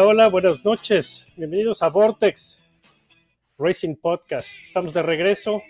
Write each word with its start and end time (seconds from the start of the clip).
Hola, 0.00 0.28
buenas 0.28 0.64
noches. 0.64 1.26
Bienvenidos 1.36 1.82
a 1.82 1.88
Vortex 1.88 2.60
Racing 3.58 3.96
Podcast. 3.96 4.50
Estamos 4.62 4.94
de 4.94 5.02
regreso 5.02 5.62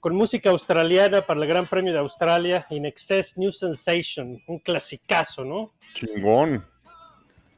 con 0.00 0.14
música 0.14 0.50
australiana 0.50 1.22
para 1.22 1.40
el 1.40 1.46
Gran 1.46 1.66
Premio 1.66 1.92
de 1.92 1.98
Australia, 1.98 2.66
In 2.70 2.86
Excess 2.86 3.36
New 3.36 3.52
Sensation, 3.52 4.40
un 4.46 4.58
clasicazo, 4.60 5.44
¿no? 5.44 5.72
Chingón. 5.94 6.64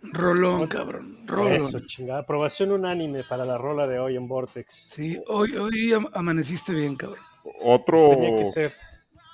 Rolón, 0.03 0.67
cabrón. 0.67 1.25
Rolón. 1.27 1.53
Eso, 1.53 1.81
chingada. 1.87 2.21
Aprobación 2.21 2.73
unánime 2.73 3.23
para 3.23 3.45
la 3.45 3.57
rola 3.57 3.87
de 3.87 4.01
hoy 4.01 4.17
en 4.17 4.27
Vortex. 4.27 4.91
Sí, 4.97 5.17
hoy, 5.29 5.57
hoy 5.57 5.93
am- 5.93 6.09
amaneciste 6.13 6.73
bien, 6.73 6.97
cabrón. 6.97 7.21
Otro, 7.63 8.11
Tenía 8.11 8.37
que 8.39 8.47
ser. 8.47 8.73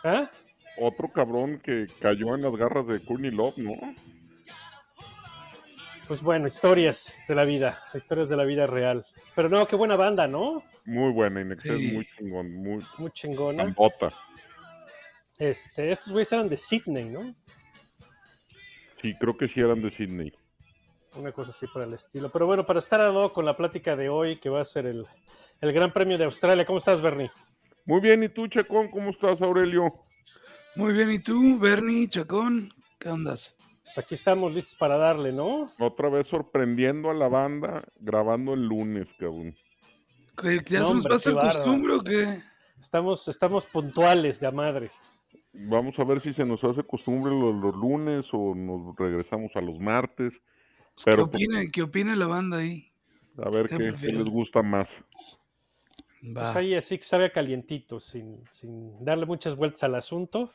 ¿Ah? 0.05 0.31
otro 0.81 1.11
cabrón 1.11 1.61
que 1.65 1.87
cayó 2.01 2.35
en 2.37 2.43
las 2.43 2.55
garras 2.55 2.87
de 2.87 3.01
Courtney 3.05 3.31
Love, 3.33 3.57
¿no? 3.59 3.73
Pues 6.09 6.23
bueno, 6.23 6.47
historias 6.47 7.19
de 7.29 7.35
la 7.35 7.45
vida, 7.45 7.83
historias 7.95 8.31
de 8.31 8.37
la 8.37 8.45
vida 8.45 8.65
real. 8.67 9.05
Pero 9.37 9.51
no, 9.51 9.67
qué 9.67 9.77
buena 9.77 9.95
banda, 9.95 10.27
¿no? 10.27 10.63
Muy 10.87 11.13
buena, 11.13 11.43
Inexcess, 11.43 11.79
Sí. 11.79 11.93
muy 11.93 12.09
chingón, 12.17 12.55
muy 12.55 12.83
Muy 12.97 13.11
chingona. 13.13 13.65
cambota. 13.65 14.09
Este, 15.39 15.93
estos 15.93 16.11
güeyes 16.13 16.33
eran 16.33 16.49
de 16.49 16.57
Sydney, 16.57 17.05
¿no? 17.11 17.35
Sí, 19.03 19.15
creo 19.21 19.37
que 19.37 19.49
sí 19.49 19.61
eran 19.61 19.83
de 19.83 19.91
Sydney. 19.91 20.33
Una 21.17 21.31
cosa 21.33 21.51
así 21.51 21.67
por 21.67 21.83
el 21.83 21.93
estilo. 21.95 22.31
Pero 22.31 22.47
bueno, 22.47 22.65
para 22.65 22.79
estar 22.79 23.01
a 23.01 23.09
lado 23.13 23.33
con 23.33 23.45
la 23.45 23.57
plática 23.57 23.95
de 23.95 24.09
hoy, 24.09 24.37
que 24.37 24.49
va 24.49 24.63
a 24.63 24.65
ser 24.65 24.87
el, 24.87 25.07
el 25.61 25.73
Gran 25.73 25.93
Premio 25.93 26.17
de 26.19 26.25
Australia. 26.25 26.65
¿Cómo 26.65 26.79
estás, 26.79 27.01
Bernie? 27.03 27.31
Muy 27.85 28.01
bien, 28.01 28.23
¿y 28.23 28.29
tú, 28.31 28.49
Chacón? 28.49 28.89
¿Cómo 28.91 29.11
estás, 29.11 29.41
Aurelio? 29.43 29.95
Muy 30.75 30.93
bien, 30.95 31.11
¿y 31.13 31.19
tú, 31.19 31.59
Bernie, 31.59 32.09
Chacón? 32.09 32.73
¿Qué 32.99 33.09
ondas? 33.09 33.55
Pues 33.89 33.97
aquí 33.97 34.15
estamos 34.17 34.55
listos 34.55 34.75
para 34.75 34.99
darle, 34.99 35.33
¿no? 35.33 35.67
Otra 35.79 36.11
vez 36.11 36.29
sorprendiendo 36.29 37.09
a 37.09 37.15
la 37.15 37.27
banda, 37.29 37.83
grabando 37.99 38.53
el 38.53 38.67
lunes, 38.67 39.09
cabrón. 39.19 39.57
¿Que 40.37 40.61
¿Ya 40.69 40.81
No, 40.81 40.89
se 40.89 40.95
nos 40.95 41.07
hombre, 41.07 41.09
va 41.09 41.15
a 41.15 41.17
hacer 41.17 41.35
costumbre 41.35 41.95
o 41.95 42.01
qué? 42.03 42.43
Estamos, 42.79 43.27
estamos 43.29 43.65
puntuales 43.65 44.41
de 44.41 44.47
a 44.47 44.51
madre. 44.51 44.91
Vamos 45.55 45.99
a 45.99 46.05
ver 46.05 46.21
si 46.21 46.35
se 46.35 46.45
nos 46.45 46.63
hace 46.65 46.83
costumbre 46.83 47.33
los, 47.33 47.55
los 47.55 47.75
lunes 47.77 48.27
o 48.33 48.55
nos 48.55 48.95
regresamos 48.95 49.57
a 49.57 49.63
los 49.63 49.81
martes. 49.81 50.39
Pues, 50.95 51.05
Pero 51.07 51.31
¿Qué 51.31 51.37
opina, 51.37 51.63
¿Qué 51.73 51.83
opina 51.83 52.15
la 52.15 52.27
banda 52.27 52.59
ahí? 52.59 52.93
a 53.43 53.49
ver 53.49 53.71
¿Qué 53.71 53.79
les 53.79 54.29
gusta 54.29 54.63
más. 54.63 54.87
Va. 56.23 56.43
Pues 56.43 56.57
ahí 56.57 56.75
así 56.75 56.99
que 56.99 57.05
sabe 57.05 57.25
a 57.25 57.33
calientito, 57.33 58.01
sin, 58.01 58.45
sin 58.51 59.03
darle 59.03 59.25
muchas 59.25 59.57
vueltas 59.57 59.83
al 59.83 59.95
asunto. 59.95 60.53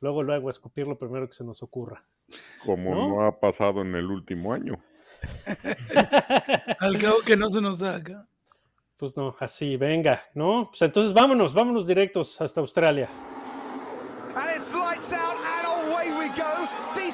Luego, 0.00 0.24
luego, 0.24 0.48
a 0.48 0.50
escupir 0.50 0.88
lo 0.88 0.98
primero 0.98 1.28
que 1.28 1.34
se 1.34 1.44
nos 1.44 1.62
ocurra. 1.62 2.04
Como 2.64 2.94
¿No? 2.94 3.08
no 3.08 3.26
ha 3.26 3.38
pasado 3.38 3.82
en 3.82 3.94
el 3.94 4.06
último 4.06 4.52
año. 4.52 4.74
Al 6.80 6.98
cabo 6.98 7.18
que 7.24 7.36
no 7.36 7.50
se 7.50 7.60
nos 7.60 7.78
da 7.78 7.96
acá. 7.96 8.26
Pues 8.96 9.16
no, 9.16 9.36
así, 9.40 9.76
venga, 9.76 10.22
¿no? 10.34 10.68
Pues 10.70 10.82
entonces 10.82 11.12
vámonos, 11.12 11.52
vámonos 11.52 11.86
directos 11.86 12.40
hasta 12.40 12.60
Australia. 12.60 13.08
And 14.34 14.50
it's 14.56 14.72
lights 14.74 15.12
out 15.12 15.35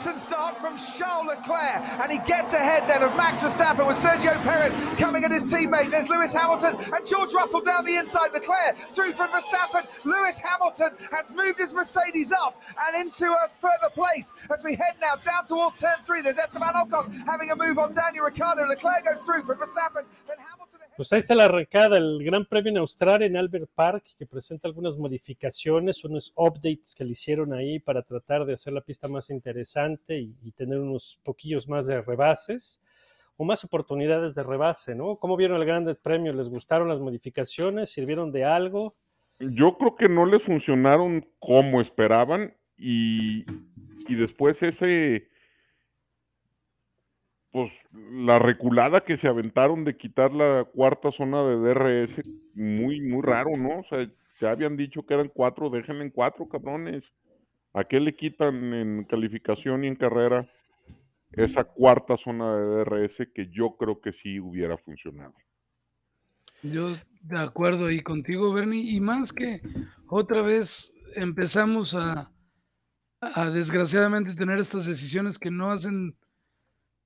Decent 0.02 0.18
start 0.18 0.56
from 0.56 0.76
Charles 0.98 1.28
Leclerc. 1.28 1.80
And 2.02 2.10
he 2.10 2.18
gets 2.26 2.54
ahead 2.54 2.88
then 2.88 3.04
of 3.04 3.14
Max 3.16 3.38
Verstappen 3.38 3.86
with 3.86 3.96
Sergio 3.96 4.34
Perez 4.42 4.74
coming 4.98 5.22
at 5.22 5.30
his 5.30 5.44
teammate. 5.44 5.92
There's 5.92 6.08
Lewis 6.08 6.32
Hamilton 6.32 6.74
and 6.92 7.06
George 7.06 7.32
Russell 7.32 7.60
down 7.60 7.84
the 7.84 7.94
inside. 7.94 8.32
Leclerc 8.32 8.76
through 8.76 9.12
from 9.12 9.28
Verstappen. 9.28 9.86
Lewis 10.04 10.40
Hamilton 10.40 10.90
has 11.12 11.30
moved 11.30 11.60
his 11.60 11.72
Mercedes 11.72 12.32
up 12.32 12.60
and 12.84 13.00
into 13.00 13.26
a 13.26 13.48
further 13.60 13.94
place 13.94 14.34
as 14.52 14.64
we 14.64 14.74
head 14.74 14.96
now 15.00 15.14
down 15.14 15.46
towards 15.46 15.80
turn 15.80 15.94
three. 16.04 16.20
There's 16.20 16.36
Esteban 16.36 16.74
Ocon 16.74 17.24
having 17.24 17.52
a 17.52 17.56
move 17.56 17.78
on 17.78 17.92
Daniel 17.92 18.24
Ricciardo. 18.24 18.66
Leclerc 18.66 19.04
goes 19.04 19.22
through 19.22 19.44
from 19.44 19.58
Verstappen. 19.58 20.02
Then. 20.26 20.36
Pues 20.96 21.10
ahí 21.12 21.20
está 21.20 21.34
la 21.34 21.44
arrancada 21.44 21.96
del 21.96 22.22
Gran 22.22 22.44
Premio 22.44 22.70
en 22.70 22.78
Australia 22.78 23.26
en 23.26 23.36
Albert 23.36 23.70
Park, 23.74 24.04
que 24.16 24.26
presenta 24.26 24.68
algunas 24.68 24.98
modificaciones, 24.98 26.04
unos 26.04 26.32
updates 26.36 26.94
que 26.94 27.04
le 27.04 27.12
hicieron 27.12 27.54
ahí 27.54 27.78
para 27.78 28.02
tratar 28.02 28.44
de 28.44 28.52
hacer 28.52 28.74
la 28.74 28.82
pista 28.82 29.08
más 29.08 29.30
interesante 29.30 30.18
y, 30.18 30.36
y 30.42 30.52
tener 30.52 30.78
unos 30.78 31.18
poquillos 31.22 31.66
más 31.66 31.86
de 31.86 32.02
rebases 32.02 32.82
o 33.36 33.44
más 33.44 33.64
oportunidades 33.64 34.34
de 34.34 34.42
rebase, 34.42 34.94
¿no? 34.94 35.16
¿Cómo 35.16 35.36
vieron 35.36 35.60
el 35.60 35.66
Gran 35.66 35.96
Premio? 36.02 36.32
¿Les 36.34 36.50
gustaron 36.50 36.88
las 36.88 37.00
modificaciones? 37.00 37.90
¿Sirvieron 37.90 38.30
de 38.30 38.44
algo? 38.44 38.94
Yo 39.40 39.76
creo 39.78 39.96
que 39.96 40.08
no 40.08 40.26
les 40.26 40.42
funcionaron 40.42 41.26
como 41.38 41.80
esperaban 41.80 42.54
y, 42.76 43.44
y 44.08 44.14
después 44.14 44.62
ese, 44.62 45.28
pues 47.52 47.70
la 47.92 48.38
reculada 48.38 49.02
que 49.02 49.18
se 49.18 49.28
aventaron 49.28 49.84
de 49.84 49.96
quitar 49.96 50.32
la 50.32 50.64
cuarta 50.64 51.12
zona 51.12 51.42
de 51.44 51.56
DRS, 51.56 52.22
muy, 52.54 53.00
muy 53.02 53.22
raro, 53.22 53.50
¿no? 53.58 53.80
O 53.80 53.84
sea, 53.84 54.08
ya 54.40 54.50
habían 54.50 54.76
dicho 54.76 55.04
que 55.04 55.14
eran 55.14 55.28
cuatro, 55.28 55.68
déjenle 55.68 56.04
en 56.04 56.10
cuatro, 56.10 56.48
cabrones. 56.48 57.04
¿A 57.74 57.84
qué 57.84 58.00
le 58.00 58.14
quitan 58.14 58.72
en 58.72 59.04
calificación 59.04 59.84
y 59.84 59.88
en 59.88 59.96
carrera 59.96 60.50
esa 61.32 61.64
cuarta 61.64 62.16
zona 62.16 62.56
de 62.56 62.84
DRS 62.84 63.28
que 63.34 63.48
yo 63.50 63.76
creo 63.76 64.00
que 64.00 64.12
sí 64.22 64.40
hubiera 64.40 64.78
funcionado? 64.78 65.34
Yo 66.62 66.90
de 67.22 67.38
acuerdo 67.38 67.86
ahí 67.86 68.02
contigo, 68.02 68.52
Bernie. 68.52 68.94
Y 68.94 69.00
más 69.00 69.32
que 69.32 69.60
otra 70.08 70.42
vez 70.42 70.92
empezamos 71.14 71.94
a, 71.94 72.30
a 73.20 73.50
desgraciadamente 73.50 74.34
tener 74.34 74.58
estas 74.58 74.86
decisiones 74.86 75.38
que 75.38 75.50
no 75.50 75.70
hacen 75.70 76.16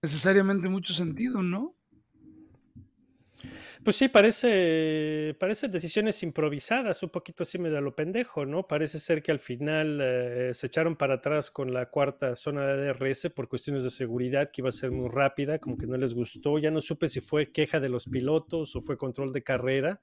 necesariamente 0.02 0.68
mucho 0.68 0.92
sentido, 0.92 1.42
¿no? 1.42 1.76
Pues 3.84 3.94
sí, 3.94 4.08
parece, 4.08 5.36
parecen 5.38 5.70
decisiones 5.70 6.22
improvisadas, 6.22 7.02
un 7.04 7.10
poquito 7.10 7.44
así 7.44 7.56
medio 7.56 7.78
a 7.78 7.80
lo 7.80 7.94
pendejo, 7.94 8.44
¿no? 8.44 8.66
Parece 8.66 8.98
ser 8.98 9.22
que 9.22 9.30
al 9.30 9.38
final 9.38 10.00
eh, 10.02 10.50
se 10.54 10.66
echaron 10.66 10.96
para 10.96 11.14
atrás 11.14 11.52
con 11.52 11.72
la 11.72 11.86
cuarta 11.88 12.34
zona 12.34 12.66
de 12.66 12.92
DRS 12.92 13.30
por 13.30 13.48
cuestiones 13.48 13.84
de 13.84 13.90
seguridad, 13.90 14.50
que 14.50 14.62
iba 14.62 14.70
a 14.70 14.72
ser 14.72 14.90
muy 14.90 15.08
rápida, 15.08 15.60
como 15.60 15.76
que 15.76 15.86
no 15.86 15.96
les 15.96 16.14
gustó. 16.14 16.58
Ya 16.58 16.72
no 16.72 16.80
supe 16.80 17.08
si 17.08 17.20
fue 17.20 17.52
queja 17.52 17.78
de 17.78 17.88
los 17.88 18.06
pilotos 18.06 18.74
o 18.74 18.80
fue 18.80 18.96
control 18.96 19.30
de 19.32 19.44
carrera. 19.44 20.00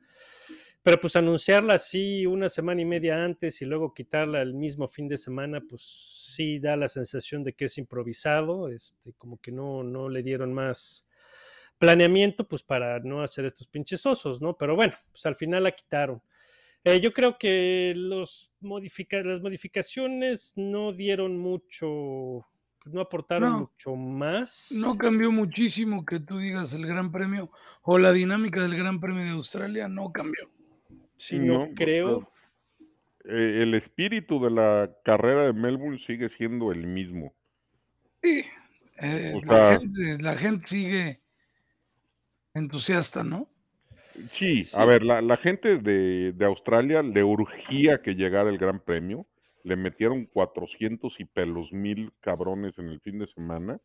Pero 0.84 1.00
pues 1.00 1.16
anunciarla 1.16 1.76
así 1.76 2.26
una 2.26 2.50
semana 2.50 2.82
y 2.82 2.86
media 2.86 3.24
antes 3.24 3.62
y 3.62 3.66
luego 3.66 3.94
quitarla 3.94 4.42
el 4.42 4.54
mismo 4.54 4.88
fin 4.90 5.08
de 5.08 5.16
semana, 5.16 5.62
pues 5.62 5.82
sí 5.82 6.60
da 6.60 6.76
la 6.76 6.90
sensación 6.90 7.42
de 7.44 7.54
que 7.54 7.66
es 7.66 7.78
improvisado, 7.78 8.68
este, 8.68 9.14
como 9.14 9.40
que 9.40 9.52
no, 9.54 9.82
no 9.84 10.10
le 10.10 10.22
dieron 10.24 10.54
más 10.54 11.08
planeamiento, 11.78 12.48
pues 12.48 12.64
para 12.64 13.00
no 13.00 13.24
hacer 13.24 13.46
estos 13.46 13.66
pinches 13.68 14.06
osos, 14.06 14.42
¿no? 14.42 14.58
Pero 14.58 14.76
bueno, 14.76 14.94
pues 15.10 15.26
al 15.26 15.36
final 15.36 15.64
la 15.64 15.72
quitaron. 15.72 16.22
Eh, 16.84 17.00
yo 17.00 17.14
creo 17.14 17.38
que 17.38 17.94
los 17.96 18.52
modifica 18.60 19.22
las 19.24 19.42
modificaciones 19.42 20.52
no 20.58 20.92
dieron 20.92 21.38
mucho, 21.38 22.46
no 22.86 23.00
aportaron 23.02 23.50
No. 23.52 23.60
mucho 23.60 23.96
más. 23.96 24.74
No 24.78 24.98
cambió 24.98 25.32
muchísimo 25.32 26.06
que 26.06 26.20
tú 26.20 26.40
digas 26.40 26.74
el 26.74 26.86
Gran 26.86 27.10
Premio 27.10 27.50
o 27.84 27.98
la 27.98 28.12
dinámica 28.12 28.62
del 28.62 28.76
Gran 28.76 29.00
Premio 29.00 29.24
de 29.24 29.30
Australia, 29.30 29.88
no 29.88 30.12
cambió. 30.12 30.50
Sí, 31.18 31.40
no, 31.40 31.68
No, 31.68 31.74
creo. 31.76 32.30
Eh, 33.26 33.60
el 33.64 33.74
espíritu 33.76 34.44
de 34.44 34.52
la 34.52 34.92
carrera 35.04 35.46
de 35.46 35.54
Melbourne 35.54 36.00
sigue 36.06 36.30
siendo 36.30 36.72
el 36.72 36.86
mismo. 36.88 37.34
Sí, 38.22 38.44
eh, 39.02 39.32
O 39.36 39.46
la, 39.46 39.70
sea- 39.70 39.80
gente, 39.80 40.18
la 40.24 40.36
gente 40.38 40.68
sigue 40.68 41.20
entusiasta, 42.54 43.24
¿no? 43.24 43.48
Sí, 44.32 44.64
Sí. 44.64 44.78
a 44.80 44.86
ver, 44.86 45.04
la, 45.04 45.22
la 45.22 45.38
gente 45.38 45.78
de, 45.80 46.34
de 46.34 46.46
Australia 46.46 47.02
le 47.02 47.24
urgía 47.24 48.02
que 48.02 48.14
llegara 48.16 48.50
el 48.50 48.58
Gran 48.60 48.80
Premio. 48.80 49.26
Le 49.64 49.76
metieron 49.78 50.26
400 50.26 51.18
y 51.20 51.26
pelos 51.26 51.72
mil 51.72 52.12
cabrones 52.20 52.78
en 52.78 52.90
el 52.90 53.00
fin 53.00 53.18
de 53.20 53.28
semana. 53.28 53.80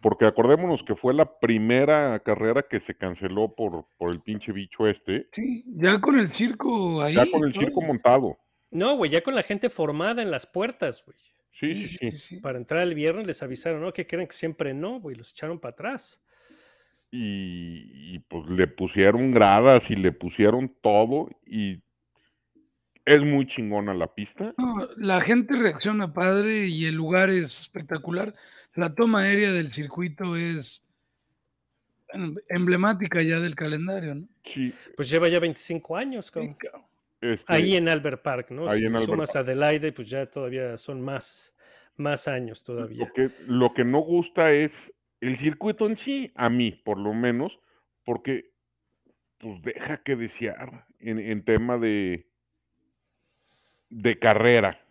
Porque 0.00 0.26
acordémonos 0.26 0.82
que 0.82 0.94
fue 0.94 1.14
la 1.14 1.38
primera 1.38 2.18
carrera 2.20 2.62
que 2.62 2.80
se 2.80 2.94
canceló 2.94 3.54
por, 3.54 3.86
por 3.96 4.10
el 4.12 4.20
pinche 4.20 4.52
bicho 4.52 4.86
este, 4.86 5.26
Sí, 5.32 5.64
ya 5.66 6.00
con 6.00 6.18
el 6.18 6.32
circo 6.32 7.02
ahí. 7.02 7.14
ya 7.14 7.30
con 7.30 7.44
el 7.44 7.52
circo 7.52 7.80
montado. 7.80 8.38
No, 8.70 8.96
güey, 8.96 9.10
ya 9.10 9.22
con 9.22 9.34
la 9.34 9.42
gente 9.42 9.70
formada 9.70 10.22
en 10.22 10.30
las 10.30 10.46
puertas, 10.46 11.02
güey. 11.04 11.16
Sí, 11.52 11.86
sí, 11.86 11.96
sí. 11.98 12.10
sí. 12.10 12.40
Para 12.40 12.58
entrar 12.58 12.82
el 12.82 12.94
viernes 12.94 13.26
les 13.26 13.42
avisaron, 13.42 13.80
¿no? 13.80 13.92
Que 13.92 14.06
creen 14.06 14.26
que 14.26 14.34
siempre 14.36 14.74
no, 14.74 15.00
güey, 15.00 15.16
los 15.16 15.32
echaron 15.32 15.58
para 15.58 15.72
atrás. 15.72 16.22
Y, 17.10 18.14
y, 18.14 18.18
pues 18.18 18.46
le 18.50 18.66
pusieron 18.66 19.32
gradas 19.32 19.90
y 19.90 19.96
le 19.96 20.12
pusieron 20.12 20.74
todo 20.82 21.30
y 21.46 21.80
es 23.06 23.22
muy 23.22 23.46
chingona 23.46 23.94
la 23.94 24.12
pista. 24.12 24.52
No, 24.58 24.88
la 24.96 25.20
gente 25.20 25.56
reacciona 25.56 26.12
padre 26.12 26.66
y 26.66 26.84
el 26.86 26.96
lugar 26.96 27.30
es 27.30 27.58
espectacular. 27.60 28.34
La 28.76 28.94
toma 28.94 29.20
aérea 29.22 29.52
del 29.52 29.72
circuito 29.72 30.36
es 30.36 30.84
em- 32.12 32.36
emblemática 32.48 33.22
ya 33.22 33.40
del 33.40 33.54
calendario, 33.54 34.14
¿no? 34.14 34.28
Sí, 34.44 34.72
Pues 34.96 35.10
lleva 35.10 35.28
ya 35.28 35.40
25 35.40 35.96
años, 35.96 36.30
cabrón. 36.30 36.56
este, 37.20 37.44
Ahí 37.46 37.74
en 37.74 37.88
Albert 37.88 38.22
Park, 38.22 38.50
¿no? 38.50 38.68
ahí 38.68 38.80
si 38.80 38.86
en 38.86 39.00
sumas 39.00 39.34
a 39.34 39.40
Adelaide, 39.40 39.92
pues 39.92 40.08
ya 40.08 40.26
todavía 40.26 40.76
son 40.78 41.00
más, 41.00 41.54
más 41.96 42.28
años 42.28 42.62
todavía. 42.62 42.98
Lo 43.06 43.12
que, 43.12 43.30
lo 43.46 43.72
que 43.74 43.84
no 43.84 44.00
gusta 44.00 44.52
es 44.52 44.92
el 45.20 45.36
circuito 45.36 45.86
en 45.86 45.96
sí, 45.96 46.30
a 46.34 46.50
mí 46.50 46.72
por 46.72 46.98
lo 46.98 47.14
menos, 47.14 47.58
porque 48.04 48.52
pues 49.38 49.60
deja 49.62 50.02
que 50.02 50.16
desear 50.16 50.86
en, 51.00 51.18
en 51.18 51.44
tema 51.44 51.78
de, 51.78 52.26
de 53.88 54.18
carrera, 54.18 54.82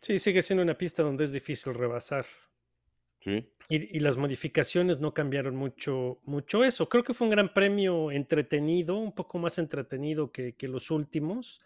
Sí, 0.00 0.18
sigue 0.18 0.42
siendo 0.42 0.62
una 0.62 0.76
pista 0.76 1.02
donde 1.02 1.24
es 1.24 1.32
difícil 1.32 1.72
rebasar. 1.72 2.26
¿Sí? 3.24 3.48
Y, 3.68 3.96
y 3.96 4.00
las 4.00 4.16
modificaciones 4.16 5.00
no 5.00 5.14
cambiaron 5.14 5.56
mucho, 5.56 6.20
mucho 6.24 6.62
eso. 6.64 6.88
Creo 6.88 7.02
que 7.02 7.14
fue 7.14 7.26
un 7.26 7.30
gran 7.30 7.52
premio 7.54 8.10
entretenido, 8.10 8.96
un 8.96 9.14
poco 9.14 9.38
más 9.38 9.58
entretenido 9.58 10.30
que, 10.30 10.52
que 10.54 10.68
los 10.68 10.90
últimos, 10.90 11.60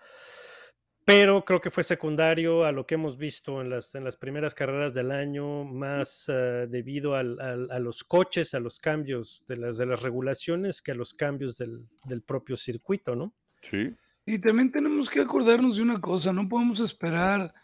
pero 1.04 1.42
creo 1.44 1.60
que 1.60 1.70
fue 1.70 1.82
secundario 1.82 2.64
a 2.64 2.72
lo 2.72 2.86
que 2.86 2.94
hemos 2.96 3.16
visto 3.16 3.62
en 3.62 3.70
las, 3.70 3.94
en 3.94 4.04
las 4.04 4.16
primeras 4.16 4.54
carreras 4.54 4.92
del 4.92 5.10
año, 5.10 5.64
más 5.64 6.26
eh, 6.28 6.66
debido 6.68 7.14
al- 7.14 7.40
al- 7.40 7.70
a 7.70 7.78
los 7.78 8.04
coches, 8.04 8.52
a 8.54 8.60
los 8.60 8.78
cambios 8.78 9.42
de 9.48 9.56
las, 9.56 9.78
de 9.78 9.86
las 9.86 10.02
regulaciones 10.02 10.82
que 10.82 10.92
a 10.92 10.94
los 10.94 11.14
cambios 11.14 11.56
del, 11.56 11.86
del 12.04 12.20
propio 12.22 12.56
circuito, 12.58 13.16
¿no? 13.16 13.32
Sí, 13.70 13.94
Y 14.26 14.38
también 14.38 14.70
tenemos 14.70 15.08
que 15.08 15.20
acordarnos 15.22 15.76
de 15.76 15.82
una 15.82 15.98
cosa, 16.00 16.32
no 16.32 16.46
podemos 16.46 16.78
esperar 16.80 17.54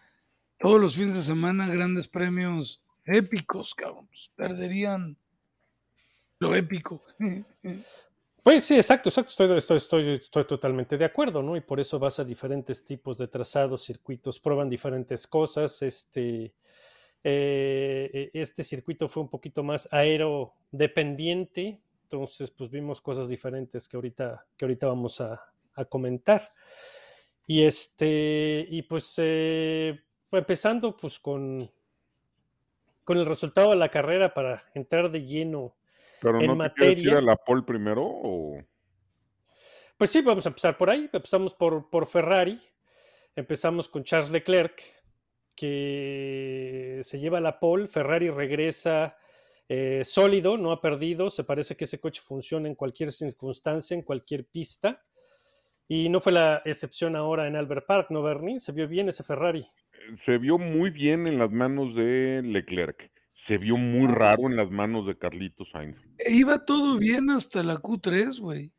todos 0.58 0.80
los 0.80 0.94
fines 0.96 1.14
de 1.14 1.22
semana 1.22 1.68
grandes 1.68 2.08
premios 2.08 2.80
épicos, 3.06 3.74
cabrón. 3.74 4.06
pues, 4.06 4.30
perderían 4.34 5.16
lo 6.38 6.54
épico. 6.54 7.02
Pues 8.42 8.64
sí, 8.64 8.76
exacto, 8.76 9.08
exacto. 9.08 9.30
Estoy, 9.56 9.78
estoy, 9.78 10.14
estoy, 10.16 10.44
totalmente 10.44 10.98
de 10.98 11.06
acuerdo, 11.06 11.42
¿no? 11.42 11.56
Y 11.56 11.62
por 11.62 11.80
eso 11.80 11.98
vas 11.98 12.20
a 12.20 12.24
diferentes 12.24 12.84
tipos 12.84 13.16
de 13.16 13.26
trazados, 13.26 13.82
circuitos, 13.82 14.38
prueban 14.38 14.68
diferentes 14.68 15.26
cosas. 15.26 15.80
Este, 15.80 16.52
eh, 17.22 18.30
este 18.34 18.62
circuito 18.62 19.08
fue 19.08 19.22
un 19.22 19.30
poquito 19.30 19.62
más 19.62 19.88
aerodependiente, 19.90 21.80
entonces 22.02 22.50
pues 22.50 22.68
vimos 22.68 23.00
cosas 23.00 23.30
diferentes 23.30 23.88
que 23.88 23.96
ahorita, 23.96 24.44
que 24.58 24.66
ahorita 24.66 24.88
vamos 24.88 25.22
a, 25.22 25.42
a 25.74 25.84
comentar. 25.86 26.52
Y 27.46 27.62
este, 27.62 28.66
y 28.68 28.82
pues 28.82 29.14
eh, 29.16 30.02
empezando 30.32 30.94
pues 30.94 31.18
con, 31.18 31.70
con 33.04 33.18
el 33.18 33.26
resultado 33.26 33.70
de 33.70 33.76
la 33.76 33.90
carrera 33.90 34.32
para 34.34 34.64
entrar 34.74 35.10
de 35.10 35.24
lleno 35.24 35.74
pero 36.20 36.40
En 36.40 36.46
¿no 36.46 36.70
te 36.74 36.86
ir 36.86 36.96
materia- 36.98 37.18
a 37.18 37.20
la 37.20 37.36
pole 37.36 37.62
primero 37.62 38.02
o...? 38.04 38.58
Pues 39.96 40.10
sí, 40.10 40.22
vamos 40.22 40.44
a 40.46 40.48
empezar 40.48 40.76
por 40.76 40.90
ahí. 40.90 41.08
Empezamos 41.12 41.54
por, 41.54 41.88
por 41.90 42.06
Ferrari. 42.06 42.60
Empezamos 43.36 43.88
con 43.88 44.02
Charles 44.04 44.30
Leclerc, 44.30 44.80
que 45.54 47.00
se 47.02 47.18
lleva 47.18 47.40
la 47.40 47.58
pole. 47.60 47.86
Ferrari 47.88 48.30
regresa 48.30 49.16
eh, 49.68 50.02
sólido, 50.04 50.56
no 50.56 50.72
ha 50.72 50.80
perdido. 50.80 51.30
Se 51.30 51.44
parece 51.44 51.76
que 51.76 51.84
ese 51.84 52.00
coche 52.00 52.22
funciona 52.24 52.68
en 52.68 52.74
cualquier 52.74 53.12
circunstancia, 53.12 53.94
en 53.94 54.02
cualquier 54.02 54.46
pista. 54.46 55.02
Y 55.86 56.08
no 56.08 56.20
fue 56.20 56.32
la 56.32 56.62
excepción 56.64 57.14
ahora 57.14 57.46
en 57.46 57.56
Albert 57.56 57.86
Park, 57.86 58.06
¿no, 58.10 58.22
Bernie? 58.22 58.58
Se 58.60 58.72
vio 58.72 58.88
bien 58.88 59.08
ese 59.08 59.22
Ferrari. 59.22 59.66
Se 60.24 60.38
vio 60.38 60.58
muy 60.58 60.90
bien 60.90 61.26
en 61.26 61.38
las 61.38 61.50
manos 61.50 61.94
de 61.94 62.42
Leclerc, 62.42 63.10
se 63.32 63.58
vio 63.58 63.76
muy 63.76 64.06
raro 64.06 64.48
en 64.48 64.56
las 64.56 64.70
manos 64.70 65.06
de 65.06 65.16
Carlitos 65.16 65.70
Sainz. 65.70 65.96
Iba 66.26 66.64
todo 66.64 66.98
bien 66.98 67.30
hasta 67.30 67.62
la 67.62 67.76
Q3, 67.76 68.38
güey. 68.40 68.72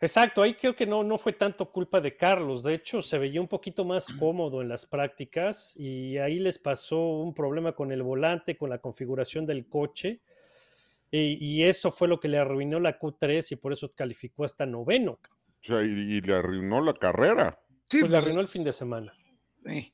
Exacto, 0.00 0.42
ahí 0.42 0.54
creo 0.54 0.74
que 0.74 0.86
no, 0.86 1.02
no 1.02 1.16
fue 1.16 1.32
tanto 1.32 1.70
culpa 1.70 2.00
de 2.00 2.16
Carlos, 2.16 2.62
de 2.62 2.74
hecho 2.74 3.00
se 3.00 3.16
veía 3.16 3.40
un 3.40 3.48
poquito 3.48 3.84
más 3.84 4.12
cómodo 4.12 4.60
en 4.60 4.68
las 4.68 4.84
prácticas 4.84 5.74
y 5.78 6.18
ahí 6.18 6.38
les 6.40 6.58
pasó 6.58 6.98
un 6.98 7.32
problema 7.32 7.72
con 7.72 7.90
el 7.90 8.02
volante, 8.02 8.56
con 8.56 8.68
la 8.68 8.78
configuración 8.78 9.46
del 9.46 9.66
coche 9.66 10.20
y, 11.10 11.38
y 11.40 11.62
eso 11.62 11.90
fue 11.90 12.08
lo 12.08 12.20
que 12.20 12.28
le 12.28 12.38
arruinó 12.38 12.80
la 12.80 12.98
Q3 12.98 13.52
y 13.52 13.56
por 13.56 13.72
eso 13.72 13.92
calificó 13.94 14.44
hasta 14.44 14.66
noveno. 14.66 15.12
O 15.12 15.66
sea, 15.66 15.82
y, 15.82 15.86
y 15.86 16.20
le 16.20 16.34
arruinó 16.34 16.82
la 16.82 16.92
carrera. 16.94 17.58
Sí, 17.88 18.00
Pues 18.00 18.02
le 18.02 18.08
pues, 18.08 18.14
arruinó 18.24 18.40
el 18.40 18.48
fin 18.48 18.64
de 18.64 18.72
semana. 18.72 19.14
Sí. 19.64 19.92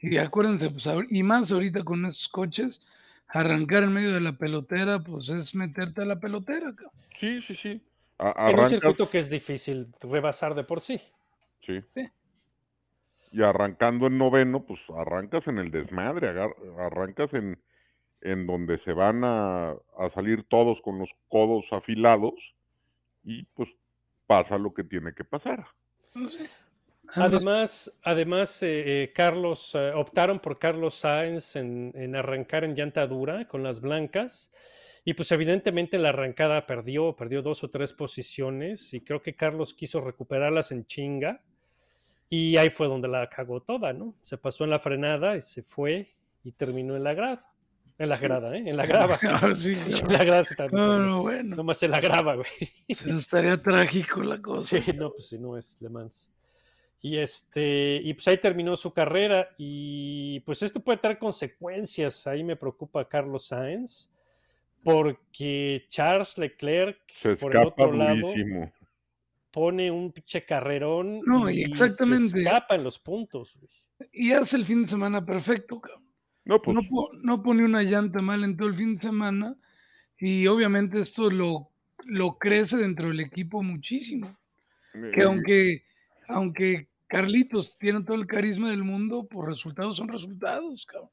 Y 0.00 0.16
acuérdense, 0.16 0.68
pues, 0.70 0.84
y 1.10 1.22
más 1.22 1.52
ahorita 1.52 1.84
con 1.84 2.04
esos 2.06 2.28
coches, 2.28 2.80
arrancar 3.28 3.84
en 3.84 3.92
medio 3.92 4.12
de 4.12 4.20
la 4.20 4.32
pelotera, 4.32 4.98
pues 4.98 5.28
es 5.28 5.54
meterte 5.54 6.02
a 6.02 6.04
la 6.04 6.18
pelotera, 6.18 6.74
cabrón. 6.74 6.90
Sí, 7.20 7.40
sí, 7.42 7.54
sí. 7.62 7.82
A- 8.18 8.50
En 8.50 8.58
un 8.58 8.64
circuito 8.66 9.08
que 9.08 9.18
es 9.18 9.30
difícil 9.30 9.88
rebasar 10.00 10.54
de 10.54 10.64
por 10.64 10.80
sí. 10.80 11.00
sí. 11.64 11.80
Sí. 11.94 12.08
Y 13.30 13.42
arrancando 13.42 14.08
en 14.08 14.18
noveno, 14.18 14.64
pues 14.64 14.80
arrancas 14.96 15.46
en 15.46 15.58
el 15.58 15.70
desmadre, 15.70 16.28
agar- 16.28 16.54
arrancas 16.78 17.32
en, 17.32 17.58
en 18.20 18.46
donde 18.46 18.78
se 18.80 18.92
van 18.92 19.22
a, 19.24 19.70
a 19.70 20.10
salir 20.14 20.44
todos 20.44 20.78
con 20.82 20.98
los 20.98 21.08
codos 21.28 21.64
afilados 21.72 22.34
y 23.24 23.44
pues 23.54 23.70
pasa 24.26 24.58
lo 24.58 24.74
que 24.74 24.84
tiene 24.84 25.14
que 25.14 25.24
pasar. 25.24 25.64
No 26.14 26.28
sé. 26.30 26.50
Además, 27.14 27.92
además 28.02 28.62
eh, 28.62 29.02
eh, 29.04 29.12
Carlos, 29.14 29.74
eh, 29.74 29.92
optaron 29.94 30.40
por 30.40 30.58
Carlos 30.58 30.94
Sainz 30.94 31.56
en, 31.56 31.92
en 31.94 32.16
arrancar 32.16 32.64
en 32.64 32.74
llanta 32.74 33.06
dura 33.06 33.46
con 33.48 33.62
las 33.62 33.80
blancas. 33.80 34.52
Y 35.04 35.14
pues 35.14 35.32
evidentemente 35.32 35.98
la 35.98 36.10
arrancada 36.10 36.66
perdió, 36.66 37.16
perdió 37.16 37.42
dos 37.42 37.64
o 37.64 37.70
tres 37.70 37.92
posiciones 37.92 38.94
y 38.94 39.00
creo 39.00 39.20
que 39.20 39.34
Carlos 39.34 39.74
quiso 39.74 40.00
recuperarlas 40.00 40.70
en 40.72 40.86
chinga. 40.86 41.42
Y 42.30 42.56
ahí 42.56 42.70
fue 42.70 42.86
donde 42.86 43.08
la 43.08 43.28
cagó 43.28 43.60
toda, 43.60 43.92
¿no? 43.92 44.14
Se 44.22 44.38
pasó 44.38 44.64
en 44.64 44.70
la 44.70 44.78
frenada 44.78 45.36
y 45.36 45.42
se 45.42 45.62
fue 45.62 46.14
y 46.44 46.52
terminó 46.52 46.96
en 46.96 47.04
la 47.04 47.14
grada. 47.14 47.52
En 47.98 48.08
la 48.08 48.16
grada, 48.16 48.56
¿eh? 48.56 48.62
En 48.66 48.76
la 48.76 48.86
grava. 48.86 49.18
Ah, 49.22 49.52
sí, 49.54 49.76
la 50.08 50.24
grada 50.24 50.40
está 50.40 50.66
No, 50.68 50.98
no, 50.98 51.22
bueno. 51.22 51.56
Nomás 51.56 51.78
se 51.78 51.88
la 51.88 52.00
graba, 52.00 52.36
güey. 52.36 52.46
Estaría 52.88 53.60
trágico 53.60 54.22
la 54.22 54.40
cosa. 54.40 54.80
Sí, 54.80 54.92
no, 54.92 55.10
pues 55.10 55.28
si 55.28 55.38
no 55.38 55.58
es 55.58 55.80
Le 55.82 55.90
Mans. 55.90 56.32
Y 57.04 57.18
este, 57.18 57.96
y 58.02 58.14
pues 58.14 58.28
ahí 58.28 58.38
terminó 58.38 58.76
su 58.76 58.92
carrera. 58.94 59.48
Y 59.58 60.38
pues 60.40 60.62
esto 60.62 60.80
puede 60.80 60.98
traer 60.98 61.18
consecuencias. 61.18 62.26
Ahí 62.28 62.44
me 62.44 62.56
preocupa 62.56 63.08
Carlos 63.08 63.46
Sainz. 63.48 64.08
Porque 64.84 65.84
Charles 65.88 66.36
Leclerc, 66.38 66.98
Se 67.12 67.36
por 67.36 67.54
el 67.54 67.62
escapa 67.62 67.84
otro 67.84 67.96
lado, 67.96 68.32
pone 69.50 69.90
un 69.90 70.10
pinche 70.10 70.44
carrerón 70.44 71.20
No, 71.24 71.48
y 71.50 71.62
exactamente. 71.62 72.28
se 72.28 72.42
escapa 72.42 72.74
en 72.74 72.84
los 72.84 72.98
puntos. 72.98 73.56
güey. 73.58 73.70
Y 74.12 74.32
hace 74.32 74.56
el 74.56 74.64
fin 74.64 74.82
de 74.82 74.88
semana 74.88 75.24
perfecto, 75.24 75.80
cabrón. 75.80 76.02
No, 76.44 76.60
pues 76.60 76.74
No, 76.74 76.82
po- 76.88 77.10
no 77.22 77.42
pone 77.42 77.64
una 77.64 77.82
llanta 77.84 78.20
mal 78.20 78.42
en 78.42 78.56
todo 78.56 78.68
el 78.68 78.74
fin 78.74 78.96
de 78.96 79.00
semana 79.02 79.54
y 80.18 80.48
obviamente 80.48 80.98
esto 80.98 81.30
lo, 81.30 81.68
lo 82.04 82.36
crece 82.38 82.76
dentro 82.76 83.08
del 83.08 83.20
equipo 83.20 83.62
muchísimo. 83.62 84.36
Que 84.92 85.20
eh, 85.20 85.24
aunque, 85.24 85.82
aunque 86.26 86.88
Carlitos 87.12 87.76
tiene 87.78 88.02
todo 88.04 88.16
el 88.16 88.26
carisma 88.26 88.70
del 88.70 88.84
mundo, 88.84 89.28
por 89.28 89.46
resultados 89.46 89.98
son 89.98 90.08
resultados, 90.08 90.86
cabrón. 90.86 91.10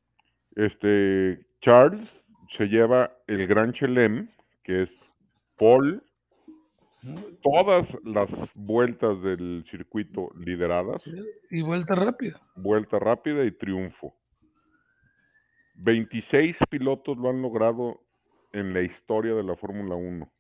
este 0.56 1.46
Charles 1.60 2.10
se 2.58 2.68
lleva 2.68 3.12
el 3.28 3.46
Gran 3.48 3.74
Chelem, 3.74 4.30
que 4.64 4.84
es 4.84 4.98
Paul, 5.58 6.02
todas 7.44 7.86
las 8.06 8.30
vueltas 8.56 9.22
del 9.22 9.66
circuito 9.70 10.30
lideradas, 10.38 11.04
Y 11.52 11.62
vuelta 11.64 11.96
rápida. 11.96 12.40
vuelta 12.56 12.98
rápida 12.98 13.44
y 13.44 13.52
triunfo. 13.52 14.16
26 15.76 16.60
pilotos 16.70 17.18
lo 17.18 17.30
han 17.30 17.42
logrado 17.42 18.00
en 18.54 18.74
la 18.74 18.82
historia 18.82 19.34
de 19.36 19.44
la 19.44 19.56
Fórmula 19.58 19.96
1. 19.96 20.32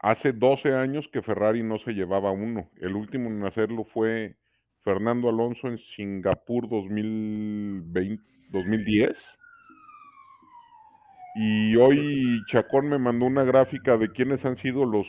Hace 0.00 0.32
12 0.32 0.74
años 0.74 1.08
que 1.12 1.22
Ferrari 1.22 1.62
no 1.62 1.78
se 1.78 1.92
llevaba 1.92 2.30
uno. 2.30 2.70
El 2.80 2.94
último 2.94 3.28
en 3.30 3.44
hacerlo 3.44 3.84
fue 3.84 4.36
Fernando 4.84 5.28
Alonso 5.28 5.66
en 5.66 5.78
Singapur 5.96 6.68
2020, 6.68 8.22
2010. 8.50 9.38
Y 11.34 11.76
hoy 11.76 12.40
Chacón 12.46 12.88
me 12.88 12.98
mandó 12.98 13.26
una 13.26 13.44
gráfica 13.44 13.96
de 13.96 14.10
quiénes 14.10 14.44
han 14.44 14.56
sido 14.56 14.84
los 14.84 15.06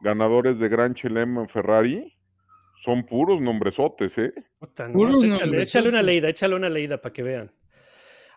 ganadores 0.00 0.58
de 0.58 0.68
Gran 0.68 0.94
Chelem 0.94 1.38
en 1.38 1.48
Ferrari. 1.48 2.14
Son 2.84 3.04
puros 3.04 3.40
nombresotes, 3.40 4.16
¿eh? 4.16 4.32
Puta, 4.58 4.86
no, 4.86 4.94
Puros 4.94 5.22
échale, 5.22 5.62
échale 5.62 5.88
una 5.88 6.02
leída, 6.02 6.28
échale 6.28 6.54
una 6.54 6.68
leída 6.68 7.00
para 7.00 7.12
que 7.12 7.22
vean. 7.24 7.52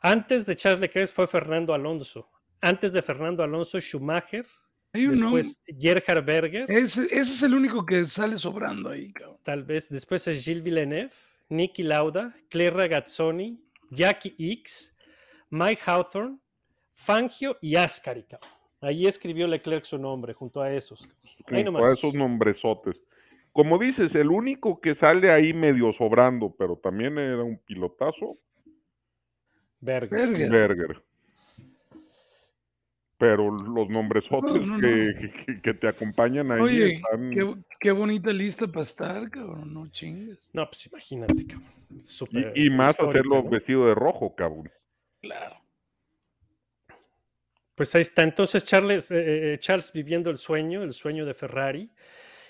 Antes 0.01 0.47
de 0.47 0.55
Charles 0.55 0.81
Leclerc 0.81 1.09
fue 1.09 1.27
Fernando 1.27 1.75
Alonso. 1.75 2.27
Antes 2.59 2.93
de 2.93 3.03
Fernando 3.03 3.43
Alonso, 3.43 3.79
Schumacher. 3.79 4.45
Hay. 4.93 5.07
Después 5.07 5.61
Gerhard 5.79 6.25
Berger. 6.25 6.69
Ese, 6.69 7.03
ese 7.05 7.21
es 7.33 7.41
el 7.43 7.53
único 7.53 7.85
que 7.85 8.05
sale 8.05 8.37
sobrando 8.37 8.89
ahí, 8.89 9.11
cabrón. 9.13 9.37
Tal 9.43 9.63
vez. 9.63 9.89
Después 9.89 10.27
es 10.27 10.43
Gilles 10.43 10.63
Villeneuve, 10.63 11.11
Niki 11.49 11.83
Lauda, 11.83 12.35
Claire 12.49 12.75
Ragazzoni, 12.75 13.59
Jackie 13.89 14.35
X, 14.37 14.95
Mike 15.49 15.81
Hawthorne, 15.85 16.37
Fangio 16.93 17.57
y 17.61 17.75
Ascari. 17.75 18.23
cabrón. 18.23 18.49
Ahí 18.81 19.05
escribió 19.05 19.47
Leclerc 19.47 19.83
su 19.85 19.97
nombre 19.97 20.33
junto 20.33 20.61
a 20.61 20.71
esos. 20.73 21.07
Ahí 21.47 21.57
Junto 21.57 21.63
nomás. 21.71 21.85
a 21.87 21.93
esos 21.93 22.13
nombresotes. 22.15 22.99
Como 23.53 23.77
dices, 23.77 24.15
el 24.15 24.29
único 24.29 24.79
que 24.79 24.95
sale 24.95 25.29
ahí 25.29 25.53
medio 25.53 25.91
sobrando, 25.93 26.55
pero 26.57 26.77
también 26.77 27.17
era 27.17 27.43
un 27.43 27.57
pilotazo, 27.59 28.39
Berger. 29.79 30.49
Berger. 30.49 31.03
Pero 33.21 33.51
los 33.51 33.87
nombresotes 33.87 34.65
No, 34.65 34.77
no, 34.77 34.79
que, 34.81 35.31
que- 35.45 35.61
que 35.61 35.73
te 35.75 35.87
acompañan 35.87 36.51
ahí 36.51 36.59
Oye, 36.59 36.93
están... 36.95 37.29
qué, 37.29 37.55
qué 37.79 37.91
bonita 37.91 38.33
lista 38.33 38.65
para 38.65 38.83
estar, 38.83 39.29
cabrón. 39.29 39.71
No 39.71 39.87
chingues. 39.91 40.49
No, 40.53 40.65
pues 40.65 40.87
imagínate, 40.87 41.45
cabrón. 41.45 42.03
Súper 42.03 42.51
Y, 42.55 42.65
y 42.65 42.69
más 42.71 42.99
hacerlo 42.99 43.43
¿no? 43.43 43.47
vestido 43.49 43.85
de 43.85 43.93
rojo, 43.93 44.33
cabrón. 44.35 44.71
Claro. 45.21 45.55
Pues 47.75 47.93
ahí 47.93 48.01
está. 48.01 48.23
Entonces 48.23 48.65
Charles, 48.65 49.11
eh, 49.11 49.53
eh, 49.53 49.57
Charles 49.59 49.91
viviendo 49.93 50.31
el 50.31 50.37
sueño, 50.37 50.81
el 50.81 50.93
sueño 50.93 51.23
de 51.23 51.35
Ferrari. 51.35 51.91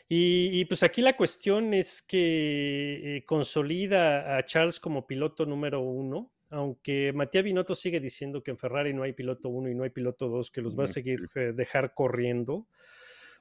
Y, 0.07 0.59
y, 0.59 0.65
pues 0.65 0.83
aquí 0.83 1.01
la 1.01 1.17
cuestión 1.17 1.73
es 1.73 2.01
que 2.01 3.17
eh, 3.17 3.25
consolida 3.25 4.37
a 4.37 4.45
Charles 4.45 4.79
como 4.79 5.05
piloto 5.05 5.45
número 5.45 5.81
uno, 5.81 6.31
aunque 6.51 7.11
Matías 7.13 7.43
Binotto 7.43 7.73
sigue 7.73 7.99
diciendo 7.99 8.43
que 8.43 8.51
en 8.51 8.57
Ferrari 8.57 8.93
no 8.93 9.01
hay 9.03 9.13
piloto 9.13 9.49
uno 9.49 9.69
y 9.69 9.75
no 9.75 9.83
hay 9.83 9.89
piloto 9.89 10.27
dos, 10.27 10.51
que 10.51 10.61
los 10.61 10.77
va 10.77 10.83
a 10.83 10.87
seguir 10.87 11.19
eh, 11.35 11.53
dejar 11.55 11.93
corriendo. 11.95 12.67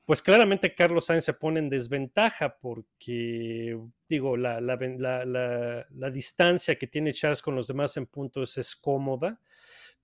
Pues 0.06 0.22
claramente 0.22 0.74
Carlos 0.74 1.04
Sainz 1.06 1.24
se 1.24 1.34
pone 1.34 1.60
en 1.60 1.68
desventaja 1.68 2.56
porque, 2.58 3.78
digo, 4.08 4.36
la, 4.36 4.60
la- 4.60 4.76
la- 4.76 5.86
la 5.90 6.10
distancia 6.10 6.76
que 6.76 6.86
tiene 6.86 7.12
Charles 7.12 7.42
con 7.42 7.54
los 7.54 7.66
demás 7.68 7.96
en 7.96 8.06
puntos 8.06 8.56
es 8.58 8.74
cómoda. 8.74 9.38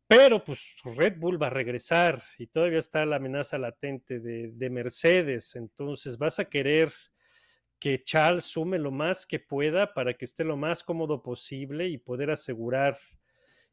Pero 0.08 0.44
pues 0.44 0.76
Red 0.84 1.18
Bull 1.18 1.42
va 1.42 1.48
a 1.48 1.50
regresar 1.50 2.22
y 2.38 2.46
todavía 2.46 2.78
está 2.78 3.04
la 3.04 3.16
amenaza 3.16 3.58
latente 3.58 4.20
de, 4.20 4.52
de 4.52 4.70
Mercedes. 4.70 5.56
Entonces 5.56 6.16
vas 6.18 6.38
a 6.38 6.44
querer 6.44 6.92
que 7.78 8.02
Charles 8.04 8.44
sume 8.44 8.78
lo 8.78 8.90
más 8.90 9.26
que 9.26 9.38
pueda 9.38 9.92
para 9.92 10.14
que 10.14 10.24
esté 10.24 10.44
lo 10.44 10.56
más 10.56 10.82
cómodo 10.82 11.22
posible 11.22 11.88
y 11.88 11.98
poder 11.98 12.30
asegurar 12.30 12.98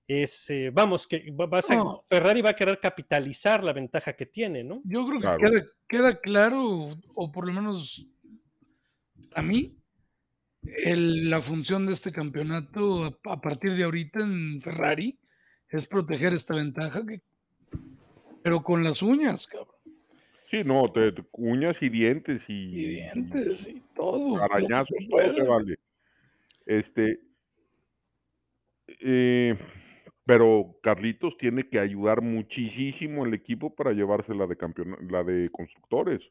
ese. 0.07 0.69
Vamos, 0.72 1.07
que 1.07 1.31
va- 1.31 1.45
a- 1.45 1.75
No. 1.75 2.03
Ferrari 2.07 2.41
va 2.41 2.50
a 2.51 2.55
querer 2.55 2.79
capitalizar 2.79 3.63
la 3.63 3.72
ventaja 3.74 4.13
que 4.13 4.25
tiene, 4.25 4.63
¿no? 4.63 4.81
Yo 4.83 5.05
creo 5.07 5.19
que 5.19 5.25
Claro. 5.25 5.39
queda, 5.39 5.65
queda 5.88 6.19
claro, 6.19 6.98
o 7.15 7.31
por 7.31 7.48
lo 7.48 7.53
menos 7.53 8.05
a 9.36 9.41
mí, 9.41 9.75
el- 10.63 11.29
la 11.29 11.41
función 11.41 11.86
de 11.86 11.93
este 11.93 12.12
campeonato 12.12 13.05
a, 13.05 13.17
a 13.31 13.41
partir 13.41 13.74
de 13.75 13.83
ahorita 13.83 14.19
en 14.19 14.62
Ferrari 14.62 15.17
es 15.69 15.88
proteger 15.88 16.33
esta 16.33 16.53
ventaja, 16.55 17.05
que, 17.05 17.22
pero 18.43 18.62
con 18.62 18.83
las 18.83 19.01
uñas, 19.01 19.48
cabrón. 19.48 19.73
Sí, 20.53 20.63
no, 20.63 20.91
te, 20.91 21.12
te- 21.13 21.24
uñas 21.31 21.81
y 21.81 21.89
dientes 21.89 22.43
y, 22.48 22.53
Y 22.53 22.86
dientes 22.86 23.67
y 23.67 23.81
todo. 23.95 24.36
que 24.38 24.43
arañazos, 24.43 24.95
todo 25.10 25.33
se 25.33 25.41
vale. 25.41 25.79
Este, 26.67 27.19
eh, 29.00 29.57
pero 30.24 30.75
Carlitos 30.83 31.36
tiene 31.39 31.67
que 31.67 31.79
ayudar 31.79 32.22
muchísimo 32.22 33.24
al 33.25 33.33
equipo 33.33 33.74
para 33.74 33.93
llevarse 33.93 34.36
la 34.36 34.45
de 34.45 34.55
campeona- 34.55 35.00
la 35.10 35.24
de 35.24 35.50
constructores. 35.50 36.22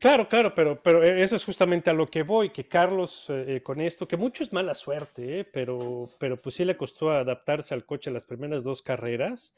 Claro, 0.00 0.28
claro, 0.30 0.54
pero, 0.54 0.82
pero 0.82 1.02
e- 1.04 1.22
eso 1.22 1.36
es 1.36 1.44
justamente 1.44 1.90
a 1.90 1.92
lo 1.92 2.06
que 2.06 2.22
voy, 2.22 2.48
que 2.50 2.66
Carlos 2.66 3.28
eh, 3.28 3.56
eh, 3.56 3.62
con 3.62 3.80
esto, 3.82 4.08
que 4.08 4.16
mucho 4.16 4.42
es 4.42 4.50
mala 4.50 4.74
suerte, 4.74 5.40
eh, 5.40 5.44
pero, 5.44 6.08
pero 6.18 6.40
pues 6.40 6.54
sí 6.54 6.64
le 6.64 6.74
costó 6.76 7.10
adaptarse 7.10 7.74
al 7.74 7.84
coche 7.84 8.10
las 8.10 8.24
primeras 8.24 8.64
dos 8.64 8.80
carreras, 8.80 9.54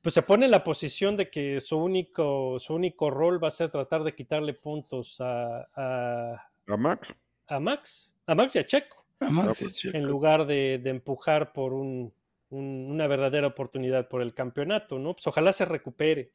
pues 0.00 0.14
se 0.14 0.22
pone 0.22 0.44
en 0.44 0.52
la 0.52 0.62
posición 0.62 1.16
de 1.16 1.28
que 1.28 1.60
su 1.60 1.76
único, 1.76 2.56
su 2.60 2.72
único 2.74 3.10
rol 3.10 3.42
va 3.42 3.48
a 3.48 3.50
ser 3.50 3.68
tratar 3.70 4.04
de 4.04 4.14
quitarle 4.14 4.54
puntos 4.54 5.20
a, 5.20 5.66
a, 5.74 6.50
A 6.68 6.76
Max, 6.76 7.08
a 7.48 7.58
Max, 7.58 8.12
a 8.26 8.34
Max 8.36 8.54
y 8.54 8.58
a 8.60 8.66
Checo, 8.66 9.04
Además, 9.18 9.58
pues, 9.60 9.74
sí, 9.76 9.90
en 9.92 10.04
lugar 10.04 10.46
de, 10.46 10.78
de 10.80 10.90
empujar 10.90 11.52
por 11.52 11.72
un- 11.72 12.12
un- 12.50 12.86
una 12.90 13.08
verdadera 13.08 13.48
oportunidad 13.48 14.06
por 14.08 14.22
el 14.22 14.34
campeonato, 14.34 15.00
¿no? 15.00 15.14
Pues 15.14 15.26
ojalá 15.26 15.52
se 15.52 15.64
recupere. 15.64 16.30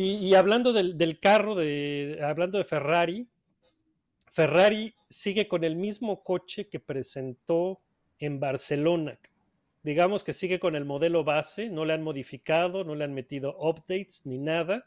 Y, 0.00 0.32
hablando 0.34 0.72
del, 0.72 1.18
carro, 1.18 1.56
hablando 2.22 2.56
de 2.56 2.62
Ferrari, 2.62 3.26
Ferrari 4.30 4.94
sigue 5.10 5.48
con 5.48 5.64
el 5.64 5.74
mismo 5.74 6.22
coche 6.22 6.68
que 6.68 6.78
presentó 6.78 7.80
en 8.20 8.38
Barcelona. 8.38 9.18
Digamos 9.82 10.22
que 10.22 10.32
sigue 10.32 10.60
con 10.60 10.76
el 10.76 10.84
modelo 10.84 11.24
base, 11.24 11.68
no 11.68 11.84
le 11.84 11.94
han 11.94 12.04
modificado, 12.04 12.84
no 12.84 12.94
le 12.94 13.02
han 13.02 13.12
metido 13.12 13.56
updates 13.58 14.24
ni 14.24 14.38
nada. 14.38 14.86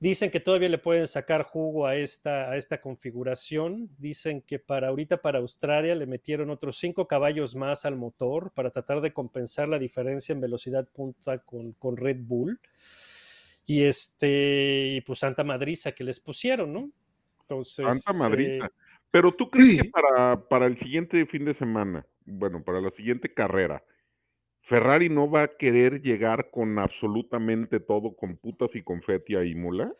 Dicen 0.00 0.28
que 0.28 0.40
todavía 0.40 0.68
le 0.68 0.78
pueden 0.78 1.06
sacar 1.06 1.44
jugo 1.44 1.86
a 1.86 1.94
esta, 1.94 2.80
configuración. 2.82 3.90
Dicen 3.96 4.42
que 4.42 4.58
para 4.58 4.88
ahorita, 4.88 5.22
para 5.22 5.38
Australia, 5.38 5.94
le 5.94 6.06
metieron 6.06 6.50
otros 6.50 6.78
5 6.78 7.06
caballos 7.06 7.54
más 7.54 7.84
al 7.84 7.94
motor 7.94 8.50
para 8.52 8.72
tratar 8.72 9.02
de 9.02 9.12
compensar 9.12 9.68
la 9.68 9.78
diferencia 9.78 10.32
en 10.32 10.40
velocidad 10.40 10.88
punta 10.88 11.38
con 11.44 11.96
Red 11.96 12.22
Bull. 12.22 12.58
Y 13.66 13.84
este, 13.84 14.94
y 14.96 15.00
pues 15.02 15.20
Santa 15.20 15.44
Madriza 15.44 15.92
que 15.92 16.04
les 16.04 16.20
pusieron, 16.20 16.72
¿no? 16.72 16.90
Entonces. 17.42 17.86
Santa 18.02 18.18
Madriza. 18.18 18.66
eh, 18.66 18.70
Pero 19.10 19.32
tú 19.32 19.50
crees 19.50 19.82
que 19.82 19.90
para, 19.90 20.48
para 20.48 20.66
el 20.66 20.76
siguiente 20.76 21.24
fin 21.26 21.44
de 21.44 21.54
semana, 21.54 22.06
bueno, 22.24 22.62
para 22.62 22.80
la 22.80 22.90
siguiente 22.90 23.32
carrera, 23.32 23.84
Ferrari 24.62 25.08
no 25.08 25.30
va 25.30 25.42
a 25.42 25.56
querer 25.56 26.00
llegar 26.02 26.50
con 26.50 26.78
absolutamente 26.78 27.80
todo, 27.80 28.14
con 28.14 28.36
putas 28.36 28.74
y 28.74 28.82
confeti 28.82 29.34
a 29.34 29.44
Imola? 29.44 29.92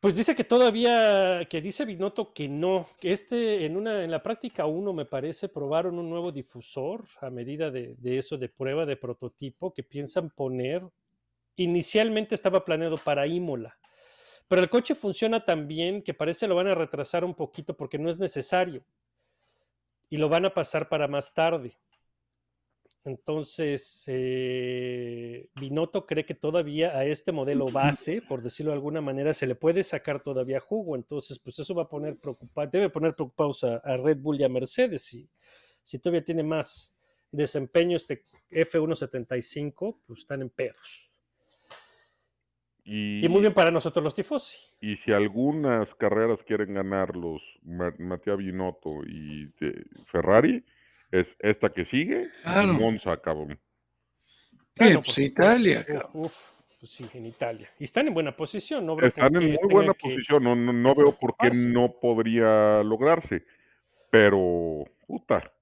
Pues 0.00 0.16
dice 0.16 0.34
que 0.34 0.44
todavía, 0.44 1.46
que 1.48 1.60
dice 1.60 1.84
Binotto 1.84 2.32
que 2.32 2.48
no, 2.48 2.88
que 2.98 3.12
este 3.12 3.66
en 3.66 3.76
una, 3.76 4.02
en 4.02 4.10
la 4.10 4.22
práctica 4.22 4.64
1 4.64 4.94
me 4.94 5.04
parece 5.04 5.48
probaron 5.48 5.98
un 5.98 6.08
nuevo 6.08 6.32
difusor 6.32 7.04
a 7.20 7.28
medida 7.28 7.70
de, 7.70 7.96
de 7.98 8.16
eso, 8.16 8.38
de 8.38 8.48
prueba 8.48 8.86
de 8.86 8.96
prototipo 8.96 9.74
que 9.74 9.82
piensan 9.82 10.30
poner. 10.30 10.82
Inicialmente 11.56 12.34
estaba 12.34 12.64
planeado 12.64 12.96
para 12.96 13.26
Imola, 13.26 13.78
pero 14.48 14.62
el 14.62 14.70
coche 14.70 14.94
funciona 14.94 15.44
tan 15.44 15.68
bien 15.68 16.02
que 16.02 16.14
parece 16.14 16.48
lo 16.48 16.56
van 16.56 16.68
a 16.68 16.74
retrasar 16.74 17.24
un 17.24 17.34
poquito 17.34 17.76
porque 17.76 17.98
no 17.98 18.10
es 18.10 18.18
necesario 18.18 18.84
y 20.08 20.16
lo 20.16 20.28
van 20.28 20.44
a 20.44 20.54
pasar 20.54 20.88
para 20.88 21.06
más 21.06 21.32
tarde. 21.32 21.78
Entonces, 23.04 24.04
eh, 24.08 25.48
Binotto 25.54 26.04
cree 26.04 26.26
que 26.26 26.34
todavía 26.34 26.98
a 26.98 27.06
este 27.06 27.32
modelo 27.32 27.64
base, 27.66 28.20
por 28.20 28.42
decirlo 28.42 28.72
de 28.72 28.76
alguna 28.76 29.00
manera, 29.00 29.32
se 29.32 29.46
le 29.46 29.54
puede 29.54 29.82
sacar 29.82 30.22
todavía 30.22 30.60
jugo. 30.60 30.96
Entonces, 30.96 31.38
pues 31.38 31.58
eso 31.58 31.74
va 31.74 31.84
a 31.84 31.88
poner 31.88 32.18
debe 32.70 32.90
poner 32.90 33.14
preocupados 33.14 33.64
a, 33.64 33.76
a 33.76 33.96
Red 33.96 34.18
Bull 34.18 34.40
y 34.40 34.44
a 34.44 34.50
Mercedes. 34.50 35.02
Si, 35.02 35.30
si 35.82 35.98
todavía 35.98 36.24
tiene 36.24 36.42
más 36.42 36.94
desempeño 37.30 37.96
este 37.96 38.24
F175, 38.50 40.00
pues 40.06 40.20
están 40.20 40.42
en 40.42 40.50
pedos. 40.50 41.09
Y, 42.84 43.24
Y 43.24 43.28
muy 43.28 43.40
bien 43.42 43.52
para 43.54 43.70
nosotros 43.70 44.02
los 44.02 44.14
tifosi. 44.14 44.56
y 44.80 44.96
si 44.96 45.12
algunas 45.12 45.94
carreras 45.96 46.42
quieren 46.42 46.74
ganar 46.74 47.14
los 47.16 47.42
Ma- 47.62 47.94
Mattia 47.98 48.34
Binotto 48.34 49.04
y 49.06 49.52
eh, 49.60 49.84
Ferrari, 50.06 50.64
es 51.10 51.36
esta 51.40 51.70
que 51.70 51.84
sigue, 51.84 52.28
Claro. 52.42 52.72
Monza, 52.74 53.16
cabrón. 53.18 53.58
Sí, 54.76 54.84
Ah, 54.86 54.90
no, 54.90 55.02
pues. 55.02 55.18
Italia, 55.18 55.84
Uf, 56.14 56.34
pues 56.78 56.90
sí, 56.90 57.06
en 57.12 57.26
Italia. 57.26 57.68
Y 57.78 57.84
están 57.84 58.08
en 58.08 58.14
buena 58.14 58.34
posición, 58.34 58.86
no 58.86 58.96
veo 58.96 59.08
Están 59.08 59.36
en 59.36 59.50
muy 59.50 59.58
buena 59.70 59.92
que- 59.94 60.08
posición, 60.08 60.42
no, 60.44 60.56
no, 60.56 60.72
no 60.72 60.94
veo 60.94 61.12
por 61.12 61.36
qué 61.36 61.50
no 61.50 61.92
podría 62.00 62.82
lograrse. 62.82 63.44
Pero, 64.10 64.84
puta, 65.06 65.52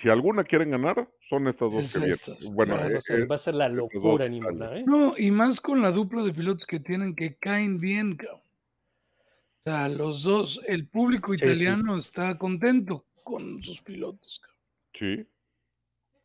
si 0.00 0.08
alguna 0.08 0.44
quieren 0.44 0.70
ganar, 0.70 1.08
son 1.28 1.48
estas 1.48 1.70
dos 1.70 1.84
Es 1.84 1.92
que 1.92 1.98
vienen. 2.00 2.54
Bueno, 2.54 2.76
No, 2.76 2.84
eh, 2.86 2.92
va, 2.92 2.98
a 2.98 3.00
ser, 3.00 3.20
eh, 3.20 3.24
va 3.26 3.34
a 3.34 3.38
ser 3.38 3.54
la 3.54 3.68
locura. 3.68 4.26
Imola, 4.26 4.78
¿eh? 4.78 4.84
No, 4.86 5.14
y 5.16 5.30
más 5.30 5.60
con 5.60 5.82
la 5.82 5.90
dupla 5.90 6.22
de 6.22 6.32
pilotos 6.32 6.66
que 6.66 6.80
tienen 6.80 7.14
que 7.14 7.36
caen 7.36 7.78
bien, 7.80 8.16
cabrón. 8.16 8.40
O 8.40 9.62
sea, 9.64 9.88
los 9.88 10.22
dos, 10.22 10.60
el 10.66 10.86
público 10.88 11.32
Sí, 11.34 11.38
sí. 11.38 11.44
italiano 11.44 11.98
está 11.98 12.38
contento 12.38 13.04
con 13.22 13.62
sus 13.62 13.80
pilotos, 13.82 14.40
cabrón. 14.42 14.58
Sí, 14.94 15.26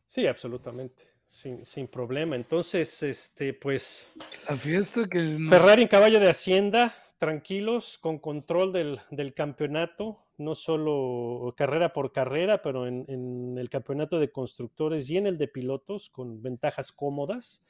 Sí, 0.06 0.26
absolutamente. 0.26 1.02
sin, 1.26 1.64
sin 1.64 1.88
problema. 1.88 2.36
Entonces, 2.36 3.02
este, 3.02 3.52
pues 3.52 4.08
La 4.48 4.56
fiesta 4.56 5.08
que 5.08 5.18
nos- 5.20 5.50
Ferrari 5.50 5.82
en 5.82 5.88
caballo 5.88 6.20
de 6.20 6.30
Hacienda, 6.30 6.94
tranquilos, 7.18 7.98
con 7.98 8.18
control 8.20 8.72
del, 8.72 9.00
del 9.10 9.34
campeonato, 9.34 10.22
no 10.38 10.54
solo 10.54 11.54
carrera 11.56 11.92
por 11.92 12.12
carrera, 12.12 12.62
pero 12.62 12.86
en, 12.86 13.04
en 13.08 13.56
el 13.58 13.68
campeonato 13.68 14.18
de 14.18 14.30
constructores 14.30 15.08
y 15.10 15.16
en 15.16 15.26
el 15.26 15.38
de 15.38 15.48
pilotos, 15.48 16.10
con 16.10 16.42
ventajas 16.42 16.92
cómodas 16.92 17.64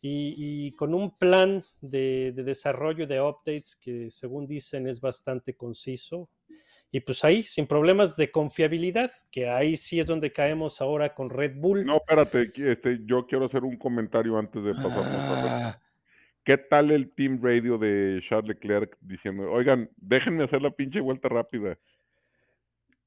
y, 0.00 0.34
y 0.36 0.72
con 0.72 0.94
un 0.94 1.16
plan 1.16 1.62
de, 1.80 2.32
de 2.34 2.44
desarrollo 2.44 3.06
de 3.06 3.20
updates 3.20 3.76
que, 3.76 4.10
según 4.10 4.46
dicen, 4.46 4.86
es 4.86 5.00
bastante 5.00 5.54
conciso. 5.54 6.30
Y 6.90 7.00
pues 7.00 7.22
ahí, 7.22 7.42
sin 7.42 7.66
problemas 7.66 8.16
de 8.16 8.30
confiabilidad, 8.30 9.10
que 9.30 9.48
ahí 9.48 9.76
sí 9.76 10.00
es 10.00 10.06
donde 10.06 10.32
caemos 10.32 10.80
ahora 10.80 11.14
con 11.14 11.28
Red 11.28 11.56
Bull. 11.56 11.84
No, 11.84 11.96
espérate, 11.96 12.50
este, 12.56 13.00
yo 13.04 13.26
quiero 13.26 13.44
hacer 13.44 13.62
un 13.62 13.76
comentario 13.76 14.38
antes 14.38 14.62
de 14.64 14.72
pasar 14.72 15.04
a 15.04 15.68
Ah, 15.68 15.80
¿Qué 16.44 16.56
tal 16.56 16.90
el 16.92 17.10
team 17.12 17.40
radio 17.42 17.76
de 17.76 18.22
Charles 18.26 18.48
Leclerc 18.48 18.96
diciendo, 19.02 19.50
oigan, 19.52 19.90
déjenme 19.96 20.44
hacer 20.44 20.62
la 20.62 20.70
pinche 20.70 20.98
vuelta 21.00 21.28
rápida? 21.28 21.76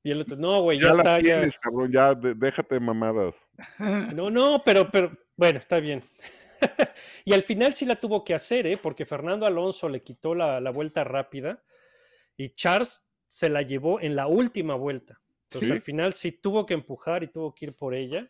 Y 0.03 0.11
el 0.11 0.21
otro, 0.21 0.35
no, 0.35 0.61
güey, 0.61 0.79
Ya, 0.79 0.85
ya, 0.87 0.89
la 0.93 0.97
está, 0.97 1.17
ya. 1.17 1.23
tienes, 1.23 1.59
cabrón, 1.59 1.91
ya, 1.91 2.15
de- 2.15 2.33
déjate 2.35 2.75
de 2.75 2.81
mamadas. 2.81 3.35
No, 4.15 4.29
no, 4.29 4.61
pero, 4.65 4.89
pero, 4.91 5.11
bueno, 5.37 5.59
está 5.59 5.79
bien. 5.79 6.03
y 7.25 7.33
al 7.33 7.43
final 7.43 7.73
sí 7.73 7.85
la 7.85 7.99
tuvo 7.99 8.23
que 8.23 8.33
hacer, 8.33 8.65
¿eh? 8.67 8.77
Porque 8.77 9.05
Fernando 9.05 9.45
Alonso 9.45 9.87
le 9.89 10.01
quitó 10.01 10.33
la, 10.35 10.59
la 10.59 10.71
vuelta 10.71 11.03
rápida 11.03 11.61
y 12.37 12.49
Charles 12.49 13.03
se 13.27 13.49
la 13.49 13.61
llevó 13.61 13.99
en 13.99 14.15
la 14.15 14.27
última 14.27 14.75
vuelta. 14.75 15.19
Entonces 15.45 15.67
Sí. 15.67 15.73
al 15.73 15.81
final 15.81 16.13
sí 16.13 16.31
tuvo 16.31 16.65
que 16.65 16.73
empujar 16.73 17.23
y 17.23 17.27
tuvo 17.27 17.53
que 17.53 17.65
ir 17.65 17.73
por 17.75 17.93
ella 17.93 18.29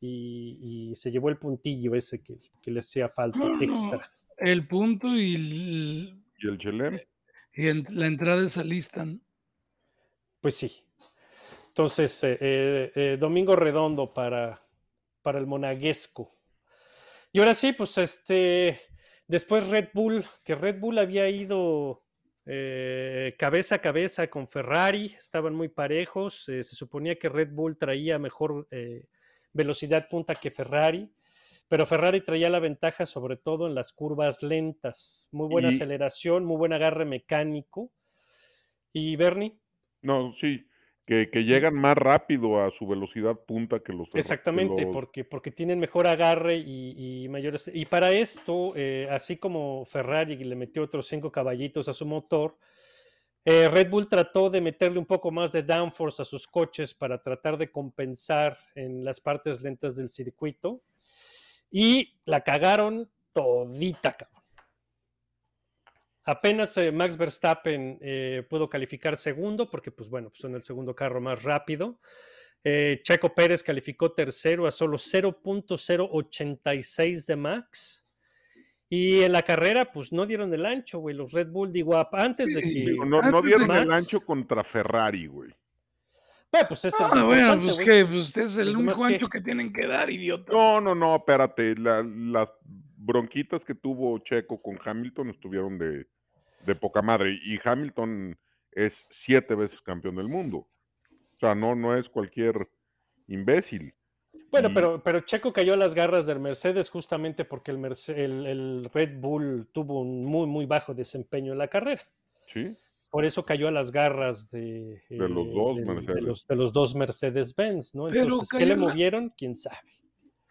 y, 0.00 0.90
y 0.90 0.94
se 0.96 1.10
llevó 1.10 1.28
el 1.28 1.36
puntillo 1.38 1.94
ese 1.94 2.22
que, 2.22 2.36
que 2.62 2.70
le 2.70 2.80
hacía 2.80 3.08
falta 3.08 3.38
No, 3.38 3.56
no. 3.56 3.62
extra. 3.62 4.08
el 4.38 4.66
punto 4.66 5.08
y, 5.08 5.34
el- 5.34 6.22
Y 6.38 6.48
el 6.48 6.58
Chelem, 6.58 7.00
y 7.54 7.68
en- 7.68 7.86
la 7.90 8.06
entrada 8.06 8.42
lista. 8.64 9.04
¿no? 9.04 9.18
Pues 10.40 10.54
sí. 10.56 10.82
Entonces, 11.76 12.24
eh, 12.24 12.38
eh, 12.40 12.92
eh, 12.94 13.16
domingo 13.20 13.54
redondo 13.54 14.14
para, 14.14 14.62
para 15.20 15.38
el 15.38 15.46
monaguesco. 15.46 16.34
Y 17.32 17.38
ahora 17.38 17.52
sí, 17.52 17.74
pues 17.74 17.98
este, 17.98 18.80
después 19.26 19.68
Red 19.68 19.88
Bull, 19.92 20.24
que 20.42 20.54
Red 20.54 20.80
Bull 20.80 20.98
había 20.98 21.28
ido 21.28 22.02
eh, 22.46 23.34
cabeza 23.38 23.74
a 23.74 23.78
cabeza 23.82 24.26
con 24.28 24.48
Ferrari, 24.48 25.14
estaban 25.18 25.54
muy 25.54 25.68
parejos, 25.68 26.48
eh, 26.48 26.62
se 26.62 26.74
suponía 26.76 27.18
que 27.18 27.28
Red 27.28 27.50
Bull 27.52 27.76
traía 27.76 28.18
mejor 28.18 28.66
eh, 28.70 29.04
velocidad 29.52 30.08
punta 30.08 30.34
que 30.34 30.50
Ferrari, 30.50 31.12
pero 31.68 31.84
Ferrari 31.84 32.22
traía 32.22 32.48
la 32.48 32.58
ventaja 32.58 33.04
sobre 33.04 33.36
todo 33.36 33.66
en 33.66 33.74
las 33.74 33.92
curvas 33.92 34.42
lentas, 34.42 35.28
muy 35.30 35.46
buena 35.46 35.68
Y- 35.68 35.74
aceleración, 35.74 36.46
muy 36.46 36.56
buen 36.56 36.72
agarre 36.72 37.04
mecánico. 37.04 37.92
Y 38.94 39.14
Bernie, 39.16 39.58
no, 40.00 40.32
sí, 40.40 40.66
que, 41.06 41.30
que 41.30 41.44
llegan 41.44 41.74
más 41.74 41.96
rápido 41.96 42.62
a 42.62 42.70
su 42.76 42.86
velocidad 42.86 43.36
punta 43.36 43.78
que 43.80 43.92
los 43.92 44.10
que 44.10 44.18
Exactamente, 44.18 44.82
los- 44.82 44.92
porque, 44.92 45.24
porque 45.24 45.52
tienen 45.52 45.78
mejor 45.78 46.06
agarre 46.06 46.56
y, 46.56 47.22
y 47.24 47.28
mayores. 47.28 47.70
Y 47.72 47.86
para 47.86 48.10
esto, 48.12 48.72
eh, 48.74 49.06
así 49.10 49.36
como 49.36 49.84
Ferrari 49.86 50.36
le 50.36 50.56
metió 50.56 50.82
otros 50.82 51.06
cinco 51.06 51.30
caballitos 51.30 51.88
a 51.88 51.92
su 51.92 52.04
motor, 52.04 52.58
eh, 53.44 53.68
Red 53.68 53.88
Bull 53.88 54.08
trató 54.08 54.50
de 54.50 54.60
meterle 54.60 54.98
un 54.98 55.06
poco 55.06 55.30
más 55.30 55.52
de 55.52 55.62
downforce 55.62 56.22
a 56.22 56.24
sus 56.24 56.48
coches 56.48 56.92
para 56.92 57.22
tratar 57.22 57.56
de 57.56 57.70
compensar 57.70 58.58
en 58.74 59.04
las 59.04 59.20
partes 59.20 59.62
lentas 59.62 59.94
del 59.94 60.08
circuito. 60.08 60.82
Y 61.70 62.14
la 62.24 62.40
cagaron 62.40 63.08
todita, 63.32 64.12
cabrón. 64.14 64.35
Apenas 66.26 66.76
eh, 66.76 66.90
Max 66.90 67.16
Verstappen 67.16 67.98
eh, 68.00 68.44
pudo 68.50 68.68
calificar 68.68 69.16
segundo, 69.16 69.70
porque, 69.70 69.92
pues 69.92 70.08
bueno, 70.10 70.28
pues 70.30 70.40
son 70.40 70.56
el 70.56 70.62
segundo 70.62 70.92
carro 70.94 71.20
más 71.20 71.44
rápido. 71.44 72.00
Eh, 72.64 72.98
Checo 73.04 73.32
Pérez 73.32 73.62
calificó 73.62 74.10
tercero 74.12 74.66
a 74.66 74.72
solo 74.72 74.98
0.086 74.98 77.26
de 77.26 77.36
Max. 77.36 78.02
Y 78.88 79.22
en 79.22 79.32
la 79.32 79.42
carrera, 79.42 79.90
pues 79.92 80.12
no 80.12 80.26
dieron 80.26 80.52
el 80.54 80.64
ancho, 80.64 81.00
güey. 81.00 81.14
Los 81.14 81.32
Red 81.32 81.48
Bull, 81.48 81.72
digo, 81.72 81.96
antes 82.12 82.54
de 82.54 82.62
que. 82.62 82.96
No, 83.04 83.42
dieron 83.42 83.68
el 83.70 83.90
ancho 83.92 84.20
contra 84.20 84.62
Ferrari, 84.62 85.26
güey. 85.26 85.50
Bueno, 86.52 86.68
pues 86.68 86.84
es 86.84 86.94
el 87.00 87.06
Ah, 87.06 87.24
bueno, 87.24 87.52
importante, 87.54 87.66
pues 87.66 87.78
que 87.84 88.04
pues, 88.06 88.26
usted 88.28 88.42
es 88.42 88.56
el 88.56 88.76
único 88.76 89.04
ancho 89.04 89.28
que 89.28 89.40
tienen 89.40 89.72
que 89.72 89.84
dar, 89.86 90.08
idiota. 90.08 90.52
No, 90.52 90.80
no, 90.80 90.94
no, 90.94 91.16
espérate. 91.16 91.74
la- 91.74 92.04
las 92.04 92.48
bronquitas 92.96 93.64
que 93.64 93.74
tuvo 93.74 94.16
Checo 94.20 94.62
con 94.62 94.78
Hamilton 94.84 95.30
estuvieron 95.30 95.76
de, 95.78 96.06
de 96.66 96.74
poca 96.74 97.02
madre. 97.02 97.38
Y 97.44 97.58
Hamilton 97.62 98.36
es 98.72 99.06
siete 99.10 99.54
veces 99.54 99.80
campeón 99.80 100.16
del 100.16 100.28
mundo. 100.28 100.58
O 101.08 101.38
sea, 101.38 101.54
no, 101.54 101.74
no 101.74 101.96
es 101.96 102.08
cualquier 102.08 102.68
imbécil. 103.28 103.94
Bueno, 104.50 104.70
Y- 104.70 104.74
pero, 104.74 105.02
pero 105.02 105.20
Checo 105.20 105.52
cayó 105.52 105.74
a 105.74 105.76
las 105.76 105.94
garras 105.94 106.26
del 106.26 106.40
Mercedes 106.40 106.88
justamente 106.90 107.44
porque 107.44 107.70
el, 107.70 107.78
Merce- 107.78 108.16
el- 108.16 108.46
el 108.46 108.90
Red 108.92 109.18
Bull 109.20 109.68
tuvo 109.72 110.00
un 110.00 110.24
muy, 110.24 110.46
muy 110.46 110.66
bajo 110.66 110.94
desempeño 110.94 111.52
en 111.52 111.58
la 111.58 111.68
carrera. 111.68 112.02
¿Sí? 112.46 112.76
Por 113.10 113.24
eso 113.24 113.44
cayó 113.44 113.68
a 113.68 113.70
las 113.70 113.90
garras 113.90 114.50
de, 114.50 115.02
De 115.08 115.28
los 115.28 115.46
eh, 115.46 115.50
dos 115.54 115.76
del- 115.76 115.84
de 115.86 115.94
Mercedes. 115.94 116.22
los, 116.22 116.46
de 116.46 116.56
los 116.56 116.72
dos 116.72 116.94
Mercedes-Benz, 116.94 117.94
¿no? 117.94 118.08
Pero 118.08 118.22
Entonces, 118.24 118.48
¿qué 118.58 118.66
le 118.66 118.76
la- 118.76 118.82
movieron? 118.88 119.32
¿Quién 119.36 119.56
sabe? 119.56 119.78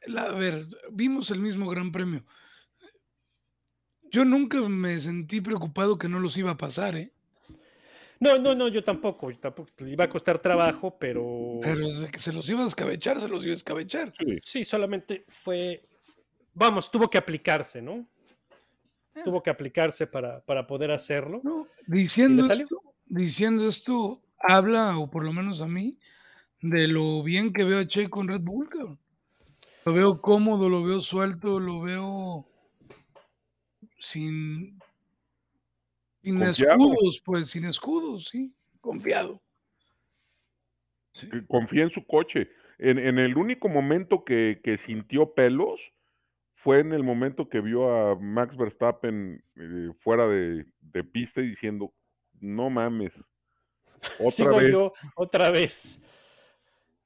La- 0.07 0.23
a 0.23 0.31
ver, 0.35 0.65
vimos 0.91 1.29
el 1.31 1.39
mismo 1.39 1.69
Gran 1.69 1.91
Premio. 1.91 2.23
Yo 4.15 4.23
nunca 4.23 4.61
me 4.61 4.97
sentí 5.01 5.41
preocupado 5.41 5.97
que 5.97 6.07
no 6.07 6.21
los 6.21 6.37
iba 6.37 6.51
a 6.51 6.57
pasar, 6.57 6.95
¿eh? 6.95 7.11
No, 8.21 8.37
no, 8.37 8.55
no, 8.55 8.69
yo 8.69 8.81
tampoco, 8.81 9.29
yo 9.29 9.37
tampoco. 9.39 9.69
Le 9.79 9.91
iba 9.91 10.05
a 10.05 10.09
costar 10.09 10.39
trabajo, 10.39 10.97
pero, 10.97 11.59
Pero 11.61 11.99
de 11.99 12.09
que 12.09 12.19
se 12.19 12.31
los 12.31 12.49
iba 12.49 12.63
a 12.63 12.67
escabechar, 12.67 13.19
se 13.19 13.27
los 13.27 13.43
iba 13.43 13.51
a 13.51 13.57
escabechar. 13.57 14.13
Sí. 14.17 14.37
sí, 14.41 14.63
solamente 14.63 15.25
fue, 15.27 15.83
vamos, 16.53 16.89
tuvo 16.89 17.09
que 17.09 17.17
aplicarse, 17.17 17.81
¿no? 17.81 18.07
Tuvo 19.25 19.43
que 19.43 19.49
aplicarse 19.49 20.07
para, 20.07 20.39
para 20.39 20.65
poder 20.65 20.91
hacerlo. 20.91 21.41
No, 21.43 21.67
diciendo 21.85 22.41
esto, 22.41 22.81
diciendo 23.07 23.67
esto, 23.67 24.21
habla, 24.39 24.97
o 24.97 25.11
por 25.11 25.25
lo 25.25 25.33
menos 25.33 25.59
a 25.59 25.67
mí, 25.67 25.97
de 26.61 26.87
lo 26.87 27.21
bien 27.21 27.51
que 27.51 27.65
veo 27.65 27.79
a 27.79 27.87
Checo 27.89 28.21
en 28.21 28.29
Red 28.29 28.41
Bull, 28.41 28.69
cabrón. 28.69 28.97
Lo 29.83 29.91
veo 29.91 30.21
cómodo, 30.21 30.69
lo 30.69 30.83
veo 30.83 31.01
suelto, 31.01 31.59
lo 31.59 31.81
veo 31.81 32.47
sin, 34.11 34.79
sin 36.21 36.39
Confiado. 36.39 36.73
escudos, 36.93 37.21
pues, 37.25 37.49
sin 37.51 37.65
escudos, 37.65 38.25
sí, 38.31 38.53
confiado. 38.81 39.41
Sí. 41.13 41.29
confía 41.47 41.83
en 41.83 41.91
su 41.91 42.05
coche. 42.05 42.49
En, 42.77 42.99
en 42.99 43.19
el 43.19 43.37
único 43.37 43.69
momento 43.69 44.25
que, 44.25 44.59
que 44.63 44.77
sintió 44.77 45.33
pelos 45.33 45.79
fue 46.55 46.79
en 46.79 46.91
el 46.93 47.03
momento 47.03 47.47
que 47.47 47.61
vio 47.61 47.89
a 47.89 48.15
Max 48.19 48.57
Verstappen 48.57 49.41
eh, 49.55 49.91
fuera 50.01 50.27
de, 50.27 50.65
de 50.81 51.03
pista 51.03 51.41
y 51.41 51.49
diciendo, 51.49 51.93
no 52.41 52.69
mames, 52.69 53.13
otra 54.19 54.31
Sigo 54.31 54.57
vez. 54.57 54.71
yo 54.71 54.93
otra 55.15 55.51
vez. 55.51 56.01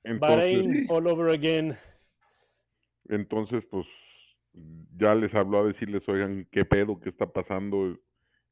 Entonces, 0.04 0.38
Bahrein 0.38 0.86
all 0.90 1.08
over 1.08 1.30
again. 1.30 1.78
entonces, 3.10 3.64
pues 3.70 3.86
ya 4.98 5.16
les 5.16 5.34
habló 5.34 5.60
a 5.60 5.68
decirles, 5.68 6.08
oigan, 6.08 6.48
¿qué 6.52 6.66
pedo? 6.66 7.00
¿Qué 7.00 7.10
está 7.10 7.32
pasando? 7.32 7.98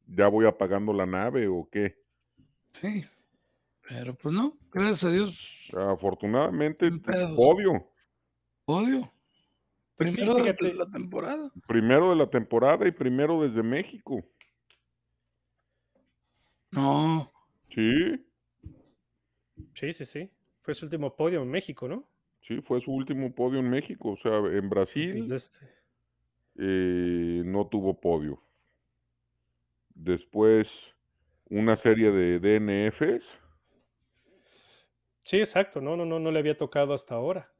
¿Ya 0.07 0.27
voy 0.27 0.45
apagando 0.45 0.93
la 0.93 1.05
nave 1.05 1.47
o 1.47 1.67
qué? 1.71 1.97
Sí. 2.73 3.05
Pero 3.88 4.15
pues 4.15 4.33
no, 4.33 4.57
gracias 4.71 5.05
a 5.05 5.12
Dios, 5.12 5.38
Afortunadamente, 5.73 6.91
podio. 7.36 7.89
odio. 8.65 9.12
Pues 9.95 10.13
sí, 10.13 10.21
Primero 10.21 10.43
de 10.43 10.73
la 10.73 10.89
temporada. 10.89 11.51
Primero 11.67 12.10
de 12.12 12.15
la 12.17 12.29
temporada 12.29 12.88
y 12.88 12.91
primero 12.91 13.41
desde 13.41 13.63
México. 13.63 14.23
No, 16.71 17.31
Sí, 17.73 18.25
Sí, 19.73 19.93
sí, 19.93 20.05
sí. 20.05 20.29
Fue 20.62 20.73
su 20.73 20.86
último 20.86 21.15
podio 21.15 21.41
en 21.41 21.49
México, 21.49 21.88
¿no? 21.88 22.07
sí, 22.41 22.62
fue 22.62 22.79
su 22.81 22.91
último 22.91 23.33
podio 23.33 23.60
en 23.60 23.69
México. 23.69 24.12
O 24.12 24.17
sea, 24.17 24.38
en 24.38 24.69
Brasil 24.69 25.31
este. 25.31 25.65
Eh, 26.58 27.41
no 27.46 27.67
tuvo 27.67 28.00
podio. 28.00 28.41
Después, 29.93 30.67
una 31.50 31.76
serie 31.76 32.12
de 32.12 32.39
DNFs. 32.39 33.24
Sí, 35.24 35.38
exacto. 35.38 35.82
No, 35.82 35.98
no, 35.98 36.06
no, 36.06 36.20
no 36.20 36.32
le 36.32 36.39
había 36.39 36.58
tocado 36.58 36.93
hasta 36.93 37.15
ahora. 37.15 37.52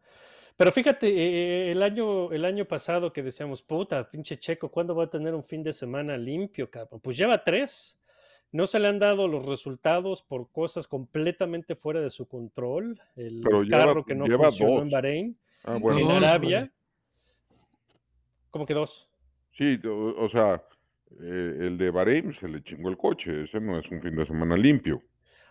Pero 0.56 0.72
fíjate, 0.72 1.08
eh, 1.08 1.72
el 1.72 1.84
año, 1.84 2.32
el 2.32 2.46
año 2.46 2.66
pasado 2.66 3.14
que 3.14 3.22
decíamos, 3.22 3.62
puta, 3.62 4.10
pinche 4.10 4.38
Checo, 4.40 4.70
¿cuándo 4.72 4.96
va 4.96 5.04
a 5.06 5.10
tener 5.10 5.36
un 5.36 5.44
fin 5.44 5.62
de 5.64 5.74
semana 5.74 6.18
limpio, 6.18 6.70
cabrón? 6.70 7.00
Pues 7.02 7.18
lleva 7.18 7.44
tres. 7.44 8.00
No 8.52 8.66
se 8.66 8.80
le 8.80 8.88
han 8.88 8.98
dado 8.98 9.28
los 9.28 9.46
resultados 9.46 10.22
por 10.24 10.50
cosas 10.52 10.88
completamente 10.88 11.76
fuera 11.76 12.00
de 12.00 12.10
su 12.10 12.28
control. 12.28 13.00
El 13.16 13.42
Pero 13.44 13.62
lleva- 13.62 13.78
carro 13.86 14.06
que 14.06 14.16
no 14.16 14.26
funcionó 14.26 14.74
dos. 14.76 14.84
en 14.84 14.90
Bahrein, 14.90 15.40
Ah, 15.66 15.78
bueno, 15.80 16.00
en 16.00 16.12
Arabia. 16.12 16.72
¿Cómo 18.52 18.66
que 18.66 18.74
dos? 18.74 19.10
Sí, 19.58 19.78
o, 19.86 20.24
o 20.26 20.30
sea, 20.30 20.64
eh, 21.20 21.58
el 21.68 21.78
de 21.78 21.90
Bahrein 21.92 22.34
se 22.40 22.48
le 22.48 22.64
chingó 22.64 22.90
el 22.90 22.98
coche, 22.98 23.44
ese 23.44 23.60
no 23.60 23.78
es 23.80 23.90
un 23.92 24.02
fin 24.02 24.16
de 24.16 24.26
semana 24.26 24.56
limpio. 24.56 25.02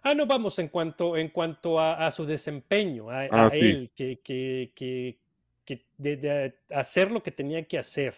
Ah, 0.02 0.14
no, 0.14 0.26
vamos, 0.26 0.58
en 0.58 0.68
cuanto, 0.68 1.16
en 1.16 1.28
cuanto 1.30 1.78
a, 1.80 2.06
a 2.06 2.10
su 2.10 2.24
desempeño, 2.26 3.10
a, 3.10 3.22
Ah, 3.28 3.48
a 3.48 3.54
sí. 3.58 3.66
él, 3.70 3.90
que, 3.94 4.20
que, 4.22 4.70
que, 4.74 5.18
que 5.64 5.84
de, 5.98 6.16
de 6.16 6.54
hacer 6.70 7.10
lo 7.10 7.22
que 7.22 7.32
tenía 7.32 7.64
que 7.66 7.78
hacer. 7.78 8.14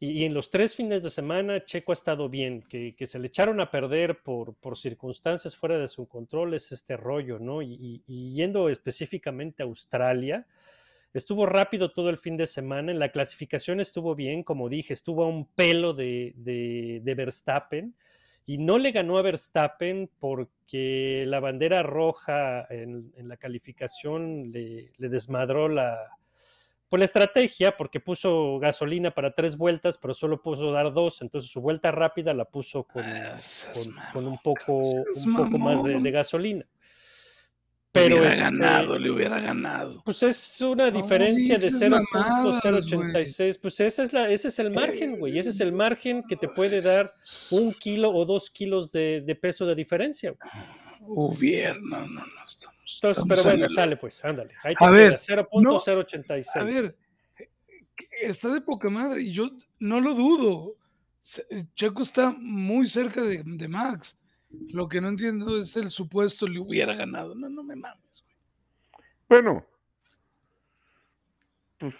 Y, 0.00 0.12
y 0.22 0.24
en 0.24 0.34
los 0.34 0.50
tres 0.50 0.76
fines 0.76 1.02
de 1.02 1.10
semana, 1.10 1.64
Checo 1.64 1.92
ha 1.92 1.94
estado 1.94 2.28
bien, 2.28 2.62
que, 2.62 2.94
que 2.96 3.06
se 3.06 3.18
le 3.18 3.28
echaron 3.28 3.60
a 3.60 3.70
perder 3.70 4.22
por, 4.22 4.54
por 4.56 4.78
circunstancias 4.78 5.56
fuera 5.56 5.78
de 5.78 5.88
su 5.88 6.08
control, 6.08 6.54
es 6.54 6.72
este 6.72 6.96
rollo, 6.96 7.38
¿no? 7.40 7.62
Y, 7.62 7.74
y- 7.74 8.02
y 8.06 8.34
yendo 8.34 8.68
específicamente 8.68 9.62
a 9.62 9.66
Australia, 9.66 10.46
estuvo 11.14 11.46
rápido 11.46 11.90
todo 11.90 12.10
el 12.10 12.18
fin 12.18 12.36
de 12.36 12.46
semana, 12.46 12.92
en 12.92 12.98
la 12.98 13.10
clasificación 13.10 13.80
estuvo 13.80 14.14
bien, 14.14 14.42
como 14.42 14.68
dije, 14.68 14.92
estuvo 14.92 15.24
a 15.24 15.28
un 15.28 15.46
pelo 15.46 15.92
de, 15.92 16.32
de, 16.36 17.00
de 17.02 17.14
Verstappen 17.14 17.94
y 18.46 18.58
no 18.58 18.78
le 18.78 18.92
ganó 18.92 19.18
a 19.18 19.22
Verstappen 19.22 20.10
porque 20.18 21.24
la 21.26 21.40
bandera 21.40 21.82
roja 21.82 22.66
en, 22.70 23.12
en 23.16 23.28
la 23.28 23.36
calificación 23.36 24.50
le, 24.50 24.92
le 24.96 25.08
desmadró 25.08 25.68
la, 25.68 25.98
pues 26.88 26.98
la 26.98 27.04
estrategia, 27.04 27.76
porque 27.76 28.00
puso 28.00 28.58
gasolina 28.58 29.12
para 29.12 29.32
tres 29.32 29.56
vueltas, 29.56 29.96
pero 29.98 30.12
solo 30.12 30.42
puso 30.42 30.72
dar 30.72 30.92
dos, 30.92 31.22
entonces 31.22 31.50
su 31.50 31.60
vuelta 31.60 31.92
rápida 31.92 32.34
la 32.34 32.44
puso 32.44 32.82
con, 32.82 33.04
Ah, 33.04 33.36
con, 34.12 34.26
un 34.26 34.38
poco, 34.38 34.78
un 34.78 35.36
poco 35.36 35.58
más 35.58 35.82
de 35.84 36.10
gasolina. 36.10 36.66
Le 37.92 38.02
Pero 38.02 38.16
hubiera 38.18 38.30
este, 38.30 38.44
ganado, 38.44 38.98
le 39.00 39.10
hubiera 39.10 39.40
ganado. 39.40 40.02
pues 40.04 40.22
es 40.22 40.60
una 40.60 40.92
diferencia 40.92 41.58
de 41.58 41.66
dices 41.70 41.90
mamadas, 41.90 42.62
güey. 42.62 42.80
0.086. 42.82 43.58
Pues 43.60 43.80
esa 43.80 44.04
es 44.04 44.12
la, 44.12 44.30
ese 44.30 44.46
es 44.46 44.58
el 44.60 44.70
margen, 44.70 45.18
güey. 45.18 45.36
Ese 45.36 45.50
es 45.50 45.58
el 45.60 45.72
margen 45.72 46.22
que 46.28 46.36
te 46.36 46.46
puede 46.48 46.82
dar 46.82 47.10
un 47.50 47.72
kilo 47.74 48.10
o 48.12 48.24
dos 48.24 48.48
kilos 48.48 48.92
de, 48.92 49.22
de 49.26 49.34
peso 49.34 49.66
de 49.66 49.74
diferencia. 49.74 50.30
güey. 50.30 50.50
Hubiera, 51.00 51.74
no, 51.80 52.06
no, 52.06 52.20
no 52.26 52.44
estamos. 52.48 52.76
Entonces, 52.94 53.22
estamos 53.24 53.28
pero 53.28 53.40
en 53.40 53.46
bueno, 53.46 53.64
el- 53.64 53.70
sale 53.70 53.96
pues, 53.96 54.24
ándale. 54.24 54.54
Ahí 54.62 54.74
te 54.78 54.84
A 54.84 54.90
ver, 54.90 55.16
queda, 55.26 55.48
no, 55.54 55.78
0.086. 55.80 56.46
A 56.60 56.62
ver, 56.64 56.94
está 58.22 58.52
de 58.54 58.60
poca 58.60 58.88
madre 58.88 59.22
y 59.22 59.32
yo 59.32 59.50
no 59.80 60.00
lo 60.00 60.14
dudo. 60.14 60.76
Checo 61.74 62.02
está 62.02 62.30
muy 62.38 62.88
cerca 62.88 63.20
de, 63.22 63.42
de 63.44 63.68
Max. 63.68 64.16
Lo 64.72 64.88
que 64.88 65.00
no 65.00 65.08
entiendo 65.08 65.58
es 65.60 65.76
el 65.76 65.90
supuesto 65.90 66.46
le 66.46 66.58
hubiera 66.60 66.94
ganado. 66.94 67.34
No, 67.34 67.48
no 67.48 67.62
me 67.62 67.76
mames. 67.76 68.24
güey. 68.24 68.36
Bueno, 69.28 69.64
pues 71.78 71.94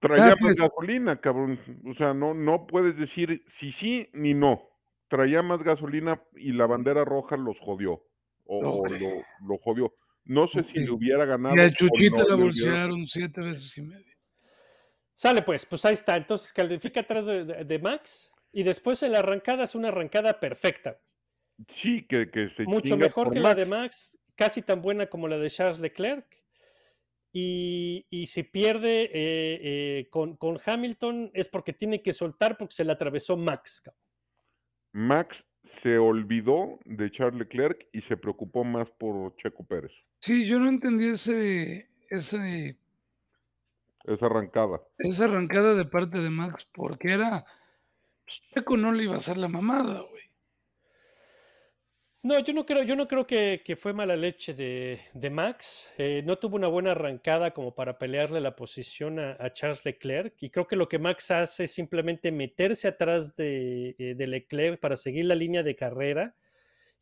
traía 0.00 0.24
Ah, 0.24 0.28
más 0.30 0.36
pues. 0.40 0.56
gasolina, 0.58 1.20
cabrón. 1.20 1.58
O 1.86 1.94
sea, 1.94 2.12
no, 2.14 2.34
no 2.34 2.66
puedes 2.66 2.96
decir 2.96 3.44
si 3.58 3.72
sí 3.72 4.08
ni 4.12 4.34
no. 4.34 4.62
Traía 5.08 5.42
más 5.42 5.62
gasolina 5.62 6.20
y 6.34 6.52
la 6.52 6.66
bandera 6.66 7.04
roja 7.04 7.36
los 7.36 7.58
jodió. 7.60 8.02
O, 8.46 8.86
lo, 8.86 9.22
lo 9.46 9.58
jodió. 9.58 9.94
No 10.24 10.46
sé 10.48 10.64
si 10.64 10.80
le 10.80 10.90
hubiera 10.90 11.24
ganado. 11.24 11.54
Y 11.56 11.60
a 11.60 11.72
Chuchita 11.72 12.18
no 12.18 12.28
la 12.28 12.34
bolsearon 12.36 13.06
siete 13.06 13.40
veces 13.40 13.76
y 13.78 13.82
media. 13.82 14.16
Sale 15.14 15.42
pues, 15.42 15.64
pues 15.64 15.84
ahí 15.84 15.92
está. 15.94 16.16
Entonces 16.16 16.52
califica 16.52 17.00
atrás 17.00 17.26
de, 17.26 17.44
de- 17.44 17.64
de 17.64 17.78
Max 17.78 18.32
y 18.54 18.62
después 18.62 19.02
en 19.02 19.12
la 19.12 19.18
arrancada 19.18 19.64
es 19.64 19.74
una 19.74 19.88
arrancada 19.88 20.40
perfecta. 20.40 21.00
Sí, 21.68 22.06
que, 22.06 22.30
que 22.30 22.48
se 22.48 22.64
Mucho 22.64 22.96
mejor 22.96 23.30
que 23.32 23.40
la 23.40 23.54
de 23.54 23.66
Max. 23.66 24.16
Casi 24.36 24.62
tan 24.62 24.82
buena 24.82 25.06
como 25.06 25.28
la 25.28 25.38
de 25.38 25.48
Charles 25.50 25.80
Leclerc. 25.80 26.26
Y, 27.32 28.06
y 28.10 28.26
si 28.26 28.44
pierde 28.44 29.02
eh, 29.04 29.10
eh, 29.62 30.08
con, 30.10 30.36
con 30.36 30.58
Hamilton 30.64 31.30
es 31.34 31.48
porque 31.48 31.72
tiene 31.72 32.00
que 32.00 32.12
soltar 32.12 32.56
porque 32.56 32.74
se 32.74 32.84
le 32.84 32.92
atravesó 32.92 33.36
Max. 33.36 33.80
cabrón. 33.80 34.00
Max 34.92 35.44
se 35.64 35.98
olvidó 35.98 36.78
de 36.84 37.10
Charles 37.10 37.38
Leclerc 37.40 37.88
y 37.92 38.02
se 38.02 38.16
preocupó 38.16 38.62
más 38.64 38.90
por 38.92 39.34
Checo 39.36 39.64
Pérez. 39.66 39.92
Sí, 40.20 40.46
yo 40.46 40.58
no 40.60 40.68
entendí 40.68 41.08
ese, 41.08 41.88
ese, 42.08 42.78
Esa 44.04 44.26
arrancada. 44.26 44.80
esa 44.98 45.24
arrancada 45.24 45.74
de 45.74 45.84
parte 45.86 46.18
de 46.18 46.30
Max 46.30 46.68
porque 46.72 47.12
era. 47.12 47.44
Pues, 48.24 48.40
Checo 48.52 48.76
no 48.76 48.92
le 48.92 49.04
iba 49.04 49.14
a 49.14 49.18
hacer 49.18 49.36
la 49.36 49.48
mamada, 49.48 50.00
güey. 50.00 50.24
No, 52.22 52.38
yo 52.38 52.54
no 52.54 52.64
creo, 52.64 52.82
yo 52.84 52.96
no 52.96 53.06
creo 53.06 53.26
que, 53.26 53.60
que 53.62 53.76
fue 53.76 53.92
mala 53.92 54.16
leche 54.16 54.54
de, 54.54 54.98
de 55.12 55.28
Max. 55.28 55.92
Eh, 55.98 56.22
no 56.24 56.38
tuvo 56.38 56.56
una 56.56 56.68
buena 56.68 56.92
arrancada 56.92 57.50
como 57.50 57.74
para 57.74 57.98
pelearle 57.98 58.40
la 58.40 58.56
posición 58.56 59.18
a, 59.18 59.36
a 59.38 59.52
Charles 59.52 59.84
Leclerc. 59.84 60.34
Y 60.42 60.48
creo 60.48 60.66
que 60.66 60.74
lo 60.74 60.88
que 60.88 60.98
Max 60.98 61.30
hace 61.30 61.64
es 61.64 61.74
simplemente 61.74 62.32
meterse 62.32 62.88
atrás 62.88 63.36
de, 63.36 63.94
eh, 63.98 64.14
de 64.14 64.26
Leclerc 64.26 64.80
para 64.80 64.96
seguir 64.96 65.26
la 65.26 65.34
línea 65.34 65.62
de 65.62 65.76
carrera 65.76 66.34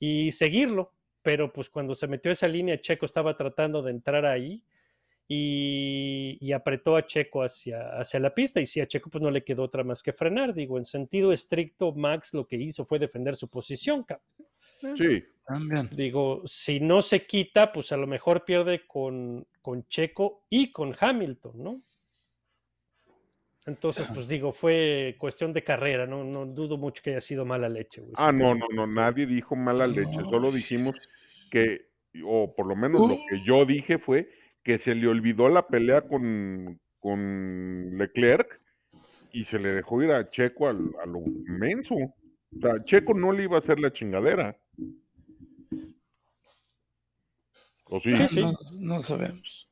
y 0.00 0.32
seguirlo. 0.32 0.92
Pero 1.22 1.52
pues 1.52 1.70
cuando 1.70 1.94
se 1.94 2.08
metió 2.08 2.32
esa 2.32 2.48
línea, 2.48 2.80
Checo 2.80 3.06
estaba 3.06 3.36
tratando 3.36 3.80
de 3.80 3.92
entrar 3.92 4.26
ahí 4.26 4.64
y, 5.34 6.36
y 6.40 6.52
apretó 6.52 6.94
a 6.94 7.06
Checo 7.06 7.42
hacia, 7.42 7.98
hacia 7.98 8.20
la 8.20 8.34
pista. 8.34 8.60
Y 8.60 8.66
sí, 8.66 8.80
a 8.80 8.86
Checo 8.86 9.08
pues 9.08 9.22
no 9.22 9.30
le 9.30 9.42
quedó 9.42 9.62
otra 9.62 9.82
más 9.82 10.02
que 10.02 10.12
frenar. 10.12 10.52
Digo, 10.52 10.76
en 10.76 10.84
sentido 10.84 11.32
estricto, 11.32 11.92
Max 11.94 12.34
lo 12.34 12.46
que 12.46 12.56
hizo 12.56 12.84
fue 12.84 12.98
defender 12.98 13.34
su 13.34 13.48
posición. 13.48 14.04
Sí, 14.80 15.24
También. 15.46 15.88
Digo, 15.92 16.42
si 16.44 16.80
no 16.80 17.00
se 17.00 17.24
quita, 17.24 17.72
pues 17.72 17.92
a 17.92 17.96
lo 17.96 18.06
mejor 18.06 18.44
pierde 18.44 18.86
con, 18.86 19.46
con 19.62 19.86
Checo 19.88 20.44
y 20.50 20.70
con 20.70 20.94
Hamilton, 20.98 21.52
¿no? 21.62 21.82
Entonces, 23.64 24.08
pues 24.12 24.26
digo, 24.28 24.50
fue 24.52 25.14
cuestión 25.18 25.52
de 25.52 25.62
carrera, 25.62 26.04
no, 26.04 26.24
no 26.24 26.44
dudo 26.46 26.76
mucho 26.76 27.00
que 27.02 27.10
haya 27.10 27.20
sido 27.20 27.44
mala 27.44 27.68
leche, 27.68 28.00
güey. 28.00 28.12
Ah, 28.18 28.32
no, 28.32 28.54
no, 28.56 28.66
no, 28.74 28.86
fue- 28.86 28.94
nadie 28.96 29.24
dijo 29.24 29.54
mala 29.54 29.86
leche, 29.86 30.16
No, 30.16 30.28
solo 30.28 30.50
dijimos 30.50 30.96
que, 31.48 31.86
o 32.24 32.52
por 32.54 32.66
lo 32.66 32.74
menos 32.74 33.08
lo 33.08 33.16
que 33.28 33.40
yo 33.46 33.64
dije 33.64 33.98
fue 33.98 34.28
que 34.62 34.78
se 34.78 34.94
le 34.94 35.08
olvidó 35.08 35.48
la 35.48 35.66
pelea 35.66 36.02
con, 36.02 36.80
con 37.00 37.98
Leclerc 37.98 38.60
y 39.32 39.44
se 39.44 39.58
le 39.58 39.70
dejó 39.70 40.02
ir 40.02 40.12
a 40.12 40.30
Checo 40.30 40.68
al- 40.68 40.92
a 41.02 41.06
lo 41.06 41.20
menso. 41.46 41.94
O 41.94 42.60
sea, 42.60 42.84
Checo 42.84 43.14
no 43.14 43.32
le 43.32 43.44
iba 43.44 43.56
a 43.56 43.60
hacer 43.60 43.80
la 43.80 43.92
chingadera. 43.92 44.56
¿O 47.86 48.00
sí? 48.00 48.16
Sí, 48.16 48.28
sí. 48.28 48.40
No, 48.42 48.52
no 48.78 49.02
sabemos. 49.02 49.68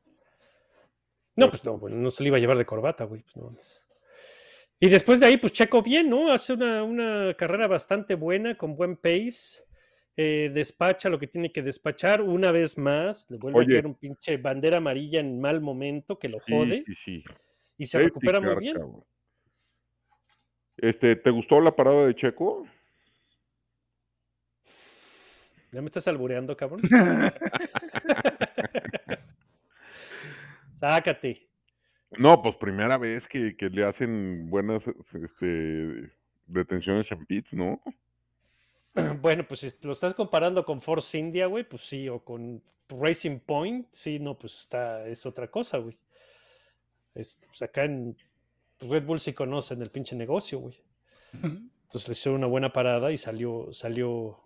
No, 1.36 1.48
pues 1.48 1.64
no, 1.64 1.78
bueno, 1.78 1.96
no 1.96 2.10
se 2.10 2.22
le 2.22 2.28
iba 2.28 2.36
a 2.36 2.40
llevar 2.40 2.58
de 2.58 2.66
corbata, 2.66 3.04
güey. 3.04 3.22
Pues 3.22 3.36
no. 3.36 3.56
Y 4.80 4.88
después 4.88 5.20
de 5.20 5.26
ahí, 5.26 5.36
pues 5.36 5.52
Checo 5.52 5.82
bien, 5.82 6.10
¿no? 6.10 6.32
Hace 6.32 6.54
una, 6.54 6.82
una 6.82 7.34
carrera 7.34 7.66
bastante 7.68 8.14
buena, 8.14 8.56
con 8.56 8.76
buen 8.76 8.96
pace. 8.96 9.62
Eh, 10.22 10.50
despacha 10.52 11.08
lo 11.08 11.18
que 11.18 11.26
tiene 11.26 11.50
que 11.50 11.62
despachar 11.62 12.20
una 12.20 12.50
vez 12.50 12.76
más. 12.76 13.26
Le 13.30 13.38
vuelve 13.38 13.58
Oye. 13.60 13.72
a 13.72 13.76
caer 13.76 13.86
un 13.86 13.94
pinche 13.94 14.36
bandera 14.36 14.76
amarilla 14.76 15.18
en 15.20 15.40
mal 15.40 15.60
momento 15.62 16.18
que 16.18 16.28
lo 16.28 16.38
Sí, 16.40 16.52
jode. 16.52 16.84
sí, 16.86 16.94
sí. 17.04 17.24
Y 17.78 17.86
se 17.86 17.92
Safety 17.92 18.08
recupera 18.08 18.40
muy 18.40 18.56
bien. 18.56 18.74
cabrón. 18.74 19.04
Este, 20.76 21.16
¿te 21.16 21.30
gustó 21.30 21.60
la 21.60 21.74
parada 21.74 22.06
de 22.06 22.14
Checo? 22.14 22.66
¿Ya 25.72 25.80
me 25.80 25.86
estás 25.86 26.06
albureando, 26.08 26.54
cabrón? 26.56 26.80
Sácate. 30.80 31.48
No, 32.18 32.42
pues 32.42 32.56
primera 32.56 32.98
vez 32.98 33.26
que, 33.28 33.56
que 33.56 33.70
le 33.70 33.84
hacen 33.86 34.50
buenas 34.50 34.82
este, 35.14 36.10
detenciones 36.46 37.10
en 37.12 37.24
pits, 37.26 37.52
¿no? 37.52 37.80
Bueno, 39.20 39.46
pues 39.46 39.60
si 39.60 39.70
lo 39.82 39.92
estás 39.92 40.14
comparando 40.14 40.64
con 40.64 40.80
Force 40.82 41.16
India, 41.18 41.46
güey, 41.46 41.64
pues 41.64 41.82
sí, 41.82 42.08
o 42.08 42.24
con 42.24 42.62
Racing 42.88 43.38
Point, 43.40 43.86
sí, 43.90 44.18
no, 44.18 44.38
pues 44.38 44.54
está, 44.58 45.06
es 45.06 45.24
otra 45.26 45.48
cosa, 45.48 45.78
güey. 45.78 45.96
Este, 47.14 47.46
pues 47.46 47.62
acá 47.62 47.84
en 47.84 48.16
Red 48.80 49.04
Bull 49.04 49.20
sí 49.20 49.32
conocen 49.32 49.82
el 49.82 49.90
pinche 49.90 50.16
negocio, 50.16 50.58
güey. 50.58 50.82
Entonces 51.32 52.08
le 52.08 52.12
hicieron 52.12 52.40
una 52.40 52.46
buena 52.46 52.72
parada 52.72 53.12
y 53.12 53.18
salió, 53.18 53.72
salió, 53.72 54.38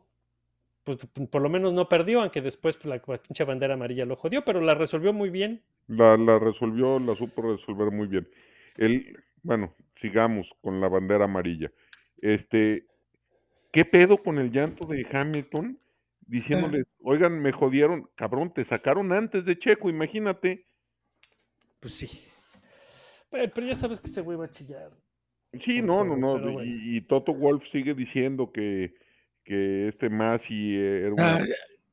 pues 0.82 0.98
por 1.30 1.42
lo 1.42 1.48
menos 1.48 1.72
no 1.72 1.88
perdió, 1.88 2.20
aunque 2.20 2.40
después 2.40 2.76
pues, 2.76 2.86
la 2.86 3.18
pinche 3.18 3.44
bandera 3.44 3.74
amarilla 3.74 4.04
lo 4.04 4.16
jodió, 4.16 4.44
pero 4.44 4.60
la 4.60 4.74
resolvió 4.74 5.12
muy 5.12 5.30
bien. 5.30 5.62
La, 5.86 6.16
la 6.16 6.38
resolvió, 6.38 6.98
la 6.98 7.14
supo 7.14 7.42
resolver 7.42 7.90
muy 7.90 8.06
bien. 8.06 8.28
El, 8.76 9.22
bueno, 9.42 9.74
sigamos 10.00 10.48
con 10.62 10.80
la 10.80 10.88
bandera 10.88 11.24
amarilla. 11.24 11.70
Este, 12.20 12.86
¿qué 13.74 13.84
pedo 13.84 14.22
con 14.22 14.38
el 14.38 14.52
llanto 14.52 14.86
de 14.86 15.04
Hamilton? 15.10 15.80
Diciéndole, 16.26 16.84
oigan, 17.02 17.42
me 17.42 17.52
jodieron, 17.52 18.08
cabrón, 18.14 18.54
te 18.54 18.64
sacaron 18.64 19.12
antes 19.12 19.44
de 19.44 19.58
Checo, 19.58 19.90
imagínate. 19.90 20.68
Pues 21.80 21.94
sí. 21.94 22.08
Pero, 23.30 23.52
pero 23.52 23.66
ya 23.66 23.74
sabes 23.74 24.00
que 24.00 24.08
ese 24.08 24.20
güey 24.22 24.38
va 24.38 24.46
a 24.46 24.50
chillar. 24.50 24.92
Sí, 25.64 25.82
no, 25.82 26.04
todo, 26.04 26.04
no, 26.04 26.16
no. 26.16 26.34
pero 26.34 26.52
bueno. 26.52 26.72
Y, 26.72 26.96
y 26.96 27.00
Toto 27.02 27.34
Wolf 27.34 27.64
sigue 27.72 27.94
diciendo 27.94 28.52
que, 28.52 28.94
que 29.44 29.88
este 29.88 30.10
Masi 30.10 30.76
eh, 30.76 31.06
era 31.06 31.14
una 31.14 31.38
Ah, 31.38 31.44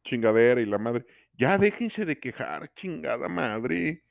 chingadera 0.04 0.62
y 0.62 0.66
la 0.66 0.78
madre. 0.78 1.06
Ya 1.34 1.58
déjense 1.58 2.06
de 2.06 2.20
quejar, 2.20 2.74
chingada 2.76 3.28
madre. 3.30 4.04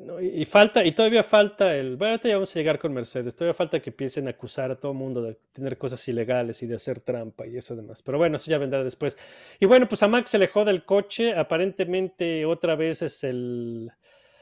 No, 0.00 0.20
y, 0.20 0.42
y 0.42 0.44
falta, 0.44 0.84
y 0.84 0.92
todavía 0.92 1.22
falta 1.22 1.74
el. 1.74 1.96
Bueno, 1.96 2.12
ahorita 2.12 2.28
ya 2.28 2.34
vamos 2.34 2.54
a 2.54 2.58
llegar 2.58 2.78
con 2.78 2.92
Mercedes. 2.92 3.34
Todavía 3.34 3.54
falta 3.54 3.80
que 3.80 3.88
empiecen 3.88 4.26
a 4.26 4.30
acusar 4.32 4.70
a 4.70 4.76
todo 4.76 4.92
mundo 4.92 5.22
de 5.22 5.38
tener 5.52 5.78
cosas 5.78 6.06
ilegales 6.08 6.62
y 6.62 6.66
de 6.66 6.74
hacer 6.74 7.00
trampa 7.00 7.46
y 7.46 7.56
eso 7.56 7.74
demás. 7.74 8.02
Pero 8.02 8.18
bueno, 8.18 8.36
eso 8.36 8.50
ya 8.50 8.58
vendrá 8.58 8.84
después. 8.84 9.16
Y 9.58 9.64
bueno, 9.64 9.88
pues 9.88 10.02
a 10.02 10.08
Max 10.08 10.30
se 10.30 10.38
le 10.38 10.48
joda 10.48 10.70
el 10.70 10.84
coche. 10.84 11.34
Aparentemente, 11.34 12.44
otra 12.44 12.76
vez 12.76 13.00
es 13.00 13.24
el 13.24 13.90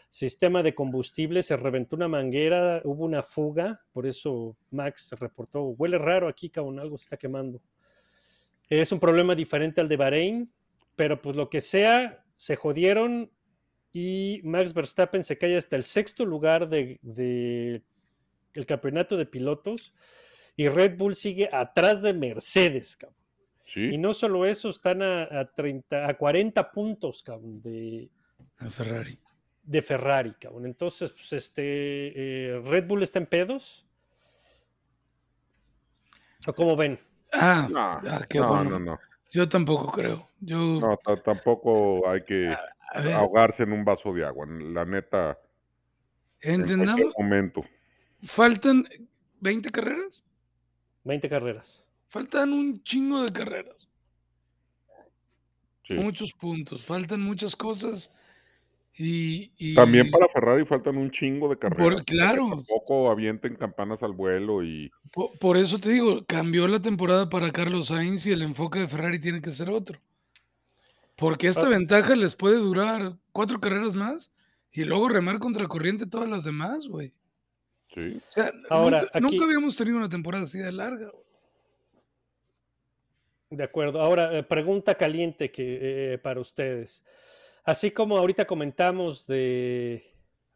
sistema 0.08 0.64
de 0.64 0.74
combustible. 0.74 1.44
Se 1.44 1.56
reventó 1.56 1.94
una 1.94 2.08
manguera, 2.08 2.80
hubo 2.82 3.04
una 3.04 3.22
fuga. 3.22 3.82
Por 3.92 4.08
eso 4.08 4.56
Max 4.72 5.14
reportó. 5.16 5.62
Huele 5.62 5.98
raro 5.98 6.26
aquí, 6.26 6.50
cabrón, 6.50 6.80
algo 6.80 6.98
se 6.98 7.04
está 7.04 7.16
quemando. 7.16 7.62
Es 8.68 8.90
un 8.90 8.98
problema 8.98 9.36
diferente 9.36 9.80
al 9.80 9.88
de 9.88 9.96
Bahrein, 9.96 10.52
pero 10.96 11.22
pues 11.22 11.36
lo 11.36 11.48
que 11.48 11.60
sea, 11.60 12.24
se 12.36 12.56
jodieron 12.56 13.30
y 13.92 14.40
Max 14.44 14.72
Verstappen 14.72 15.24
se 15.24 15.36
cae 15.38 15.56
hasta 15.56 15.76
el 15.76 15.82
sexto 15.84 16.24
lugar 16.24 16.68
del 16.68 16.98
de, 17.02 17.82
el 18.54 18.66
campeonato 18.66 19.16
de 19.16 19.26
pilotos 19.26 19.92
y 20.56 20.68
Red 20.68 20.96
Bull 20.96 21.14
sigue 21.14 21.48
atrás 21.52 22.02
de 22.02 22.12
Mercedes, 22.12 22.96
cabrón. 22.96 23.16
Sí. 23.72 23.80
Y 23.94 23.98
no 23.98 24.12
solo 24.12 24.46
eso, 24.46 24.68
están 24.68 25.00
a, 25.02 25.22
a 25.40 25.44
30, 25.52 26.08
a 26.08 26.14
40 26.14 26.70
puntos, 26.72 27.22
cabrón, 27.22 27.62
de, 27.62 28.08
A 28.58 28.68
Ferrari. 28.70 29.16
de 29.62 29.82
Ferrari, 29.82 30.34
cabrón. 30.40 30.66
Entonces, 30.66 31.10
pues 31.12 31.32
este, 31.32 31.62
eh, 32.56 32.60
Red 32.64 32.86
Bull 32.88 33.02
está 33.04 33.20
en 33.20 33.26
pedos. 33.26 33.86
¿O 36.46 36.52
cómo 36.52 36.74
ven? 36.76 36.98
Ah, 37.32 37.68
No, 37.70 37.80
ah, 37.80 38.26
qué 38.28 38.38
no, 38.38 38.48
bueno. 38.48 38.70
no, 38.70 38.78
no. 38.80 38.98
Yo 39.32 39.48
tampoco 39.48 39.92
creo. 39.92 40.28
Yo, 40.40 40.56
No, 40.80 40.96
ta- 40.96 41.22
tampoco 41.22 42.08
hay 42.08 42.24
que 42.24 42.46
a 42.48 42.50
ver, 42.50 42.58
ahogarse 42.90 43.62
en 43.62 43.72
un 43.72 43.84
vaso 43.84 44.12
de 44.12 44.24
agua. 44.24 44.46
La 44.46 44.84
neta, 44.84 45.38
en 46.40 46.62
entendamos, 46.62 47.12
momento. 47.18 47.62
faltan 48.24 48.86
20 49.40 49.70
carreras. 49.70 50.22
20 51.04 51.28
carreras. 51.28 51.86
Faltan 52.08 52.52
un 52.52 52.82
chingo 52.82 53.22
de 53.22 53.32
carreras. 53.32 53.88
Sí. 55.86 55.94
Muchos 55.94 56.32
puntos. 56.34 56.84
Faltan 56.84 57.20
muchas 57.20 57.56
cosas. 57.56 58.12
Y, 58.96 59.50
y 59.56 59.74
También 59.74 60.10
para 60.10 60.28
Ferrari 60.28 60.64
faltan 60.66 60.96
un 60.98 61.10
chingo 61.10 61.48
de 61.48 61.56
carreras. 61.58 61.94
por, 61.94 62.04
claro, 62.04 62.48
Tampoco 62.50 63.10
avienten 63.10 63.54
campanas 63.56 64.02
al 64.02 64.12
vuelo 64.12 64.62
y 64.62 64.90
po- 65.12 65.30
por, 65.40 65.56
eso 65.56 65.78
te 65.78 65.90
digo, 65.90 66.24
cambió 66.26 66.68
la 66.68 66.80
temporada 66.82 67.28
para 67.30 67.50
Carlos 67.50 67.88
Sainz 67.88 68.26
y 68.26 68.32
el 68.32 68.42
enfoque 68.42 68.80
de 68.80 68.88
Ferrari 68.88 69.18
tiene 69.20 69.40
que 69.40 69.52
ser 69.52 69.70
otro. 69.70 69.98
Porque 71.20 71.46
esta 71.48 71.66
Ah. 71.66 71.68
ventaja 71.68 72.16
les 72.16 72.34
puede 72.34 72.56
durar 72.56 73.12
cuatro 73.32 73.60
carreras 73.60 73.94
más 73.94 74.32
y 74.72 74.84
luego 74.84 75.08
remar 75.08 75.38
contra 75.38 75.68
corriente 75.68 76.06
todas 76.06 76.28
las 76.28 76.42
demás, 76.44 76.88
güey. 76.88 77.12
sí. 77.94 78.20
O 78.30 78.32
sea, 78.32 78.52
Ahora, 78.70 79.00
nunca, 79.02 79.10
aquí- 79.18 79.20
nunca 79.34 79.44
habíamos 79.44 79.76
tenido 79.76 79.96
una 79.98 80.08
temporada 80.08 80.44
así 80.44 80.58
de 80.58 80.72
larga. 80.72 81.10
güey. 81.10 81.24
De 83.50 83.64
acuerdo. 83.64 84.00
Ahora, 84.00 84.36
eh, 84.38 84.42
pregunta 84.44 84.94
caliente 84.94 85.50
que, 85.50 86.14
eh, 86.14 86.18
para 86.18 86.40
ustedes. 86.40 87.04
Así 87.64 87.90
como 87.90 88.16
ahorita 88.16 88.46
comentamos 88.46 89.26
de 89.26 90.04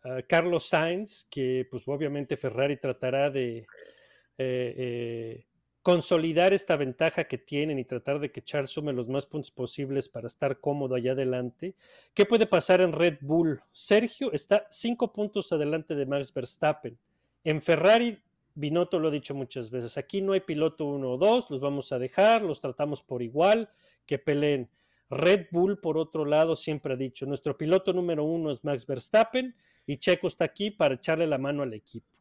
ah, 0.04 0.20
Carlos 0.28 0.68
Sainz, 0.68 1.24
que 1.30 1.66
pues 1.70 1.82
obviamente 1.88 2.36
Ferrari 2.36 2.76
tratará 2.76 3.30
de 3.30 3.58
eh, 3.58 4.74
eh, 4.78 5.44
consolidar 5.84 6.54
esta 6.54 6.76
ventaja 6.76 7.24
que 7.24 7.36
tienen 7.36 7.78
y 7.78 7.84
tratar 7.84 8.18
de 8.18 8.32
que 8.32 8.42
Charles 8.42 8.70
sume 8.70 8.94
los 8.94 9.06
más 9.06 9.26
puntos 9.26 9.50
posibles 9.50 10.08
para 10.08 10.28
estar 10.28 10.58
cómodo 10.58 10.94
allá 10.94 11.12
adelante. 11.12 11.74
¿Qué 12.14 12.24
puede 12.24 12.46
pasar 12.46 12.80
en 12.80 12.90
Red 12.90 13.18
Bull? 13.20 13.60
Sergio 13.70 14.32
está 14.32 14.66
cinco 14.70 15.12
puntos 15.12 15.52
adelante 15.52 15.94
de 15.94 16.06
Max 16.06 16.32
Verstappen. 16.32 16.96
En 17.44 17.60
Ferrari, 17.60 18.18
Binotto 18.54 18.98
lo 18.98 19.08
ha 19.08 19.10
dicho 19.10 19.34
muchas 19.34 19.70
veces, 19.70 19.98
aquí 19.98 20.22
no 20.22 20.32
hay 20.32 20.40
piloto 20.40 20.86
uno 20.86 21.10
o 21.12 21.18
dos, 21.18 21.50
los 21.50 21.60
vamos 21.60 21.92
a 21.92 21.98
dejar, 21.98 22.40
los 22.40 22.62
tratamos 22.62 23.02
por 23.02 23.20
igual, 23.20 23.68
que 24.06 24.18
peleen. 24.18 24.70
Red 25.10 25.48
Bull, 25.50 25.78
por 25.80 25.98
otro 25.98 26.24
lado, 26.24 26.56
siempre 26.56 26.94
ha 26.94 26.96
dicho, 26.96 27.26
nuestro 27.26 27.58
piloto 27.58 27.92
número 27.92 28.24
uno 28.24 28.50
es 28.50 28.64
Max 28.64 28.86
Verstappen 28.86 29.54
y 29.86 29.98
Checo 29.98 30.28
está 30.28 30.46
aquí 30.46 30.70
para 30.70 30.94
echarle 30.94 31.26
la 31.26 31.36
mano 31.36 31.62
al 31.62 31.74
equipo. 31.74 32.13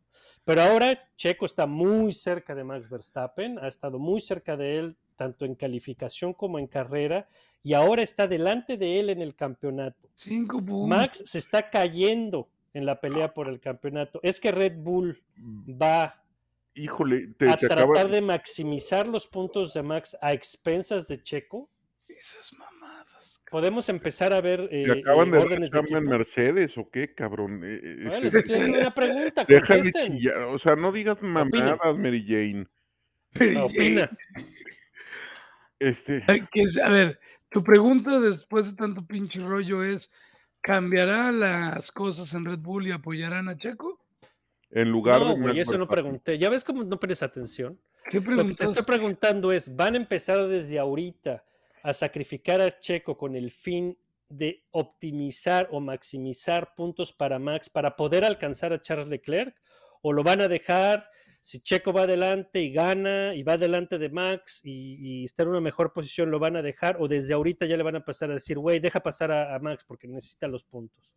Pero 0.45 0.61
ahora 0.61 1.09
Checo 1.15 1.45
está 1.45 1.65
muy 1.65 2.11
cerca 2.11 2.53
de 2.53 2.63
Max 2.63 2.89
Verstappen, 2.89 3.57
ha 3.59 3.67
estado 3.67 3.97
muy 3.99 4.19
cerca 4.19 4.57
de 4.57 4.77
él, 4.77 4.95
tanto 5.15 5.45
en 5.45 5.55
calificación 5.55 6.33
como 6.33 6.59
en 6.59 6.67
carrera, 6.67 7.27
y 7.63 7.73
ahora 7.73 8.01
está 8.01 8.27
delante 8.27 8.75
de 8.77 8.99
él 8.99 9.09
en 9.09 9.21
el 9.21 9.35
campeonato. 9.35 10.09
Cinco. 10.15 10.59
Max 10.61 11.23
se 11.25 11.37
está 11.37 11.69
cayendo 11.69 12.49
en 12.73 12.85
la 12.85 12.99
pelea 12.99 13.33
por 13.33 13.47
el 13.47 13.59
campeonato. 13.61 14.19
Es 14.21 14.39
que 14.39 14.51
Red 14.51 14.75
Bull 14.77 15.21
va 15.69 16.19
Híjole, 16.75 17.27
te, 17.37 17.49
a 17.49 17.55
te 17.55 17.67
tratar 17.67 17.89
acaba- 17.91 18.09
de 18.09 18.21
maximizar 18.21 19.07
los 19.07 19.27
puntos 19.27 19.73
de 19.73 19.83
Max 19.83 20.17
a 20.19 20.33
expensas 20.33 21.07
de 21.07 21.21
Checo. 21.21 21.69
Esas 22.07 22.51
mamadas. 22.53 22.82
Podemos 23.53 23.87
empezar 23.87 24.33
a 24.33 24.41
ver 24.41 24.67
eh, 24.71 24.83
te 24.87 24.99
acaban 25.01 25.27
eh, 25.27 25.31
de 25.31 25.37
dar 25.37 25.45
órdenes 25.45 25.69
de 25.69 25.77
chamba 25.79 25.97
en. 25.99 26.05
Mercedes 26.05 26.75
o 26.75 26.89
qué, 26.89 27.13
cabrón. 27.13 27.61
Eh, 27.63 27.97
Bueno, 28.07 28.19
les 28.21 28.33
estoy 28.33 28.55
haciendo 28.55 28.79
una 28.79 28.93
pregunta, 28.95 29.45
deja 29.47 29.75
de 29.75 29.81
contesten. 29.83 30.17
chillar, 30.17 30.37
o 30.45 30.57
sea, 30.57 30.75
no 30.75 30.91
digas 30.91 31.21
mamadas, 31.21 31.95
Mary 31.99 32.25
Jane. 32.27 32.65
Ah, 33.59 33.65
Opina. 33.65 34.09
Este, 35.79 36.23
Ay, 36.27 36.47
que 36.51 36.63
es- 36.63 36.79
a 36.79 36.89
ver, 36.89 37.19
tu 37.51 37.63
pregunta 37.63 38.19
después 38.19 38.65
de 38.65 38.73
tanto 38.73 39.05
pinche 39.05 39.39
rollo 39.39 39.83
es, 39.83 40.09
¿cambiará 40.61 41.31
las 41.31 41.91
cosas 41.91 42.33
en 42.33 42.45
Red 42.45 42.59
Bull 42.59 42.87
y 42.87 42.91
apoyarán 42.91 43.49
a 43.49 43.57
Checo? 43.57 43.99
en 44.71 44.89
lugar 44.91 45.19
No, 45.19 45.35
de 45.35 45.41
güey, 45.41 45.59
eso 45.59 45.77
no 45.77 45.87
pregunté. 45.87 46.39
Ya 46.39 46.49
ves 46.49 46.63
cómo 46.63 46.83
no 46.83 46.99
pones 46.99 47.21
atención. 47.21 47.79
¿Qué 48.09 48.19
Lo 48.19 48.47
que 48.47 48.55
te 48.55 48.63
estoy 48.63 48.81
preguntando 48.83 49.51
es, 49.51 49.75
¿van 49.75 49.93
a 49.93 49.97
empezar 49.97 50.47
desde 50.47 50.79
ahorita 50.79 51.43
a 51.83 51.93
sacrificar 51.93 52.59
a 52.61 52.79
Checo 52.79 53.15
con 53.17 53.35
el 53.35 53.51
fin 53.51 53.97
de 54.29 54.63
optimizar 54.71 55.67
o 55.71 55.79
maximizar 55.79 56.73
puntos 56.75 57.13
para 57.13 57.37
Max 57.37 57.69
para 57.69 57.95
poder 57.95 58.25
alcanzar 58.25 58.73
a 58.73 58.81
Charles 58.81 59.07
Leclerc? 59.07 59.55
¿O 60.01 60.11
lo 60.11 60.23
van 60.23 60.41
a 60.41 60.47
dejar 60.47 61.07
si 61.41 61.61
Checo 61.61 61.93
va 61.93 62.03
adelante 62.03 62.61
y 62.61 62.73
gana 62.73 63.35
y 63.35 63.43
va 63.43 63.53
adelante 63.53 63.97
de 63.99 64.09
Max 64.09 64.61
y, 64.63 65.21
y 65.21 65.23
está 65.25 65.43
en 65.43 65.49
una 65.49 65.61
mejor 65.61 65.93
posición, 65.93 66.31
lo 66.31 66.39
van 66.39 66.55
a 66.55 66.63
dejar? 66.63 66.97
¿O 66.99 67.07
desde 67.07 67.35
ahorita 67.35 67.67
ya 67.67 67.77
le 67.77 67.83
van 67.83 67.97
a 67.97 68.03
pasar 68.03 68.31
a 68.31 68.33
decir, 68.33 68.57
güey, 68.57 68.79
deja 68.79 68.99
pasar 69.01 69.31
a, 69.31 69.55
a 69.55 69.59
Max 69.59 69.83
porque 69.83 70.07
necesita 70.07 70.47
los 70.47 70.63
puntos? 70.63 71.11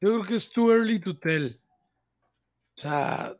Yo 0.00 0.08
creo 0.08 0.24
que 0.24 0.36
es 0.36 0.50
too 0.50 0.72
early 0.72 0.98
to 0.98 1.18
tell. 1.18 1.60
O 2.78 2.80
sea, 2.80 3.36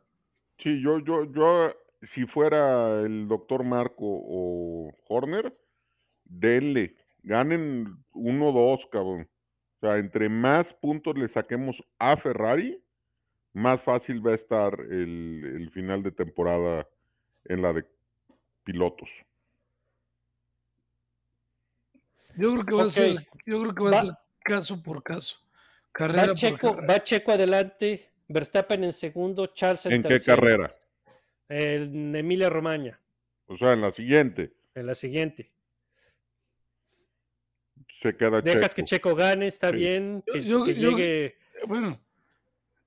Sí, 0.61 0.79
yo, 0.79 0.99
yo, 0.99 1.23
yo, 1.23 1.71
si 2.03 2.27
fuera 2.27 3.01
el 3.01 3.27
doctor 3.27 3.63
Marco 3.63 4.05
o 4.05 4.91
Horner, 5.07 5.57
denle, 6.31 6.95
ganen 7.23 7.97
uno 8.13 8.51
dos, 8.51 8.87
cabrón. 8.91 9.27
O 9.77 9.87
sea, 9.87 9.97
entre 9.97 10.29
más 10.29 10.73
puntos 10.73 11.17
le 11.17 11.27
saquemos 11.27 11.83
a 11.99 12.15
Ferrari, 12.17 12.81
más 13.53 13.81
fácil 13.81 14.25
va 14.25 14.31
a 14.31 14.35
estar 14.35 14.79
el, 14.79 15.43
el 15.55 15.71
final 15.71 16.03
de 16.03 16.11
temporada 16.11 16.87
en 17.45 17.61
la 17.61 17.73
de 17.73 17.85
pilotos. 18.63 19.09
yo 22.37 22.53
creo 22.53 22.65
que 22.65 22.75
va 22.75 22.83
a 22.83 22.91
ser, 22.91 23.27
yo 23.45 23.61
creo 23.61 23.75
que 23.75 23.83
va, 23.83 23.99
a 23.99 24.05
ser 24.05 24.13
caso 24.43 24.81
por 24.81 25.03
caso. 25.03 25.35
Carrera 25.91 26.21
Va 26.21 26.27
por 26.27 26.35
Checo, 26.35 26.75
carrera. 26.75 26.93
va 26.93 27.03
Checo 27.03 27.31
adelante, 27.31 28.09
Verstappen 28.29 28.83
en 28.85 28.93
segundo, 28.93 29.47
Charles 29.47 29.85
en, 29.87 29.93
¿En 29.93 30.03
qué 30.03 30.09
tercero. 30.09 30.37
carrera? 30.41 30.75
En 31.49 32.15
Emilia 32.15 32.49
Romagna, 32.49 32.97
O 33.47 33.57
sea, 33.57 33.73
en 33.73 33.81
la 33.81 33.91
siguiente 33.91 34.53
en 34.73 34.87
la 34.87 34.95
siguiente. 34.95 35.51
Se 38.01 38.15
queda 38.15 38.41
Dejas 38.41 38.73
que 38.73 38.83
Checo. 38.83 39.15
Gane, 39.15 39.47
está 39.47 39.69
Sí. 39.71 39.77
bien, 39.77 40.23
que, 40.31 40.43
yo- 40.43 40.63
que 40.63 40.75
yo- 40.75 40.91
llegue. 40.91 41.35
Bueno, 41.67 41.99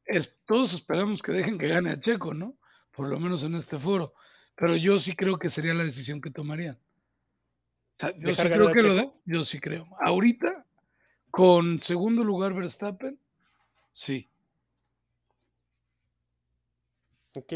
es- 0.06 0.34
todos 0.46 0.72
esperamos 0.74 1.22
que 1.22 1.32
dejen 1.32 1.56
que 1.58 1.68
gane 1.68 1.90
a 1.90 2.00
Checo, 2.00 2.34
¿no? 2.34 2.56
Por 2.92 3.08
lo 3.08 3.18
menos 3.20 3.42
en 3.44 3.54
este 3.54 3.78
foro. 3.78 4.14
Pero 4.56 4.76
yo 4.76 4.98
sí 4.98 5.14
creo 5.16 5.38
que 5.38 5.50
sería 5.50 5.74
la 5.74 5.84
decisión 5.84 6.20
que 6.20 6.30
tomarían. 6.30 6.74
O 6.76 8.00
sea, 8.00 8.10
yo 8.10 8.16
sí 8.18 8.24
¿Dejar 8.42 8.50
creo 8.52 8.72
que 8.72 8.82
lo 8.82 8.94
de, 8.94 9.10
yo 9.24 9.44
sí 9.44 9.60
creo. 9.60 9.86
Ahorita, 10.00 10.64
con 11.30 11.80
segundo 11.82 12.22
lugar 12.24 12.54
Verstappen, 12.54 13.18
sí. 13.92 14.28
Ok. 17.34 17.52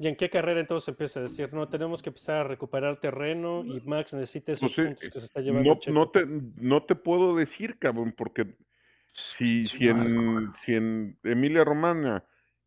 ¿Y 0.00 0.06
en 0.06 0.14
qué 0.14 0.30
carrera 0.30 0.60
entonces 0.60 0.88
empieza 0.88 1.18
a 1.18 1.24
decir, 1.24 1.52
no, 1.52 1.68
tenemos 1.68 2.02
que 2.02 2.10
empezar 2.10 2.36
a 2.36 2.44
recuperar 2.44 3.00
terreno 3.00 3.64
y 3.64 3.80
Max 3.80 4.14
necesita 4.14 4.52
esos 4.52 4.72
Pues, 4.72 4.86
eh, 4.86 4.90
puntos 4.90 5.08
que 5.08 5.18
se 5.18 5.26
está 5.26 5.40
llevando 5.40 5.70
No, 5.74 5.78
Checo? 5.80 5.94
no, 5.94 6.10
te, 6.10 6.24
no 6.26 6.84
te 6.84 6.94
puedo 6.94 7.34
decir, 7.34 7.78
cabrón, 7.78 8.14
porque 8.16 8.54
si, 9.36 9.66
si, 9.68 9.88
en, 9.88 10.52
si 10.64 10.74
en 10.74 11.18
Emilia 11.24 11.64
Romagna 11.64 12.24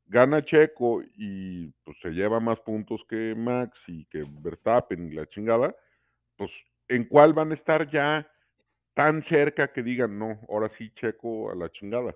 gana 0.07 0.43
Checo 0.43 1.01
y 1.15 1.67
pues 1.85 1.97
se 2.01 2.09
lleva 2.09 2.41
más 2.41 2.59
puntos 2.59 3.01
que 3.07 3.33
Max 3.33 3.79
y 3.87 4.03
que 4.05 4.25
Verstappen 4.27 5.07
y 5.07 5.15
la 5.15 5.25
chingada, 5.27 5.73
pues 6.35 6.51
¿en 6.89 7.05
cuál 7.05 7.31
van 7.31 7.51
a 7.51 7.53
estar 7.55 7.89
ya 7.89 8.29
tan 8.93 9.21
cerca 9.21 9.71
que 9.71 9.83
digan, 9.83 10.19
no, 10.19 10.41
ahora 10.49 10.69
sí 10.77 10.91
Checo 10.95 11.49
a 11.49 11.55
la 11.55 11.69
chingada? 11.69 12.13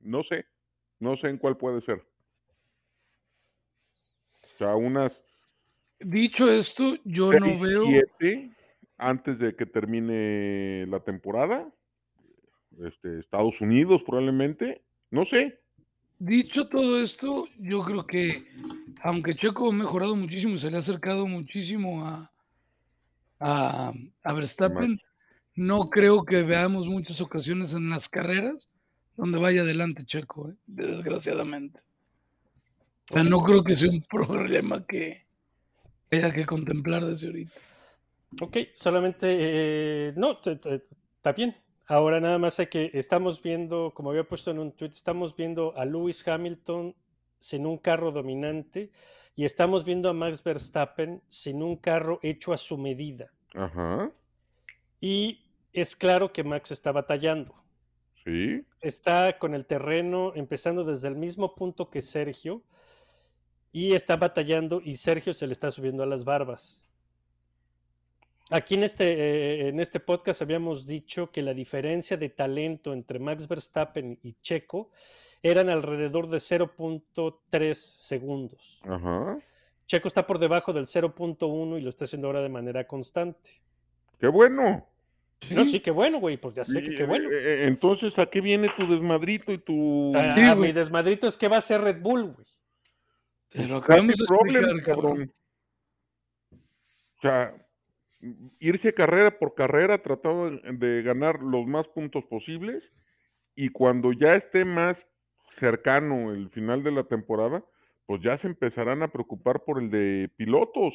No 0.00 0.22
sé, 0.22 0.44
no 1.00 1.16
sé 1.16 1.28
en 1.28 1.38
cuál 1.38 1.56
puede 1.56 1.80
ser. 1.80 2.04
O 4.58 4.64
sea, 4.64 4.74
unas 4.74 5.22
Dicho 6.00 6.50
esto, 6.50 6.96
yo 7.04 7.32
no 7.32 7.46
6, 7.46 7.60
veo 7.60 7.84
7 8.18 8.50
antes 8.98 9.38
de 9.38 9.54
que 9.54 9.66
termine 9.66 10.86
la 10.86 11.00
temporada. 11.00 11.68
Este, 12.84 13.20
Estados 13.20 13.60
Unidos 13.60 14.02
probablemente, 14.06 14.82
no 15.10 15.24
sé. 15.26 15.58
dicho 16.18 16.68
todo 16.68 17.00
esto, 17.00 17.48
yo 17.58 17.82
creo 17.84 18.06
que 18.06 18.46
aunque 19.02 19.34
Checo 19.34 19.68
ha 19.68 19.72
mejorado 19.72 20.14
muchísimo 20.14 20.54
y 20.54 20.58
se 20.60 20.70
le 20.70 20.76
ha 20.76 20.80
acercado 20.80 21.26
muchísimo 21.26 22.04
a 22.04 22.30
a 23.40 23.92
a 24.22 24.32
Verstappen, 24.32 25.00
no 25.54 25.90
creo 25.90 26.24
que 26.24 26.42
veamos 26.42 26.86
muchas 26.86 27.20
ocasiones 27.20 27.72
en 27.72 27.90
las 27.90 28.08
carreras 28.08 28.68
donde 29.16 29.38
vaya 29.38 29.62
adelante 29.62 30.04
Checo, 30.04 30.50
¿eh? 30.50 30.54
Desgraciadamente. 30.66 31.80
O 33.10 33.14
sea, 33.14 33.22
no 33.22 33.42
creo 33.42 33.64
que 33.64 33.76
sea 33.76 33.88
un 33.88 34.02
problema 34.10 34.84
que 34.86 35.24
haya 36.10 36.32
que 36.32 36.46
contemplar 36.46 37.04
desde 37.04 37.26
ahorita. 37.28 37.52
Ok, 38.40 38.56
solamente, 38.76 39.26
eh, 39.30 40.12
no, 40.16 40.38
está 40.42 41.32
bien. 41.32 41.56
Ahora 41.86 42.20
nada 42.20 42.38
más 42.38 42.60
hay 42.60 42.66
que, 42.66 42.90
estamos 42.92 43.42
viendo, 43.42 43.92
como 43.94 44.10
había 44.10 44.24
puesto 44.24 44.50
en 44.50 44.58
un 44.58 44.72
tweet, 44.72 44.90
estamos 44.90 45.34
viendo 45.34 45.74
a 45.76 45.86
Lewis 45.86 46.26
Hamilton 46.26 46.94
sin 47.38 47.64
un 47.64 47.78
carro 47.78 48.12
dominante 48.12 48.90
y 49.34 49.46
estamos 49.46 49.84
viendo 49.84 50.10
a 50.10 50.12
Max 50.12 50.42
Verstappen 50.42 51.22
sin 51.28 51.62
un 51.62 51.76
carro 51.76 52.20
hecho 52.22 52.52
a 52.52 52.58
su 52.58 52.76
medida. 52.76 53.32
Ajá, 53.54 54.10
Y 55.00 55.40
es 55.72 55.96
claro 55.96 56.30
que 56.32 56.44
Max 56.44 56.70
está 56.72 56.92
batallando. 56.92 57.54
sí. 58.24 58.64
Está 58.80 59.38
con 59.38 59.54
el 59.54 59.64
terreno 59.64 60.32
empezando 60.34 60.84
desde 60.84 61.08
el 61.08 61.16
mismo 61.16 61.54
punto 61.54 61.88
que 61.90 62.02
Sergio 62.02 62.62
y 63.72 63.94
está 63.94 64.16
batallando 64.16 64.80
y 64.82 64.96
Sergio 64.96 65.32
se 65.32 65.46
le 65.46 65.52
está 65.52 65.70
subiendo 65.70 66.02
a 66.02 66.06
las 66.06 66.24
barbas. 66.24 66.80
Aquí 68.50 68.76
en 68.76 68.82
este, 68.84 69.04
eh, 69.12 69.68
en 69.68 69.78
este 69.78 70.00
podcast 70.00 70.40
habíamos 70.40 70.86
dicho 70.86 71.30
que 71.30 71.42
la 71.42 71.52
diferencia 71.52 72.16
de 72.16 72.30
talento 72.30 72.94
entre 72.94 73.18
Max 73.18 73.46
Verstappen 73.46 74.18
y 74.22 74.34
Checo 74.40 74.90
eran 75.42 75.68
alrededor 75.68 76.28
de 76.28 76.38
0.3 76.38 77.74
segundos. 77.74 78.80
Ajá. 78.88 79.38
Checo 79.86 80.08
está 80.08 80.26
por 80.26 80.38
debajo 80.38 80.72
del 80.72 80.86
0.1 80.86 81.78
y 81.78 81.82
lo 81.82 81.88
está 81.90 82.04
haciendo 82.04 82.28
ahora 82.28 82.40
de 82.42 82.48
manera 82.48 82.86
constante. 82.86 83.50
Qué 84.18 84.28
bueno. 84.28 84.86
No, 85.50 85.64
sí, 85.66 85.78
qué 85.80 85.90
bueno, 85.92 86.18
güey, 86.18 86.36
pues 86.36 86.54
ya 86.54 86.64
sé 86.64 86.82
que 86.82 86.94
qué 86.96 87.04
bueno. 87.04 87.30
eh, 87.30 87.34
eh, 87.62 87.64
entonces, 87.68 88.18
¿a 88.18 88.26
qué 88.26 88.40
viene 88.40 88.70
tu 88.76 88.86
desmadrito 88.90 89.52
y 89.52 89.58
tu 89.58 90.12
Ah, 90.16 90.34
Sí, 90.34 90.56
mi 90.58 90.72
desmadrito 90.72 91.28
es 91.28 91.36
que 91.36 91.46
va 91.48 91.58
a 91.58 91.60
ser 91.60 91.80
Red 91.82 92.02
Bull, 92.02 92.32
güey. 92.32 92.46
Happy 93.50 93.72
acabamos 93.72 94.16
de 94.16 94.24
problem, 94.26 94.64
explicar, 94.64 94.94
cabrón. 94.94 95.34
O 96.50 97.20
sea, 97.20 97.54
irse 98.58 98.94
carrera 98.94 99.38
por 99.38 99.54
carrera, 99.54 100.02
tratando 100.02 100.50
de, 100.50 100.72
de 100.72 101.02
ganar 101.02 101.40
los 101.42 101.66
más 101.66 101.88
puntos 101.88 102.24
posibles 102.26 102.92
y 103.54 103.70
cuando 103.70 104.12
ya 104.12 104.36
esté 104.36 104.64
más 104.64 105.04
cercano 105.58 106.32
el 106.32 106.50
final 106.50 106.82
de 106.82 106.92
la 106.92 107.04
temporada, 107.04 107.64
pues 108.06 108.22
ya 108.22 108.38
se 108.38 108.46
empezarán 108.46 109.02
a 109.02 109.08
preocupar 109.08 109.64
por 109.64 109.82
el 109.82 109.90
de 109.90 110.30
pilotos. 110.36 110.94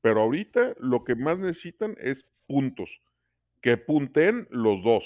Pero 0.00 0.22
ahorita 0.22 0.74
lo 0.78 1.04
que 1.04 1.14
más 1.14 1.38
necesitan 1.38 1.96
es 2.00 2.24
puntos, 2.46 2.90
que 3.60 3.76
punten 3.76 4.46
los 4.50 4.82
dos. 4.82 5.04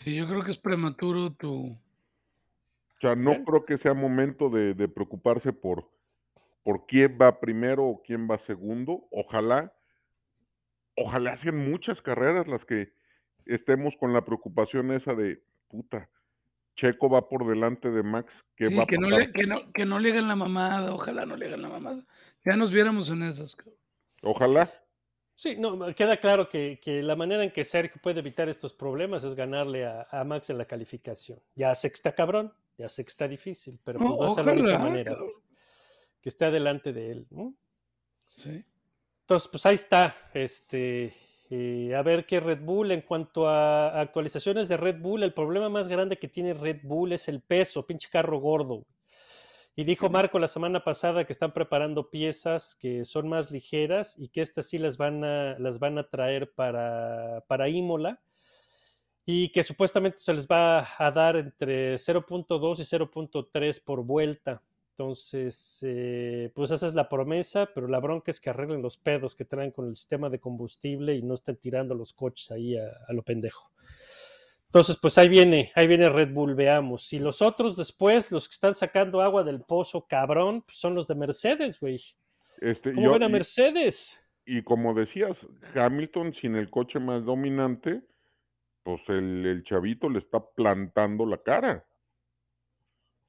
Sí, 0.00 0.14
yo 0.14 0.28
creo 0.28 0.44
que 0.44 0.52
es 0.52 0.58
prematuro 0.58 1.32
tu 1.34 1.76
O 2.96 3.00
sea, 3.00 3.14
no 3.14 3.30
Bien. 3.30 3.44
creo 3.44 3.64
que 3.64 3.78
sea 3.78 3.94
momento 3.94 4.48
de, 4.48 4.74
de 4.74 4.88
preocuparse 4.88 5.52
por, 5.52 5.90
por 6.62 6.86
quién 6.86 7.18
va 7.20 7.40
primero 7.40 7.84
o 7.84 8.02
quién 8.02 8.28
va 8.28 8.38
segundo. 8.46 9.06
Ojalá, 9.10 9.72
ojalá 10.96 11.36
sean 11.36 11.70
muchas 11.70 12.00
carreras 12.00 12.46
las 12.48 12.64
que 12.64 12.92
estemos 13.44 13.94
con 14.00 14.12
la 14.12 14.24
preocupación 14.24 14.92
esa 14.92 15.14
de, 15.14 15.42
puta, 15.68 16.08
Checo 16.76 17.08
va 17.08 17.28
por 17.28 17.46
delante 17.46 17.90
de 17.90 18.02
Max, 18.02 18.32
¿qué 18.56 18.66
Sí, 18.68 18.74
va 18.74 18.82
a 18.84 18.86
que 18.86 18.98
no, 18.98 19.08
pasar? 19.08 19.20
le, 19.20 19.32
que, 19.32 19.46
no, 19.46 19.72
que 19.72 19.84
no 19.84 19.98
le 19.98 20.12
hagan 20.12 20.28
la 20.28 20.36
mamada, 20.36 20.92
ojalá 20.92 21.24
no 21.26 21.36
le 21.36 21.46
hagan 21.46 21.62
la 21.62 21.68
mamada. 21.68 22.04
Ya 22.44 22.56
nos 22.56 22.70
viéramos 22.70 23.08
en 23.10 23.22
esas, 23.22 23.56
cabrón. 23.56 23.76
Ojalá. 24.22 24.70
Sí, 25.34 25.54
no, 25.58 25.78
queda 25.94 26.16
claro 26.16 26.48
que, 26.48 26.80
que 26.82 27.02
la 27.02 27.14
manera 27.14 27.44
en 27.44 27.50
que 27.50 27.62
Sergio 27.64 28.00
puede 28.02 28.20
evitar 28.20 28.48
estos 28.48 28.72
problemas 28.72 29.22
es 29.24 29.34
ganarle 29.34 29.84
a, 29.84 30.06
a 30.10 30.24
Max 30.24 30.48
en 30.50 30.58
la 30.58 30.64
calificación. 30.64 31.38
Ya 31.54 31.72
está 31.72 32.14
cabrón, 32.14 32.52
ya 32.76 32.88
sé 32.88 33.04
que 33.04 33.08
está 33.10 33.26
difícil, 33.28 33.80
pero 33.82 33.98
pues 33.98 34.10
No, 34.10 34.18
va 34.18 34.26
a 34.26 34.30
ser 34.30 34.44
la 34.46 34.52
única 34.52 34.78
manera 34.78 35.12
cabrón. 35.12 35.30
que 36.20 36.28
esté 36.28 36.44
adelante 36.44 36.92
de 36.92 37.10
él. 37.10 37.26
¿no? 37.30 37.54
Sí. 38.36 38.64
Entonces, 39.20 39.48
pues 39.48 39.66
ahí 39.66 39.74
está. 39.74 40.14
Este, 40.34 41.12
eh, 41.50 41.94
a 41.94 42.02
ver 42.02 42.26
qué 42.26 42.40
Red 42.40 42.60
Bull. 42.60 42.92
En 42.92 43.00
cuanto 43.00 43.48
a 43.48 44.00
actualizaciones 44.00 44.68
de 44.68 44.76
Red 44.76 45.00
Bull, 45.00 45.22
el 45.22 45.32
problema 45.34 45.68
más 45.68 45.88
grande 45.88 46.18
que 46.18 46.28
tiene 46.28 46.54
Red 46.54 46.80
Bull 46.84 47.12
es 47.12 47.28
el 47.28 47.40
peso, 47.40 47.86
pinche 47.86 48.08
carro 48.10 48.38
gordo. 48.38 48.86
Y 49.78 49.84
dijo 49.84 50.08
Marco 50.08 50.38
la 50.38 50.48
semana 50.48 50.82
pasada 50.82 51.24
que 51.26 51.32
están 51.34 51.52
preparando 51.52 52.08
piezas 52.10 52.74
que 52.74 53.04
son 53.04 53.28
más 53.28 53.50
ligeras 53.50 54.18
y 54.18 54.28
que 54.28 54.40
estas 54.40 54.68
sí 54.68 54.78
las 54.78 54.96
van 54.96 55.22
a, 55.22 55.58
las 55.58 55.78
van 55.78 55.98
a 55.98 56.08
traer 56.08 56.50
para, 56.52 57.44
para 57.46 57.68
Imola 57.68 58.22
y 59.26 59.50
que 59.50 59.62
supuestamente 59.64 60.18
se 60.18 60.32
les 60.32 60.46
va 60.46 60.86
a 60.98 61.10
dar 61.10 61.36
entre 61.36 61.96
0.2 61.98 62.78
y 62.78 62.84
0.3 62.84 63.82
por 63.84 64.04
vuelta. 64.04 64.62
Entonces, 64.92 65.80
eh, 65.82 66.50
pues 66.54 66.70
esa 66.70 66.86
es 66.86 66.94
la 66.94 67.08
promesa, 67.08 67.68
pero 67.74 67.86
la 67.86 68.00
bronca 68.00 68.30
es 68.30 68.40
que 68.40 68.48
arreglen 68.48 68.80
los 68.80 68.96
pedos 68.96 69.34
que 69.36 69.44
traen 69.44 69.70
con 69.72 69.88
el 69.88 69.96
sistema 69.96 70.30
de 70.30 70.38
combustible 70.38 71.14
y 71.14 71.22
no 71.22 71.34
estén 71.34 71.56
tirando 71.56 71.94
los 71.94 72.14
coches 72.14 72.50
ahí 72.50 72.78
a, 72.78 72.84
a 73.06 73.12
lo 73.12 73.22
pendejo. 73.22 73.70
Entonces, 74.66 74.96
pues 75.00 75.16
ahí 75.18 75.28
viene, 75.28 75.70
ahí 75.74 75.86
viene 75.86 76.08
Red 76.08 76.32
Bull, 76.32 76.54
veamos. 76.54 77.12
Y 77.12 77.18
los 77.18 77.40
otros 77.42 77.76
después, 77.76 78.32
los 78.32 78.48
que 78.48 78.52
están 78.54 78.74
sacando 78.74 79.20
agua 79.20 79.44
del 79.44 79.60
pozo, 79.60 80.06
cabrón, 80.06 80.62
pues 80.62 80.78
son 80.78 80.94
los 80.94 81.06
de 81.08 81.14
Mercedes, 81.14 81.78
güey. 81.78 82.00
Este, 82.60 82.92
¿Cómo 82.92 83.06
yo- 83.06 83.12
ven 83.12 83.22
a 83.22 83.28
y- 83.28 83.32
Mercedes? 83.32 84.22
y 84.46 84.62
como 84.62 84.94
decías, 84.94 85.36
Hamilton 85.74 86.32
sin 86.32 86.56
el 86.56 86.70
coche 86.70 86.98
más 87.00 87.24
dominante, 87.24 88.02
pues 88.86 89.00
el, 89.08 89.44
el 89.44 89.64
chavito 89.64 90.08
le 90.08 90.20
está 90.20 90.38
plantando 90.38 91.26
la 91.26 91.38
cara. 91.38 91.84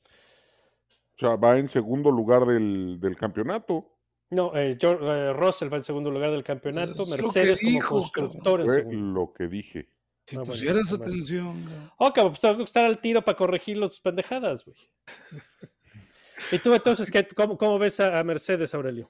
O 0.06 1.20
sea, 1.20 1.36
va 1.36 1.58
en 1.58 1.68
segundo 1.68 2.12
lugar 2.12 2.46
del, 2.46 3.00
del 3.00 3.18
campeonato. 3.18 3.92
No, 4.30 4.56
eh, 4.56 4.78
George- 4.80 5.04
eh, 5.04 5.34
Russell 5.34 5.74
va 5.74 5.78
en 5.78 5.84
segundo 5.84 6.12
lugar 6.12 6.30
del 6.30 6.44
campeonato, 6.44 7.04
Es 7.04 7.10
Mercedes 7.10 7.60
como 7.60 7.72
dijo, 7.72 7.90
constructor 7.90 8.60
en 8.62 8.66
Fue 8.68 8.76
segundo. 8.76 9.20
lo 9.22 9.34
que 9.34 9.48
dije. 9.48 9.90
Si 10.28 10.36
bueno, 10.36 10.52
pusieras 10.52 10.84
más. 10.92 11.02
atención, 11.02 11.64
cabrón. 11.64 11.92
Oh, 11.98 12.14
cabrón, 12.14 12.32
pues 12.34 12.42
tengo 12.42 12.58
que 12.58 12.64
estar 12.64 12.86
al 12.86 13.00
tiro 13.00 13.22
para 13.24 13.38
corregir 13.38 13.78
las 13.78 14.00
pendejadas, 14.00 14.64
güey. 14.64 14.78
¿Y 16.52 16.60
tú 16.60 16.72
entonces 16.74 17.10
qué, 17.10 17.26
cómo, 17.36 17.58
cómo 17.58 17.80
ves 17.80 18.00
a, 18.00 18.20
a 18.20 18.24
Mercedes, 18.24 18.76
Aurelio? 18.76 19.10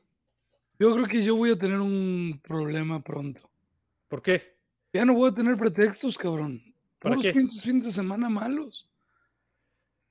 Yo 0.79 0.93
creo 0.93 1.07
que 1.07 1.23
yo 1.25 1.35
voy 1.35 1.51
a 1.51 1.57
tener 1.57 1.79
un 1.81 2.39
problema 2.41 3.03
pronto. 3.03 3.49
¿Por 4.07 4.21
qué? 4.21 4.56
Ya 4.97 5.05
no 5.05 5.13
voy 5.13 5.29
a 5.29 5.33
tener 5.35 5.55
pretextos, 5.57 6.17
cabrón. 6.17 6.59
¿Para 6.97 7.13
Puros 7.17 7.31
qué? 7.31 7.39
fines 7.61 7.83
de 7.85 7.93
semana 7.93 8.29
malos. 8.29 8.89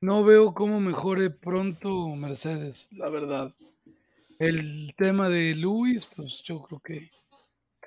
No 0.00 0.22
veo 0.22 0.54
cómo 0.54 0.78
mejore 0.78 1.28
pronto 1.30 2.06
Mercedes, 2.14 2.86
la 2.92 3.08
verdad. 3.08 3.52
El 4.38 4.94
tema 4.96 5.28
de 5.28 5.56
Luis, 5.56 6.06
pues 6.14 6.40
yo 6.44 6.62
creo 6.62 6.78
que 6.78 7.10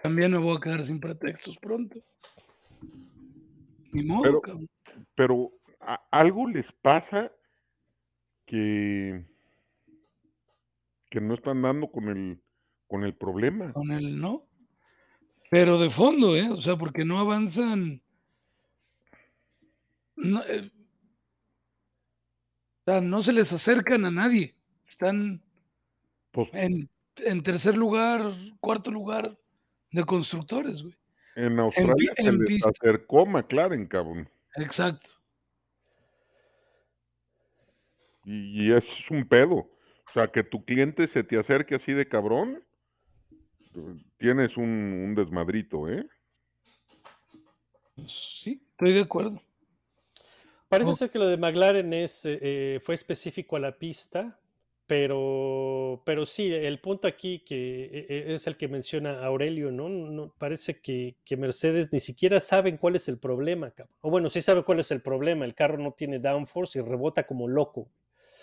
también 0.04 0.34
me 0.34 0.40
voy 0.40 0.58
a 0.58 0.60
quedar 0.60 0.84
sin 0.86 1.00
pretextos 1.00 1.56
pronto. 1.60 2.02
Ni 3.94 4.04
modo, 4.04 4.24
Pero- 4.24 4.42
cabrón. 4.42 4.70
Pero 5.16 5.52
a- 5.80 6.02
algo 6.12 6.50
les 6.50 6.70
pasa 6.82 7.32
que, 8.46 9.24
que 11.10 11.22
no 11.22 11.36
están 11.36 11.62
dando 11.62 11.88
con 11.88 12.10
el, 12.10 12.42
con 12.90 13.06
el 13.06 13.14
problema. 13.14 13.72
con 13.72 13.90
él 13.94 14.20
no. 14.20 14.44
Pero 15.50 15.80
de 15.80 15.90
fondo, 15.90 16.36
¿eh? 16.36 16.50
O 16.50 16.62
sea, 16.62 16.76
porque 16.78 17.04
no 17.06 17.20
avanzan. 17.20 18.02
No, 20.16 20.44
eh, 20.46 20.70
o 22.82 22.92
sea, 22.92 23.02
no 23.02 23.24
se 23.24 23.34
les 23.34 23.52
acercan 23.54 24.06
a 24.06 24.12
nadie. 24.12 24.56
Están 24.88 25.42
Pues 26.32 26.50
en, 26.54 26.90
en 27.18 27.44
tercer 27.44 27.76
lugar, 27.78 28.34
cuarto 28.60 28.92
lugar 28.92 29.38
de 29.92 30.04
constructores, 30.04 30.84
güey. 30.84 30.96
en 31.36 31.60
Australia 31.60 32.14
se 32.16 32.22
en 32.28 32.38
les 32.40 32.48
pista. 32.48 32.70
acercó 32.70 33.26
McLaren, 33.26 33.88
cabrón. 33.88 34.30
Exacto. 34.56 35.10
Y, 38.26 38.68
y 38.68 38.72
eso 38.74 38.92
es 38.98 39.12
un 39.12 39.28
pedo. 39.28 39.56
O 39.56 40.12
sea, 40.14 40.28
que 40.32 40.44
tu 40.44 40.64
cliente 40.66 41.08
se 41.08 41.24
te 41.24 41.38
acerque 41.38 41.76
así 41.76 41.94
de 41.94 42.08
cabrón, 42.08 42.64
tienes 44.18 44.58
un, 44.58 44.66
un 44.66 45.16
desmadrito, 45.16 45.88
¿eh? 45.90 46.06
Sí, 48.44 48.62
estoy 48.72 48.94
de 48.94 49.02
acuerdo. 49.02 49.42
Parece 50.70 50.92
Oh. 50.92 50.96
ser 50.96 51.10
que 51.10 51.20
lo 51.20 51.28
de 51.28 51.38
McLaren 51.38 51.92
es, 51.94 52.26
eh, 52.26 52.40
eh, 52.42 52.80
fue 52.82 52.96
específico 52.96 53.56
a 53.56 53.60
la 53.60 53.78
pista, 53.78 54.40
pero, 54.86 56.02
pero 56.06 56.26
sí, 56.26 56.52
el 56.54 56.80
punto 56.80 57.08
aquí 57.08 57.40
que 57.40 57.86
e- 57.86 58.06
e- 58.10 58.34
es 58.36 58.48
el 58.48 58.56
que 58.56 58.68
menciona 58.68 59.24
Aurelio, 59.26 59.72
¿no? 59.72 59.90
No- 59.90 60.34
parece 60.38 60.80
que, 60.80 61.16
que 61.26 61.38
Mercedes 61.38 61.92
ni 61.92 62.00
siquiera 62.00 62.40
saben 62.40 62.78
cuál 62.78 62.96
es 62.96 63.08
el 63.10 63.18
problema, 63.18 63.72
cabrón. 63.72 63.96
O 64.02 64.10
bueno, 64.12 64.30
sí 64.30 64.42
saben 64.42 64.64
cuál 64.64 64.80
es 64.80 64.92
el 64.92 65.02
problema. 65.02 65.46
El 65.46 65.56
carro 65.56 65.78
no 65.78 65.92
tiene 65.92 66.20
downforce 66.20 66.80
y 66.80 66.82
rebota 66.84 67.26
como 67.26 67.48
loco. 67.48 67.88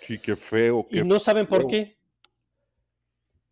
Sí, 0.07 0.19
qué 0.19 0.37
feo. 0.37 0.87
Y 0.91 1.03
no 1.03 1.19
saben 1.19 1.47
por 1.47 1.67
qué. 1.67 1.97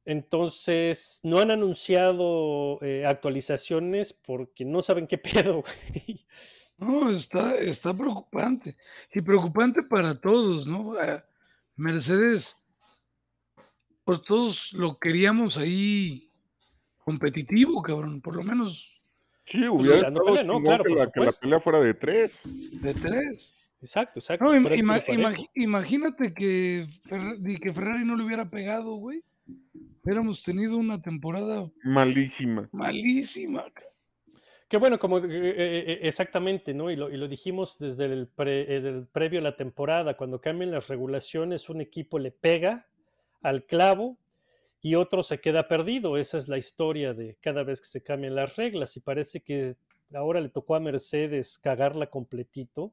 Entonces, 0.05 1.21
no 1.23 1.39
han 1.39 1.51
anunciado 1.51 2.79
eh, 2.83 3.07
actualizaciones 3.07 4.13
porque 4.13 4.65
no 4.65 4.83
saben 4.83 5.07
qué 5.07 5.19
pedo. 5.53 5.63
güey. 5.63 6.25
No, 6.79 7.11
está, 7.11 7.55
está 7.57 7.95
preocupante. 7.97 8.77
Y 9.13 9.21
preocupante 9.21 9.83
para 9.83 10.21
todos, 10.21 10.67
¿no? 10.67 11.01
Eh, 11.03 11.23
Mercedes, 11.77 12.57
pues 14.05 14.23
todos 14.23 14.73
lo 14.73 14.99
queríamos 14.99 15.57
ahí 15.57 16.31
competitivo, 16.99 17.83
cabrón, 17.83 18.21
por 18.21 18.37
lo 18.37 18.43
menos 18.43 18.91
Sí, 19.47 19.59
Pues 19.59 19.71
hubiera 19.91 20.09
estado 20.09 20.25
pelea, 20.25 20.43
no, 20.43 20.61
claro, 20.63 20.85
que, 20.85 20.91
por 20.91 20.99
la, 20.99 21.11
que 21.13 21.21
la 21.21 21.33
pelea 21.33 21.61
fuera 21.61 21.81
de 21.81 21.93
tres. 21.95 22.41
de 22.45 22.95
tres. 22.95 23.55
Exacto, 23.83 24.19
exacto. 24.19 24.45
No, 24.47 24.55
im- 24.55 24.65
imagi- 24.75 25.51
imagínate 25.55 26.33
que, 26.33 26.87
que 27.61 27.73
Ferrari 27.75 28.05
no 28.07 28.17
le 28.17 28.25
hubiera 28.25 28.49
pegado, 28.49 28.95
güey. 28.95 29.23
Hubiéramos 30.05 30.43
tenido 30.43 30.77
una 30.77 31.01
temporada 31.01 31.71
Malísima. 31.83 32.69
malísima. 32.73 33.65
Que 34.69 34.77
bueno, 34.77 34.99
como 34.99 35.19
eh, 35.19 35.23
eh, 35.29 35.85
eh, 35.87 35.99
exactamente, 36.03 36.75
¿no? 36.75 36.91
Y 36.91 36.97
lo, 36.97 37.11
y 37.11 37.17
lo 37.17 37.27
dijimos 37.29 37.79
desde 37.79 38.05
el, 38.07 38.27
pre- 38.29 38.77
eh, 38.77 38.81
del 38.81 39.07
previo 39.07 39.41
a 39.41 39.43
la 39.43 39.57
temporada, 39.57 40.17
cuando 40.17 40.41
cambian 40.41 40.71
las 40.73 40.89
regulaciones, 40.89 41.69
un 41.69 41.81
equipo 41.81 42.19
le 42.19 42.31
pega 42.33 42.87
al 43.43 43.65
clavo 43.65 44.19
y 44.83 44.95
otro 44.97 45.23
se 45.23 45.41
queda 45.41 45.69
perdido. 45.69 46.19
Esa 46.19 46.37
es 46.39 46.49
la 46.49 46.59
historia 46.59 47.15
de 47.15 47.37
cada 47.41 47.63
vez 47.63 47.81
que 47.81 47.87
se 47.87 48.03
cambian 48.03 48.35
las 48.35 48.57
reglas 48.57 48.97
y 48.97 49.01
parece 49.01 49.41
que 49.41 49.77
ahora 50.13 50.41
le 50.41 50.49
tocó 50.51 50.75
a 50.75 50.81
Mercedes 50.81 51.59
cagarla 51.59 52.09
completito. 52.09 52.93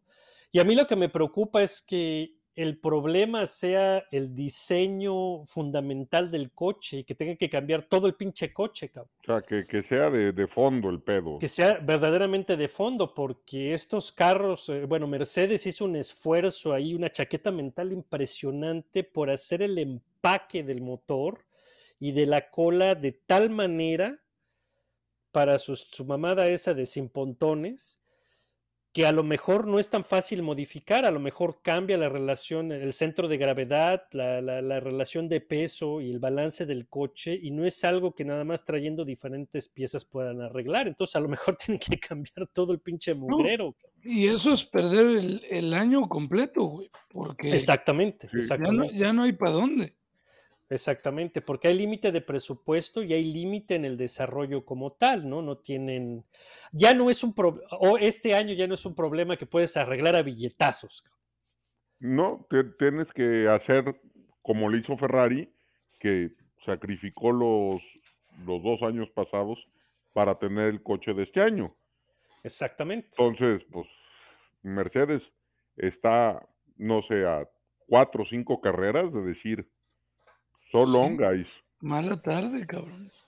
Y 0.51 0.59
a 0.59 0.63
mí 0.63 0.75
lo 0.75 0.87
que 0.87 0.95
me 0.95 1.09
preocupa 1.09 1.61
es 1.63 1.81
que 1.81 2.35
el 2.55 2.77
problema 2.77 3.45
sea 3.45 4.03
el 4.11 4.35
diseño 4.35 5.45
fundamental 5.45 6.29
del 6.29 6.51
coche 6.51 6.97
y 6.97 7.03
que 7.05 7.15
tenga 7.15 7.35
que 7.35 7.49
cambiar 7.49 7.87
todo 7.87 8.07
el 8.07 8.15
pinche 8.15 8.51
coche, 8.51 8.89
cabrón 8.89 9.11
O 9.21 9.25
sea, 9.25 9.41
que, 9.41 9.65
que 9.65 9.83
sea 9.83 10.09
de, 10.09 10.33
de 10.33 10.47
fondo 10.47 10.89
el 10.89 11.01
pedo. 11.01 11.39
que 11.39 11.47
sea 11.47 11.79
verdaderamente 11.81 12.57
de 12.57 12.67
fondo, 12.67 13.13
porque 13.13 13.73
estos 13.73 14.11
carros, 14.11 14.67
eh, 14.69 14.85
bueno, 14.85 15.07
Mercedes 15.07 15.65
hizo 15.65 15.85
un 15.85 15.95
esfuerzo 15.95 16.73
ahí, 16.73 16.93
una 16.93 17.09
chaqueta 17.11 17.51
mental 17.51 17.93
impresionante 17.93 19.03
por 19.03 19.29
hacer 19.29 19.61
el 19.61 19.77
empaque 19.77 20.63
del 20.63 20.81
motor 20.81 21.45
y 21.99 22.11
de 22.11 22.25
la 22.25 22.49
cola 22.49 22.95
de 22.95 23.13
tal 23.13 23.49
manera 23.49 24.19
para 25.31 25.57
su, 25.57 25.77
su 25.77 26.03
mamada 26.03 26.47
esa 26.47 26.73
de 26.73 26.85
sin 26.85 27.07
pontones, 27.07 28.00
que 28.93 29.05
a 29.05 29.11
lo 29.13 29.23
mejor 29.23 29.67
no 29.67 29.79
es 29.79 29.89
tan 29.89 30.03
fácil 30.03 30.43
modificar, 30.43 31.05
a 31.05 31.11
lo 31.11 31.19
mejor 31.21 31.61
cambia 31.61 31.97
la 31.97 32.09
relación, 32.09 32.73
el 32.73 32.91
centro 32.91 33.29
de 33.29 33.37
gravedad, 33.37 34.03
la, 34.11 34.41
la- 34.41 34.61
la 34.61 34.79
relación 34.81 35.29
de 35.29 35.39
peso 35.39 36.01
y 36.01 36.11
el 36.11 36.19
balance 36.19 36.65
del 36.65 36.87
coche, 36.89 37.39
y 37.41 37.51
no 37.51 37.65
es 37.65 37.83
algo 37.85 38.13
que 38.13 38.25
nada 38.25 38.43
más 38.43 38.65
trayendo 38.65 39.05
diferentes 39.05 39.69
piezas 39.69 40.03
puedan 40.03 40.41
arreglar. 40.41 40.87
Entonces, 40.89 41.15
a 41.15 41.21
lo 41.21 41.29
mejor 41.29 41.55
tienen 41.65 41.79
que 41.79 41.97
cambiar 41.99 42.47
todo 42.53 42.73
el 42.73 42.79
pinche 42.79 43.13
mugrero. 43.13 43.75
Y 44.03 44.27
eso 44.27 44.51
es 44.53 44.65
perder 44.65 45.05
el, 45.05 45.41
el 45.49 45.73
año 45.73 46.09
completo, 46.09 46.63
güey. 46.63 46.89
Porque 47.09 47.51
Exactamente, 47.53 48.27
Sí. 48.27 48.31
ya 48.31 48.37
no, 48.37 48.39
exactamente. 48.39 48.97
ya 48.97 49.13
no 49.13 49.23
hay 49.23 49.31
para 49.33 49.51
dónde. 49.51 49.93
Exactamente, 50.71 51.41
porque 51.41 51.67
hay 51.67 51.73
límite 51.77 52.13
de 52.13 52.21
presupuesto 52.21 53.03
y 53.03 53.11
hay 53.11 53.25
límite 53.25 53.75
en 53.75 53.83
el 53.83 53.97
desarrollo 53.97 54.63
como 54.63 54.93
tal, 54.93 55.27
¿no? 55.29 55.41
No 55.41 55.57
tienen, 55.57 56.23
ya 56.71 56.93
no 56.93 57.09
es 57.09 57.25
un 57.25 57.33
problema, 57.33 57.67
o 57.81 57.97
este 57.97 58.33
año 58.33 58.53
ya 58.53 58.67
no 58.67 58.75
es 58.75 58.85
un 58.85 58.95
problema 58.95 59.35
que 59.35 59.45
puedes 59.45 59.75
arreglar 59.75 60.15
a 60.15 60.21
billetazos. 60.21 61.03
No, 61.99 62.47
te- 62.49 62.63
tienes 62.79 63.11
que 63.11 63.49
hacer 63.49 63.99
como 64.41 64.69
le 64.69 64.77
hizo 64.77 64.97
Ferrari, 64.97 65.53
que 65.99 66.31
sacrificó 66.65 67.33
los, 67.33 67.81
los 68.45 68.63
dos 68.63 68.81
años 68.81 69.09
pasados 69.09 69.67
para 70.13 70.39
tener 70.39 70.67
el 70.69 70.81
coche 70.81 71.13
de 71.13 71.23
este 71.23 71.41
año. 71.41 71.75
Exactamente. 72.45 73.09
Entonces, 73.19 73.61
pues, 73.69 73.87
Mercedes 74.63 75.21
está, 75.75 76.47
no 76.77 77.01
sé, 77.01 77.25
a 77.25 77.45
cuatro 77.89 78.23
o 78.23 78.25
cinco 78.25 78.61
carreras 78.61 79.11
de 79.11 79.21
decir, 79.21 79.69
so 80.71 80.85
long, 80.85 81.17
guys. 81.17 81.47
Mala 81.81 82.21
tarde, 82.21 82.65
cabrones. 82.65 83.25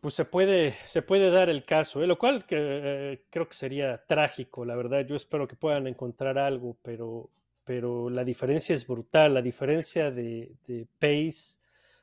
Pues 0.00 0.14
se 0.14 0.24
puede, 0.24 0.72
se 0.84 1.02
puede 1.02 1.30
dar 1.30 1.50
el 1.50 1.64
caso, 1.64 2.02
¿eh? 2.02 2.06
lo 2.06 2.18
cual 2.18 2.46
que, 2.46 2.56
eh, 2.58 3.22
creo 3.30 3.46
que 3.48 3.54
sería 3.54 4.02
trágico, 4.06 4.64
la 4.64 4.74
verdad. 4.76 5.06
Yo 5.06 5.14
espero 5.16 5.46
que 5.46 5.56
puedan 5.56 5.86
encontrar 5.86 6.38
algo, 6.38 6.76
pero, 6.82 7.28
pero 7.64 8.08
la 8.08 8.24
diferencia 8.24 8.74
es 8.74 8.86
brutal. 8.86 9.34
La 9.34 9.42
diferencia 9.42 10.10
de, 10.10 10.52
de 10.66 10.86
pace 10.98 11.58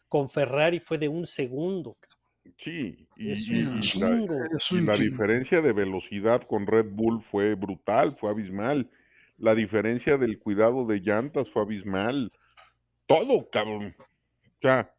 con 0.07 0.29
Ferrari 0.29 0.79
fue 0.79 0.97
de 0.99 1.07
un 1.07 1.25
segundo. 1.25 1.97
cabrón. 1.99 2.17
Sí, 2.63 3.07
y, 3.15 3.31
Es 3.31 3.49
un 3.49 3.79
y 3.79 3.95
la, 3.95 4.19
chingo. 4.19 4.35
Y 4.69 4.81
la 4.81 4.95
chingo. 4.95 4.97
diferencia 4.97 5.61
de 5.61 5.73
velocidad 5.73 6.43
con 6.43 6.67
Red 6.67 6.87
Bull 6.91 7.23
fue 7.31 7.55
brutal, 7.55 8.15
fue 8.19 8.29
abismal. 8.29 8.89
La 9.37 9.55
diferencia 9.55 10.17
del 10.17 10.39
cuidado 10.39 10.85
de 10.85 10.99
llantas 10.99 11.49
fue 11.49 11.63
abismal. 11.63 12.31
Todo, 13.07 13.49
cabrón. 13.49 13.95
Sea, 14.67 14.93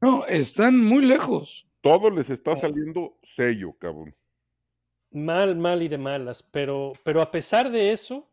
No, 0.00 0.24
están 0.26 0.78
muy 0.82 1.04
lejos. 1.04 1.66
todo 1.82 2.08
les 2.10 2.28
está 2.30 2.56
saliendo 2.56 3.18
sello, 3.36 3.74
cabrón. 3.78 4.14
Mal, 5.10 5.54
mal 5.56 5.82
y 5.82 5.88
de 5.88 5.98
malas, 5.98 6.42
pero, 6.42 6.92
pero 7.04 7.20
a 7.20 7.30
pesar 7.30 7.70
de 7.70 7.92
eso, 7.92 8.26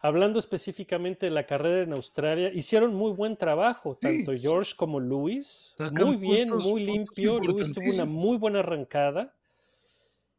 hablando 0.00 0.40
específicamente 0.40 1.26
de 1.26 1.30
la 1.30 1.46
carrera 1.46 1.82
en 1.82 1.92
Australia, 1.92 2.50
hicieron 2.52 2.94
muy 2.94 3.12
buen 3.12 3.36
trabajo, 3.36 3.96
tanto 3.96 4.32
Sí. 4.32 4.38
George 4.40 4.72
como 4.76 4.98
Luis. 4.98 5.74
Sacan 5.78 6.04
Muy 6.04 6.16
bien, 6.16 6.48
puntos- 6.50 6.64
muy 6.72 6.84
limpio. 6.84 7.38
Luis 7.38 7.72
tuvo 7.72 7.90
una 7.92 8.04
muy 8.04 8.36
buena 8.36 8.58
arrancada 8.58 9.32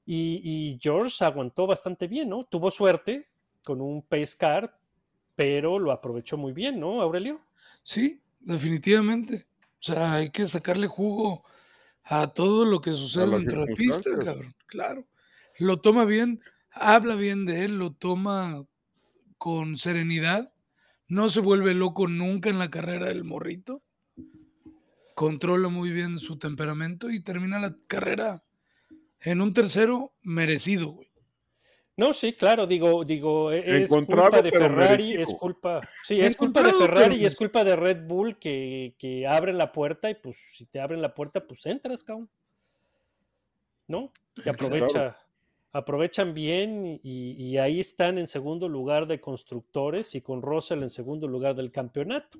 y, 0.05 0.41
y 0.43 0.77
George 0.81 1.23
aguantó 1.23 1.65
bastante 1.67 2.07
bien, 2.07 2.27
¿no? 2.29 2.43
Tuvo 2.43 2.69
suerte 2.69 3.27
con 3.63 3.79
un 3.79 4.01
pace 4.01 4.35
car, 4.37 4.77
pero 5.35 5.79
lo 5.79 5.91
aprovechó 5.93 6.35
muy 6.37 6.51
bien, 6.51 6.79
¿no, 6.79 7.01
Aurelio? 7.01 7.39
Sí, 7.81 8.19
definitivamente. 8.41 9.45
O 9.85 9.93
sea, 9.93 10.13
hay 10.13 10.31
que 10.31 10.47
sacarle 10.47 10.87
jugo 10.87 11.43
a 12.03 12.33
todo 12.33 12.65
lo 12.65 12.81
que 12.81 12.93
sucede 12.93 13.29
dentro 13.29 13.67
de 13.67 13.75
pista, 13.75 14.09
cabrón. 14.17 14.55
Claro. 14.65 15.05
Lo 15.59 15.79
toma 15.79 16.05
bien, 16.05 16.41
habla 16.71 17.13
bien 17.13 17.45
de 17.45 17.65
él, 17.65 17.77
lo 17.77 17.91
toma 17.91 18.65
con 19.37 19.77
serenidad. 19.77 20.51
No 21.07 21.29
se 21.29 21.39
vuelve 21.39 21.75
loco 21.75 22.07
nunca 22.07 22.49
en 22.49 22.57
la 22.57 22.71
carrera 22.71 23.09
del 23.09 23.25
morrito. 23.25 23.83
Controla 25.13 25.69
muy 25.69 25.91
bien 25.91 26.17
su 26.17 26.39
temperamento 26.39 27.11
y 27.11 27.21
termina 27.21 27.59
la 27.59 27.75
carrera 27.85 28.43
en 29.19 29.39
un 29.39 29.53
tercero 29.53 30.13
merecido. 30.23 30.97
No, 31.97 32.11
sí, 32.11 32.33
claro, 32.33 32.67
digo, 32.67 33.05
digo, 33.05 33.51
e- 33.53 33.83
es 33.83 33.89
culpa 33.89 34.41
de 34.41 34.51
Ferrari, 34.51 35.13
es 35.13 35.33
culpa, 35.33 35.81
sí, 36.03 36.19
es 36.19 36.35
culpa 36.35 36.61
de 36.61 36.73
Ferrari 36.73 37.15
y 37.15 37.25
es 37.25 37.35
culpa 37.37 37.63
de 37.63 37.75
Red 37.77 38.05
Bull 38.05 38.37
que, 38.37 38.95
que 38.97 39.25
abren 39.25 39.57
la 39.57 39.71
puerta 39.71 40.09
y 40.09 40.15
pues 40.15 40.35
si 40.57 40.65
te 40.65 40.81
abren 40.81 41.01
la 41.01 41.13
puerta, 41.13 41.45
pues 41.47 41.65
entras, 41.65 42.03
cabrón. 42.03 42.29
¿No? 43.87 44.11
Y 44.35 44.41
Claro. 44.41 44.55
aprovecha, 44.55 45.17
aprovechan 45.71 46.33
bien 46.33 46.99
y, 47.01 47.31
y 47.41 47.57
ahí 47.59 47.79
están 47.79 48.17
en 48.17 48.27
segundo 48.27 48.67
lugar 48.67 49.07
de 49.07 49.21
constructores 49.21 50.15
y 50.15 50.21
con 50.21 50.41
Russell 50.41 50.81
en 50.81 50.89
segundo 50.89 51.27
lugar 51.29 51.55
del 51.55 51.71
campeonato. 51.71 52.39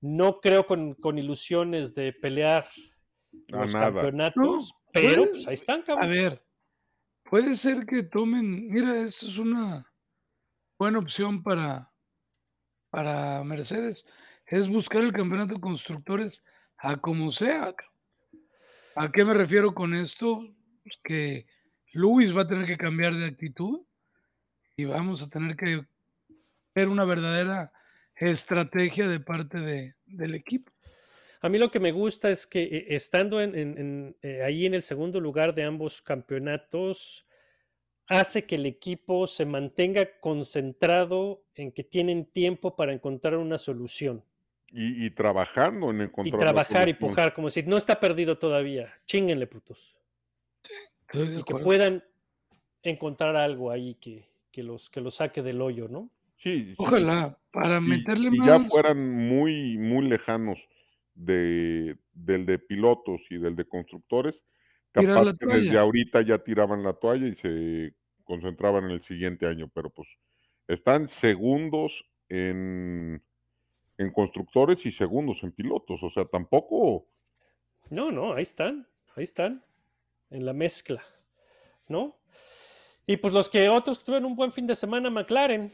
No 0.00 0.40
creo 0.40 0.66
con, 0.66 0.94
con 0.94 1.18
ilusiones 1.18 1.94
de 1.96 2.12
pelear 2.12 2.66
A 3.52 3.62
los 3.62 3.72
nada. 3.74 3.86
campeonatos, 3.92 4.42
No, 4.74 4.80
pero 4.92 5.24
pues 5.30 5.46
ahí 5.48 5.54
están, 5.54 5.80
A 5.80 5.84
cabrón. 5.84 6.10
ver, 6.10 6.42
puede 7.32 7.56
ser 7.56 7.86
que 7.86 8.02
tomen, 8.02 8.68
mira, 8.68 9.06
esto 9.06 9.26
es 9.26 9.38
una 9.38 9.90
buena 10.78 10.98
opción 10.98 11.42
para, 11.42 11.90
para 12.90 13.42
Mercedes, 13.42 14.04
es 14.44 14.68
buscar 14.68 15.02
el 15.02 15.14
campeonato 15.14 15.54
de 15.54 15.60
constructores 15.60 16.44
a 16.76 16.98
como 16.98 17.32
sea. 17.32 17.74
¿A 18.96 19.10
qué 19.10 19.24
me 19.24 19.32
refiero 19.32 19.72
con 19.74 19.94
esto? 19.94 20.46
Que 21.02 21.46
Luis 21.94 22.36
va 22.36 22.42
a 22.42 22.48
tener 22.48 22.66
que 22.66 22.76
cambiar 22.76 23.14
de 23.14 23.24
actitud 23.24 23.80
y 24.76 24.84
vamos 24.84 25.22
a 25.22 25.30
tener 25.30 25.56
que 25.56 25.86
ver 26.74 26.88
una 26.90 27.06
verdadera 27.06 27.72
estrategia 28.14 29.08
de 29.08 29.20
parte 29.20 29.58
de- 29.58 29.94
del 30.04 30.34
equipo. 30.34 30.70
A 31.42 31.48
mí 31.48 31.58
lo 31.58 31.70
que 31.70 31.80
me 31.80 31.92
gusta 31.92 32.30
es 32.30 32.46
que 32.46 32.62
eh, 32.62 32.86
estando 32.90 33.40
en, 33.40 33.54
en- 33.54 33.78
en, 33.78 34.16
eh, 34.22 34.42
ahí 34.42 34.64
en 34.66 34.74
el 34.74 34.82
segundo 34.82 35.20
lugar 35.20 35.54
de 35.54 35.64
ambos 35.64 36.00
campeonatos, 36.00 37.26
hace 38.08 38.46
que 38.46 38.56
el 38.56 38.66
equipo 38.66 39.26
se 39.26 39.46
mantenga 39.46 40.20
concentrado 40.20 41.44
en 41.54 41.72
que 41.72 41.84
tienen 41.84 42.26
tiempo 42.26 42.76
para 42.76 42.92
encontrar 42.92 43.36
una 43.36 43.58
solución. 43.58 44.24
Y, 44.72 45.06
y 45.06 45.10
trabajando 45.10 45.90
en 45.90 46.00
Y 46.00 46.02
encontrar 46.02 46.40
la 46.40 46.62
trabajar 46.62 46.88
y 46.88 46.94
pujar, 46.94 47.34
como 47.34 47.48
decir, 47.48 47.66
no 47.68 47.76
está 47.76 48.00
perdido 48.00 48.38
todavía, 48.38 48.94
chinguenle 49.06 49.46
putos. 49.46 49.94
Y 51.34 51.42
que 51.44 51.54
puedan 51.54 52.04
encontrar 52.82 53.36
algo 53.36 53.70
ahí 53.70 53.94
que, 53.96 54.28
que 54.52 54.62
los, 54.62 54.90
que 54.90 55.00
los 55.00 55.16
saque 55.16 55.42
del 55.42 55.60
hoyo, 55.62 55.88
¿no? 55.88 56.10
Sí, 56.42 56.76
sí, 56.76 56.84
Ojalá, 56.84 57.38
para 57.52 57.80
y, 57.84 57.90
meterle 57.90 58.30
y 58.30 58.44
ya 58.44 58.60
más. 58.60 58.62
fueran 58.68 58.98
muy, 59.28 59.78
muy 59.78 60.08
lejanos 60.08 60.58
de, 61.14 61.96
del 62.12 62.46
de 62.46 62.58
pilotos 62.58 63.20
y 63.30 63.38
del 63.38 63.56
de 63.56 63.64
constructores, 63.66 64.34
capaz 64.92 65.36
que 65.38 65.46
desde 65.46 65.78
ahorita 65.78 66.22
ya 66.22 66.38
tiraban 66.38 66.82
la 66.82 66.94
toalla 66.94 67.26
y 67.26 67.36
se 67.36 67.94
concentraban 68.24 68.84
en 68.84 68.92
el 68.92 69.04
siguiente 69.04 69.46
año, 69.46 69.70
pero 69.74 69.90
pues 69.90 70.08
están 70.68 71.08
segundos 71.08 72.04
en, 72.28 73.22
en 73.98 74.12
constructores 74.12 74.84
y 74.86 74.92
segundos 74.92 75.42
en 75.42 75.52
pilotos, 75.52 76.02
o 76.02 76.10
sea, 76.10 76.24
tampoco, 76.24 77.06
No, 77.90 78.10
no, 78.10 78.34
ahí 78.34 78.42
están, 78.42 78.86
ahí 79.16 79.24
están, 79.24 79.62
en 80.30 80.46
la 80.46 80.52
mezcla, 80.52 81.02
¿no? 81.88 82.16
Y 83.06 83.16
pues 83.16 83.34
los 83.34 83.50
que 83.50 83.68
otros 83.68 83.98
que 83.98 84.04
tuvieron 84.04 84.26
un 84.26 84.36
buen 84.36 84.52
fin 84.52 84.66
de 84.66 84.74
semana, 84.74 85.10
McLaren. 85.10 85.72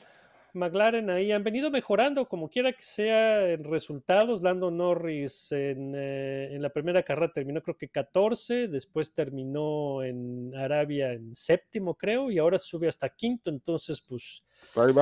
McLaren 0.54 1.10
ahí 1.10 1.32
han 1.32 1.44
venido 1.44 1.70
mejorando, 1.70 2.28
como 2.28 2.48
quiera 2.48 2.72
que 2.72 2.82
sea, 2.82 3.50
en 3.50 3.64
resultados. 3.64 4.42
Lando 4.42 4.70
Norris 4.70 5.52
en, 5.52 5.94
eh, 5.96 6.54
en 6.54 6.62
la 6.62 6.70
primera 6.70 7.02
carrera 7.02 7.32
terminó 7.32 7.62
creo 7.62 7.76
que 7.76 7.88
14, 7.88 8.68
después 8.68 9.12
terminó 9.12 10.02
en 10.02 10.54
Arabia 10.56 11.12
en 11.12 11.34
séptimo, 11.34 11.94
creo, 11.94 12.30
y 12.30 12.38
ahora 12.38 12.58
sube 12.58 12.88
hasta 12.88 13.08
quinto. 13.08 13.50
Entonces, 13.50 14.00
pues, 14.00 14.42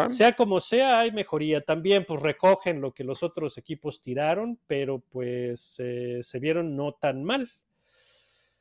sea 0.08 0.32
como 0.32 0.60
sea, 0.60 1.00
hay 1.00 1.12
mejoría. 1.12 1.60
También, 1.60 2.04
pues, 2.04 2.20
recogen 2.20 2.80
lo 2.80 2.92
que 2.92 3.04
los 3.04 3.22
otros 3.22 3.58
equipos 3.58 4.00
tiraron, 4.00 4.58
pero 4.66 4.98
pues 4.98 5.76
eh, 5.78 6.18
se 6.22 6.38
vieron 6.38 6.76
no 6.76 6.92
tan 6.92 7.24
mal. 7.24 7.50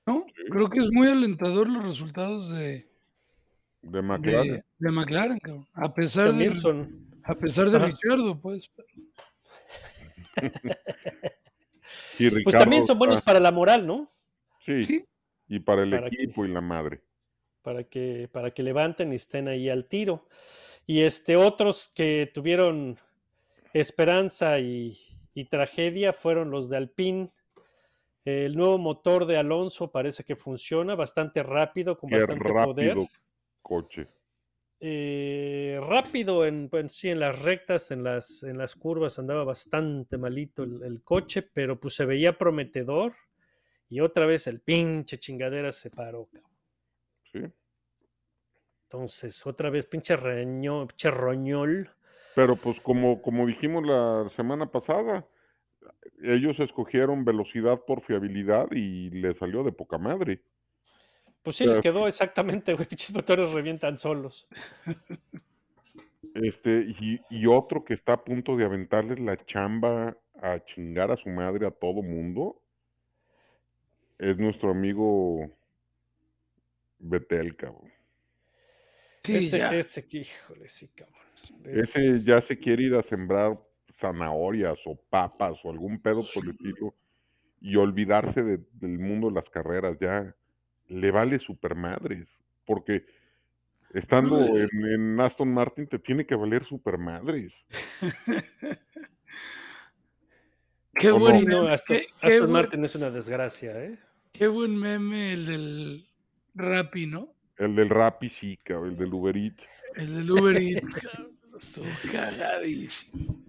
¿no? 0.05 0.25
Creo 0.49 0.69
que 0.69 0.79
es 0.79 0.91
muy 0.91 1.07
alentador 1.07 1.67
los 1.67 1.83
resultados 1.83 2.49
de, 2.51 2.87
de 3.91 4.01
McLaren. 4.01 4.53
de, 4.53 4.63
de 4.77 4.91
McLaren, 4.91 5.39
cabrón. 5.39 5.67
A 5.73 5.93
pesar 5.93 6.33
de, 6.33 6.55
son. 6.55 7.07
a 7.23 7.35
pesar 7.35 7.69
de 7.69 7.77
Ajá. 7.77 7.85
Ricciardo, 7.87 8.39
pues. 8.41 8.69
Y 12.17 12.29
Pues 12.29 12.33
Ricardo 12.33 12.59
también 12.59 12.85
son 12.85 12.97
buenos 12.97 13.19
está- 13.19 13.25
para 13.25 13.39
la 13.39 13.51
moral, 13.51 13.85
¿no? 13.85 14.11
Sí. 14.65 14.83
sí, 14.85 15.05
y 15.47 15.59
para 15.59 15.83
el 15.83 15.91
Para 15.91 16.09
que- 16.09 16.15
equipo 16.23 16.45
y 16.45 16.47
la 16.49 16.61
madre. 16.61 17.01
Para 17.61 17.83
que, 17.83 18.29
para 18.31 18.51
que 18.51 18.63
levanten 18.63 19.11
y 19.11 19.15
estén 19.15 19.47
ahí 19.47 19.69
al 19.69 19.85
tiro. 19.87 20.27
Y 20.87 21.01
este, 21.01 21.35
otros 21.35 21.91
que 21.95 22.29
tuvieron 22.33 22.97
esperanza 23.73 24.59
y, 24.59 24.97
y 25.33 25.45
tragedia 25.45 26.13
fueron 26.13 26.51
los 26.51 26.69
de 26.69 26.77
Alpine. 26.77 27.31
El 28.23 28.55
nuevo 28.55 28.77
motor 28.77 29.25
de 29.25 29.37
Alonso 29.37 29.91
parece 29.91 30.23
que 30.23 30.35
funciona 30.35 30.95
bastante 30.95 31.43
rápido, 31.43 31.97
con 31.97 32.09
Qué 32.09 32.17
bastante 32.17 32.49
poder. 32.49 32.97
Coche. 33.65 34.07
Eh, 34.79 35.79
rápido 35.81 36.45
en, 36.45 36.69
en 36.71 36.89
sí, 36.89 37.09
en 37.09 37.19
las 37.19 37.41
rectas, 37.41 37.89
en 37.89 38.03
las, 38.03 38.43
en 38.43 38.57
las 38.57 38.75
curvas 38.75 39.17
andaba 39.17 39.43
bastante 39.43 40.17
malito 40.19 40.63
el, 40.63 40.83
el 40.83 41.01
coche, 41.01 41.41
pero 41.41 41.79
pues 41.79 41.95
se 41.95 42.05
veía 42.05 42.37
prometedor. 42.37 43.13
Y 43.89 44.01
otra 44.01 44.27
vez 44.27 44.45
el 44.45 44.59
pinche 44.59 45.17
chingadera 45.17 45.71
se 45.71 45.89
paró. 45.89 46.29
Sí. 47.31 47.41
Entonces, 48.83 49.45
otra 49.47 49.71
vez 49.71 49.87
pinche, 49.87 50.15
reño, 50.15 50.85
pinche 50.87 51.09
roñol. 51.09 51.89
Pero 52.35 52.55
pues 52.55 52.79
como, 52.81 53.21
como 53.21 53.47
dijimos 53.47 53.85
la 53.85 54.29
semana 54.35 54.67
pasada, 54.67 55.25
ellos 56.21 56.59
escogieron 56.59 57.25
velocidad 57.25 57.81
por 57.87 58.03
fiabilidad 58.05 58.67
y 58.71 59.09
le 59.09 59.33
salió 59.39 59.63
de 59.63 59.71
poca 59.71 59.97
madre. 59.97 60.41
Pues 61.45 61.57
sí, 61.57 61.65
les 61.65 61.79
quedó 61.79 62.07
exactamente, 62.07 62.73
güey, 62.73 62.85
pinches 62.89 63.13
motores 63.13 63.53
revientan 63.53 63.99
solos. 63.99 64.47
Este, 66.33 66.85
y, 66.99 67.21
y 67.29 67.45
otro 67.45 67.85
que 67.85 67.93
está 67.93 68.13
a 68.13 68.23
punto 68.23 68.57
de 68.57 68.65
aventarles 68.65 69.19
la 69.19 69.37
chamba 69.45 70.17
a 70.41 70.59
chingar 70.65 71.11
a 71.11 71.17
su 71.17 71.29
madre 71.29 71.67
a 71.67 71.71
todo 71.71 72.01
mundo 72.01 72.61
es 74.17 74.37
nuestro 74.37 74.71
amigo 74.71 75.49
Betel, 76.97 77.55
cabrón. 77.55 77.91
Sí, 79.23 79.35
ese, 79.35 79.57
ya. 79.59 79.69
ese, 79.71 80.05
que, 80.05 80.17
híjole, 80.19 80.67
sí, 80.67 80.87
cabrón. 80.89 81.15
Ese 81.63 82.09
Es- 82.09 82.25
ya 82.25 82.41
se 82.41 82.57
quiere 82.57 82.83
ir 82.83 82.95
a 82.95 83.03
sembrar 83.03 83.59
zanahorias 83.99 84.79
o 84.85 84.95
papas 84.95 85.59
o 85.63 85.69
algún 85.69 86.01
pedo 86.01 86.25
por 86.33 86.43
el 86.43 86.51
estilo 86.51 86.95
y 87.61 87.75
olvidarse 87.75 88.41
de- 88.43 88.65
del 88.73 88.97
mundo 88.97 89.27
de 89.27 89.35
las 89.35 89.49
carreras. 89.49 89.97
Ya 89.99 90.35
le 90.87 91.11
vale 91.11 91.39
super 91.39 91.75
madres. 91.75 92.27
Porque 92.65 93.05
estando 93.93 94.39
No, 94.39 94.57
en, 94.57 94.69
en 94.93 95.19
Aston 95.19 95.53
Martin 95.53 95.87
te 95.87 95.99
tiene 95.99 96.25
que 96.25 96.35
valer 96.35 96.65
super 96.65 96.97
madres. 96.97 97.51
Qué 100.97 101.11
¿O 101.11 101.15
no? 101.15 101.19
buen 101.19 101.39
Sí, 101.39 101.45
no, 101.45 101.61
meme, 101.61 101.73
Aston, 101.73 101.97
qué- 101.97 102.05
qué 102.07 102.27
Aston 102.27 102.39
buen- 102.41 102.51
Martin 102.51 102.85
es 102.85 102.95
una 102.95 103.09
desgracia, 103.09 103.83
¿eh? 103.83 103.97
Qué 104.31 104.47
buen 104.47 104.75
meme 104.77 105.33
el 105.33 105.45
del 105.45 106.07
Rappi, 106.55 107.05
¿no? 107.07 107.33
El 107.57 107.75
del 107.75 107.89
Rappi 107.89 108.29
sí, 108.29 108.57
cabrón, 108.63 108.91
el 108.91 108.97
del 108.97 109.13
Uber 109.13 109.35
Eats. 109.37 109.63
El 109.95 110.15
del 110.15 110.31
Uber 110.31 110.57
Eats, 110.61 110.93
cabrón, 110.93 111.31
Estuvo 111.57 111.85
cagadísimo. 112.11 113.44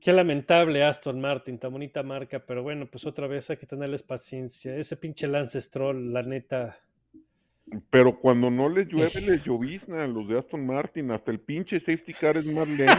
Qué 0.00 0.12
lamentable 0.12 0.84
Aston 0.84 1.20
Martin, 1.20 1.58
tan 1.58 1.72
bonita 1.72 2.02
marca, 2.02 2.38
pero 2.38 2.62
bueno, 2.62 2.86
pues 2.86 3.04
otra 3.04 3.26
vez 3.26 3.50
hay 3.50 3.56
que 3.56 3.66
tenerles 3.66 4.02
paciencia. 4.02 4.76
Ese 4.76 4.96
pinche 4.96 5.26
Lance 5.26 5.60
Stroll, 5.60 6.12
la 6.12 6.22
neta. 6.22 6.78
Pero 7.90 8.18
cuando 8.18 8.50
no 8.50 8.68
les 8.68 8.86
llueve, 8.88 9.20
les 9.20 9.42
llovizna 9.44 10.04
a 10.04 10.06
los 10.06 10.28
de 10.28 10.38
Aston 10.38 10.64
Martin. 10.64 11.10
Hasta 11.10 11.32
el 11.32 11.40
pinche 11.40 11.80
safety 11.80 12.14
car 12.14 12.36
es 12.36 12.46
más 12.46 12.68
lento. 12.68 12.92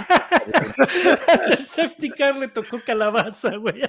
Hasta 1.28 1.54
el 1.58 1.66
safety 1.66 2.10
car 2.10 2.38
le 2.38 2.50
tocó 2.50 2.82
calabaza, 2.86 3.56
güey. 3.56 3.82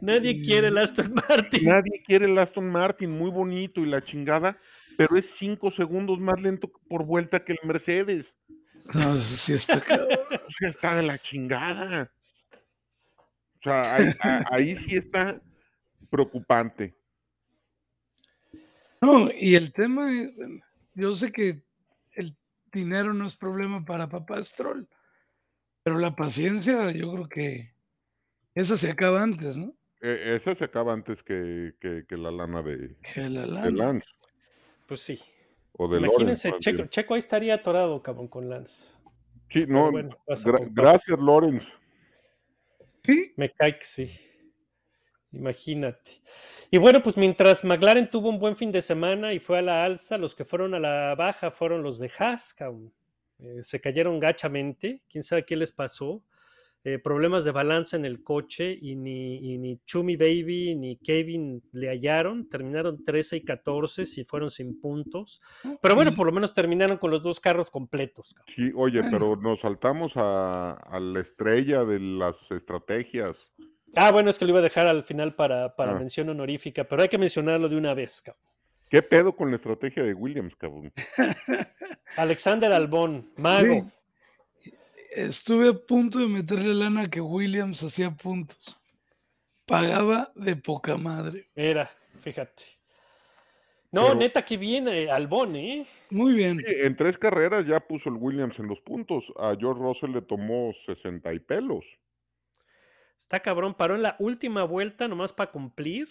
Nadie 0.00 0.40
quiere 0.42 0.68
el 0.68 0.78
Aston 0.78 1.14
Martin. 1.14 1.64
Nadie 1.64 2.02
quiere 2.04 2.26
el 2.26 2.38
Aston 2.38 2.68
Martin, 2.68 3.10
muy 3.10 3.30
bonito 3.30 3.80
y 3.80 3.86
la 3.86 4.02
chingada, 4.02 4.58
pero 4.96 5.16
es 5.16 5.30
cinco 5.36 5.70
segundos 5.70 6.18
más 6.18 6.40
lento 6.40 6.70
por 6.88 7.04
vuelta 7.04 7.44
que 7.44 7.52
el 7.52 7.58
Mercedes. 7.64 8.34
No, 8.94 9.16
eso 9.16 9.36
sí 9.36 9.52
está 9.54 9.80
cabrón. 9.80 10.08
Está 10.60 10.94
de 10.96 11.02
la 11.02 11.18
chingada. 11.18 12.10
O 13.60 13.62
sea, 13.62 13.96
ahí, 14.50 14.76
sí 14.76 14.96
está 14.96 15.40
preocupante. 16.10 16.94
No, 19.00 19.30
y 19.30 19.54
el 19.56 19.72
tema 19.72 20.08
yo 20.94 21.14
sé 21.16 21.30
que 21.32 21.62
el 22.12 22.36
dinero 22.72 23.12
no 23.14 23.26
es 23.26 23.36
problema 23.36 23.84
para 23.84 24.08
papá 24.08 24.42
Stroll, 24.44 24.88
pero 25.82 25.98
la 25.98 26.14
paciencia 26.16 26.90
yo 26.92 27.12
creo 27.12 27.28
que 27.28 27.72
esa 28.54 28.76
se 28.76 28.90
acaba 28.90 29.22
antes, 29.22 29.56
¿no? 29.56 29.74
E- 30.00 30.34
esa 30.34 30.54
se 30.54 30.64
acaba 30.64 30.92
antes 30.92 31.22
que, 31.22 31.74
que- 31.80 32.04
que 32.08 32.16
la 32.16 32.30
lana 32.30 32.62
de, 32.62 32.96
Que 33.14 33.28
la 33.28 33.40
de 33.42 33.46
lana. 33.46 33.70
Lance 33.70 34.06
Pues 34.86 35.00
sí. 35.00 35.18
O 35.72 35.88
de 35.88 35.98
Imagínense, 35.98 36.48
Lawrence, 36.48 36.70
Checo. 36.70 36.86
Checo 36.88 37.14
ahí 37.14 37.18
estaría 37.18 37.54
atorado, 37.54 38.02
cabrón, 38.02 38.28
con 38.28 38.48
Lance. 38.48 38.92
Sí, 39.50 39.64
no, 39.66 39.90
bueno, 39.90 40.16
pasa 40.26 40.48
gra- 40.48 40.58
por 40.58 40.68
pasa. 40.68 40.72
gracias, 40.74 41.18
Lawrence. 41.20 41.66
Sí, 43.04 43.32
Me 43.36 43.50
cae 43.52 43.78
que 43.78 43.84
sí. 43.84 44.10
Imagínate. 45.32 46.20
Y 46.70 46.78
bueno, 46.78 47.02
pues 47.02 47.16
mientras 47.16 47.64
McLaren 47.64 48.08
tuvo 48.10 48.28
un 48.30 48.38
buen 48.38 48.56
fin 48.56 48.72
de 48.72 48.80
semana 48.80 49.32
y 49.34 49.38
fue 49.38 49.58
a 49.58 49.62
la 49.62 49.84
alza, 49.84 50.16
los 50.18 50.34
que 50.34 50.44
fueron 50.44 50.74
a 50.74 50.80
la 50.80 51.14
baja 51.14 51.50
fueron 51.50 51.82
los 51.82 51.98
de 51.98 52.10
Haas, 52.18 52.54
cabrón. 52.54 52.92
Eh, 53.38 53.62
se 53.62 53.80
cayeron 53.80 54.18
gachamente, 54.18 55.02
quién 55.08 55.22
sabe 55.22 55.44
qué 55.44 55.54
les 55.56 55.70
pasó. 55.72 56.22
Eh, 56.84 56.98
problemas 57.00 57.44
de 57.44 57.50
balanza 57.50 57.96
en 57.96 58.04
el 58.04 58.22
coche 58.22 58.78
y 58.80 58.94
ni, 58.94 59.36
y 59.36 59.58
ni 59.58 59.78
Chumi 59.84 60.16
Baby 60.16 60.74
ni 60.76 60.96
Kevin 60.96 61.60
le 61.72 61.88
hallaron. 61.88 62.48
Terminaron 62.48 63.04
13 63.04 63.38
y 63.38 63.44
14 63.44 64.02
y 64.16 64.24
fueron 64.24 64.48
sin 64.48 64.80
puntos. 64.80 65.42
Pero 65.82 65.94
bueno, 65.96 66.14
por 66.14 66.26
lo 66.26 66.32
menos 66.32 66.54
terminaron 66.54 66.96
con 66.96 67.10
los 67.10 67.22
dos 67.22 67.40
carros 67.40 67.70
completos. 67.70 68.32
cabrón. 68.32 68.54
Sí, 68.56 68.72
oye, 68.76 69.02
pero 69.10 69.34
nos 69.36 69.60
saltamos 69.60 70.12
a, 70.14 70.72
a 70.72 71.00
la 71.00 71.20
estrella 71.20 71.84
de 71.84 71.98
las 72.00 72.36
estrategias. 72.50 73.36
Ah, 73.96 74.12
bueno, 74.12 74.30
es 74.30 74.38
que 74.38 74.44
lo 74.44 74.50
iba 74.50 74.60
a 74.60 74.62
dejar 74.62 74.86
al 74.86 75.02
final 75.02 75.34
para, 75.34 75.74
para 75.74 75.92
Ah. 75.92 75.98
mención 75.98 76.28
honorífica, 76.28 76.84
pero 76.84 77.02
hay 77.02 77.08
que 77.08 77.18
mencionarlo 77.18 77.68
de 77.68 77.76
una 77.76 77.92
vez, 77.94 78.22
cabrón. 78.22 78.44
¿Qué 78.88 79.02
pedo 79.02 79.34
con 79.34 79.50
la 79.50 79.56
estrategia 79.56 80.02
de 80.02 80.14
Williams, 80.14 80.54
cabrón? 80.56 80.92
Alexander 82.16 82.72
Albón, 82.72 83.30
mago. 83.36 83.74
Sí. 83.74 83.82
Estuve 85.18 85.70
a 85.70 85.72
punto 85.72 86.20
de 86.20 86.28
meterle 86.28 86.72
lana 86.74 87.10
que 87.10 87.20
Williams 87.20 87.82
hacía 87.82 88.10
puntos. 88.10 88.76
Pagaba 89.66 90.30
de 90.36 90.54
poca 90.54 90.96
madre. 90.96 91.48
Era, 91.56 91.90
fíjate. 92.20 92.62
No, 93.90 94.02
Pero- 94.02 94.14
neta, 94.14 94.44
que 94.44 94.56
viene 94.56 95.10
Albón, 95.10 95.56
¿eh? 95.56 95.86
Muy 96.10 96.34
bien. 96.34 96.58
Sí, 96.64 96.72
en 96.82 96.94
tres 96.96 97.18
carreras 97.18 97.66
ya 97.66 97.80
puso 97.80 98.08
el 98.10 98.14
Williams 98.14 98.56
en 98.60 98.68
los 98.68 98.80
puntos. 98.80 99.24
A 99.38 99.56
George 99.58 99.82
Russell 99.82 100.12
le 100.12 100.22
tomó 100.22 100.72
60 100.86 101.32
y 101.34 101.40
pelos. 101.40 101.84
Está 103.18 103.40
cabrón, 103.40 103.74
paró 103.74 103.96
en 103.96 104.02
la 104.02 104.14
última 104.20 104.62
vuelta 104.62 105.08
nomás 105.08 105.32
para 105.32 105.50
cumplir. 105.50 106.08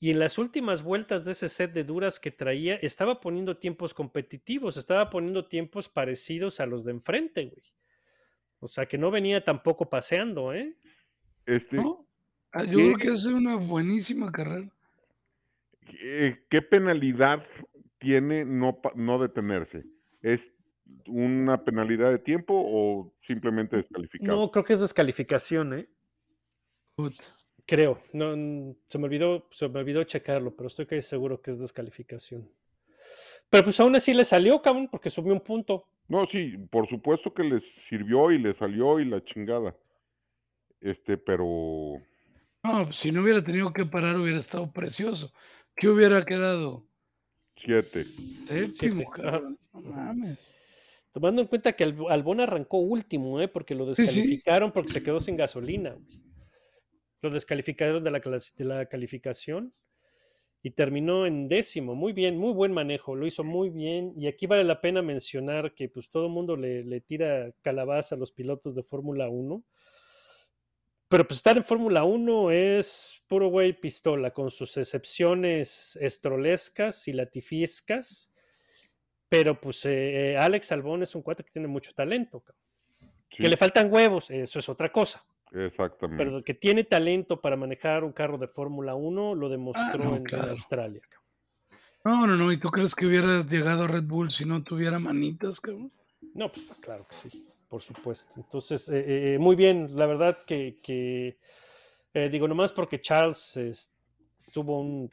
Y 0.00 0.10
en 0.10 0.18
las 0.18 0.38
últimas 0.38 0.82
vueltas 0.82 1.26
de 1.26 1.32
ese 1.32 1.48
set 1.50 1.72
de 1.72 1.84
duras 1.84 2.18
que 2.18 2.30
traía, 2.30 2.76
estaba 2.76 3.20
poniendo 3.20 3.58
tiempos 3.58 3.92
competitivos, 3.92 4.78
estaba 4.78 5.10
poniendo 5.10 5.46
tiempos 5.46 5.90
parecidos 5.90 6.58
a 6.60 6.64
los 6.66 6.84
de 6.84 6.92
enfrente, 6.92 7.44
güey. 7.44 7.73
O 8.64 8.68
sea 8.68 8.86
que 8.86 8.96
no 8.96 9.10
venía 9.10 9.44
tampoco 9.44 9.90
paseando, 9.90 10.54
¿eh? 10.54 10.74
Este, 11.44 11.76
¿no? 11.76 12.06
Ah, 12.50 12.64
Yo 12.64 12.78
creo 12.78 12.96
que 12.96 13.08
es 13.12 13.26
una 13.26 13.56
buenísima 13.56 14.32
carrera. 14.32 14.70
¿Qué 16.48 16.62
penalidad 16.62 17.44
tiene 17.98 18.46
no, 18.46 18.80
no 18.94 19.18
detenerse? 19.18 19.84
¿Es 20.22 20.50
una 21.06 21.62
penalidad 21.62 22.10
de 22.10 22.18
tiempo 22.18 22.54
o 22.56 23.12
simplemente 23.26 23.76
descalificado? 23.76 24.34
No, 24.34 24.50
creo 24.50 24.64
que 24.64 24.72
es 24.72 24.80
descalificación, 24.80 25.80
¿eh? 25.80 25.88
Creo. 27.66 28.00
No, 28.14 28.74
se 28.88 28.98
me 28.98 29.04
olvidó, 29.04 29.46
se 29.50 29.68
me 29.68 29.80
olvidó 29.80 30.04
checarlo, 30.04 30.56
pero 30.56 30.68
estoy 30.68 30.86
casi 30.86 31.02
seguro 31.02 31.42
que 31.42 31.50
es 31.50 31.58
descalificación. 31.58 32.50
Pero 33.50 33.64
pues 33.64 33.78
aún 33.78 33.94
así 33.94 34.14
le 34.14 34.24
salió, 34.24 34.62
cabrón, 34.62 34.88
porque 34.90 35.10
subió 35.10 35.34
un 35.34 35.40
punto. 35.40 35.86
No, 36.08 36.26
sí, 36.26 36.56
por 36.70 36.88
supuesto 36.88 37.32
que 37.32 37.42
les 37.44 37.64
sirvió 37.88 38.30
y 38.30 38.38
le 38.38 38.54
salió 38.54 39.00
y 39.00 39.04
la 39.06 39.24
chingada. 39.24 39.74
Este, 40.80 41.16
pero 41.16 41.94
No, 42.62 42.92
si 42.92 43.10
no 43.10 43.22
hubiera 43.22 43.42
tenido 43.42 43.72
que 43.72 43.86
parar 43.86 44.18
hubiera 44.18 44.40
estado 44.40 44.70
precioso. 44.70 45.32
¿Qué 45.76 45.88
hubiera 45.88 46.24
quedado? 46.24 46.86
siete. 47.56 48.04
Séptimo, 48.46 49.10
cabrón. 49.10 49.58
No 49.72 49.80
mames. 49.80 50.54
Tomando 51.12 51.40
en 51.42 51.48
cuenta 51.48 51.72
que 51.72 51.84
Alb- 51.86 52.10
Albón 52.10 52.40
arrancó 52.40 52.78
último, 52.78 53.40
¿eh? 53.40 53.48
Porque 53.48 53.74
lo 53.74 53.86
Sí, 53.94 54.02
sí. 54.02 54.02
descalificaron 54.20 54.72
porque 54.72 54.92
se 54.92 55.02
quedó 55.02 55.20
sin 55.20 55.36
gasolina. 55.36 55.90
güey. 55.92 56.20
Lo 57.22 57.30
descalificaron 57.30 58.04
de 58.04 58.10
la, 58.10 58.18
de 58.20 58.64
la 58.64 58.86
calificación 58.86 59.72
y 60.64 60.70
terminó 60.70 61.26
en 61.26 61.46
décimo. 61.46 61.94
Muy 61.94 62.14
bien, 62.14 62.38
muy 62.38 62.54
buen 62.54 62.72
manejo, 62.72 63.14
lo 63.14 63.26
hizo 63.26 63.44
muy 63.44 63.68
bien. 63.68 64.14
Y 64.16 64.28
aquí 64.28 64.46
vale 64.46 64.64
la 64.64 64.80
pena 64.80 65.02
mencionar 65.02 65.74
que 65.74 65.90
pues 65.90 66.08
todo 66.08 66.24
el 66.24 66.32
mundo 66.32 66.56
le, 66.56 66.82
le 66.84 67.02
tira 67.02 67.52
calabaza 67.60 68.14
a 68.14 68.18
los 68.18 68.32
pilotos 68.32 68.74
de 68.74 68.82
Fórmula 68.82 69.28
1. 69.28 69.62
Pero 71.06 71.28
pues 71.28 71.36
estar 71.36 71.58
en 71.58 71.64
Fórmula 71.64 72.04
1 72.04 72.50
es 72.50 73.22
puro 73.26 73.48
güey 73.48 73.78
pistola, 73.78 74.30
con 74.30 74.50
sus 74.50 74.78
excepciones 74.78 75.98
estrolescas 76.00 77.08
y 77.08 77.12
latifiescas. 77.12 78.32
Pero 79.28 79.60
pues 79.60 79.84
eh, 79.84 80.32
eh, 80.32 80.38
Alex 80.38 80.72
Albón 80.72 81.02
es 81.02 81.14
un 81.14 81.20
cuate 81.20 81.44
que 81.44 81.50
tiene 81.50 81.68
mucho 81.68 81.92
talento. 81.92 82.42
Sí, 83.28 83.42
Que 83.42 83.48
le 83.50 83.58
faltan 83.58 83.92
huevos, 83.92 84.30
eso 84.30 84.58
es 84.60 84.68
otra 84.70 84.90
cosa. 84.90 85.26
Exactamente. 85.54 86.24
Pero 86.24 86.42
que 86.42 86.54
tiene 86.54 86.84
talento 86.84 87.40
para 87.40 87.56
manejar 87.56 88.04
un 88.04 88.12
carro 88.12 88.38
de 88.38 88.48
Fórmula 88.48 88.94
1 88.94 89.34
lo 89.34 89.48
demostró 89.48 90.04
no, 90.04 90.16
en-. 90.16 90.34
Australia. 90.34 91.00
cabrón. 91.08 91.24
No, 92.04 92.26
no, 92.26 92.36
no. 92.36 92.52
¿Y 92.52 92.58
tú 92.58 92.70
crees 92.70 92.94
que 92.94 93.06
hubiera 93.06 93.42
llegado 93.46 93.84
a 93.84 93.88
Red 93.88 94.04
Bull 94.04 94.30
si 94.32 94.44
no 94.44 94.62
tuviera 94.62 94.98
manitas, 94.98 95.60
cabrón? 95.60 95.90
No, 96.34 96.50
pues 96.50 96.66
claro 96.80 97.06
que 97.08 97.14
sí, 97.14 97.46
por 97.68 97.80
supuesto. 97.82 98.32
Entonces, 98.36 98.88
eh, 98.88 99.34
eh, 99.34 99.38
muy 99.38 99.56
bien, 99.56 99.88
la 99.96 100.06
verdad 100.06 100.38
que, 100.46 100.78
que, 100.82 101.38
eh, 102.12 102.28
digo, 102.28 102.46
nomás 102.48 102.72
porque 102.72 103.00
Charles 103.00 103.56
es- 103.56 103.90
tuvo 104.52 104.80
un 104.80 105.08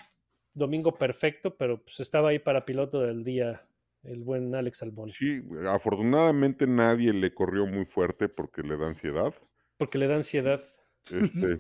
domingo 0.54 0.92
perfecto, 0.94 1.56
pero 1.56 1.82
pues 1.82 2.00
estaba 2.02 2.30
ahí 2.30 2.40
para 2.40 2.66
piloto 2.66 3.00
del 3.02 3.24
día, 3.24 3.66
el 4.04 4.24
buen 4.24 4.54
Alex 4.54 4.84
Albón, 4.84 5.12
Sí, 5.18 5.42
afortunadamente 5.70 6.68
nadie 6.68 7.14
le 7.14 7.34
corrió 7.34 7.66
muy 7.66 7.86
fuerte 7.86 8.28
porque 8.30 8.62
le 8.64 8.78
da 8.78 8.88
ansiedad. 8.88 9.34
Porque 9.82 9.98
le 9.98 10.06
da 10.06 10.16
ansiedad. 10.18 10.62
Este, 11.10 11.60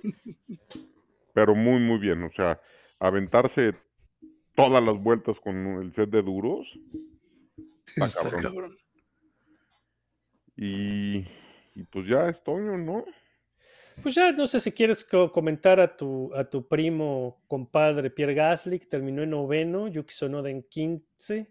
pero 1.33 1.55
muy, 1.55 1.79
muy 1.79 1.97
bien. 1.97 2.21
O 2.21 2.31
sea, 2.31 2.61
aventarse 2.99 3.73
todas 4.55 4.83
las 4.83 4.95
vueltas 5.01 5.39
con 5.39 5.55
el 5.81 5.91
set 5.95 6.11
de 6.11 6.21
duros. 6.21 6.67
Está 7.87 8.05
Está 8.05 8.21
cabrón. 8.21 8.41
cabrón. 8.43 8.77
Y, 10.55 11.17
y 11.75 11.83
pues 11.89 12.07
ya 12.07 12.29
es 12.29 12.43
Toño, 12.43 12.77
¿no? 12.77 13.05
Pues 14.03 14.13
ya 14.13 14.31
no 14.31 14.45
sé 14.45 14.59
si 14.59 14.71
quieres 14.71 15.03
co- 15.03 15.31
comentar 15.31 15.79
a 15.79 15.97
tu, 15.97 16.31
a 16.35 16.43
tu 16.47 16.67
primo 16.67 17.41
compadre 17.47 18.11
Pierre 18.11 18.35
Gasly, 18.35 18.77
que 18.79 18.85
terminó 18.85 19.23
en 19.23 19.31
noveno, 19.31 19.87
Yuki 19.87 20.13
Tsunoda 20.13 20.49
en 20.51 20.61
15, 20.63 21.47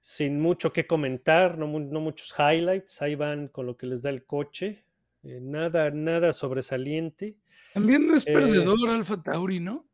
sin 0.00 0.40
mucho 0.40 0.72
que 0.72 0.86
comentar, 0.86 1.58
no, 1.58 1.66
no 1.66 2.00
muchos 2.00 2.32
highlights, 2.38 3.02
ahí 3.02 3.16
van 3.16 3.48
con 3.48 3.66
lo 3.66 3.76
que 3.76 3.86
les 3.86 4.02
da 4.02 4.10
el 4.10 4.24
coche, 4.24 4.84
eh, 5.26 5.40
nada, 5.42 5.90
nada 5.90 6.32
sobresaliente. 6.32 7.36
También 7.74 8.06
no 8.06 8.16
es 8.16 8.26
Eh, 8.26 8.32
perdedor 8.32 8.88
Alfa 8.90 9.22
Tauri, 9.22 9.60
¿no? 9.60 9.86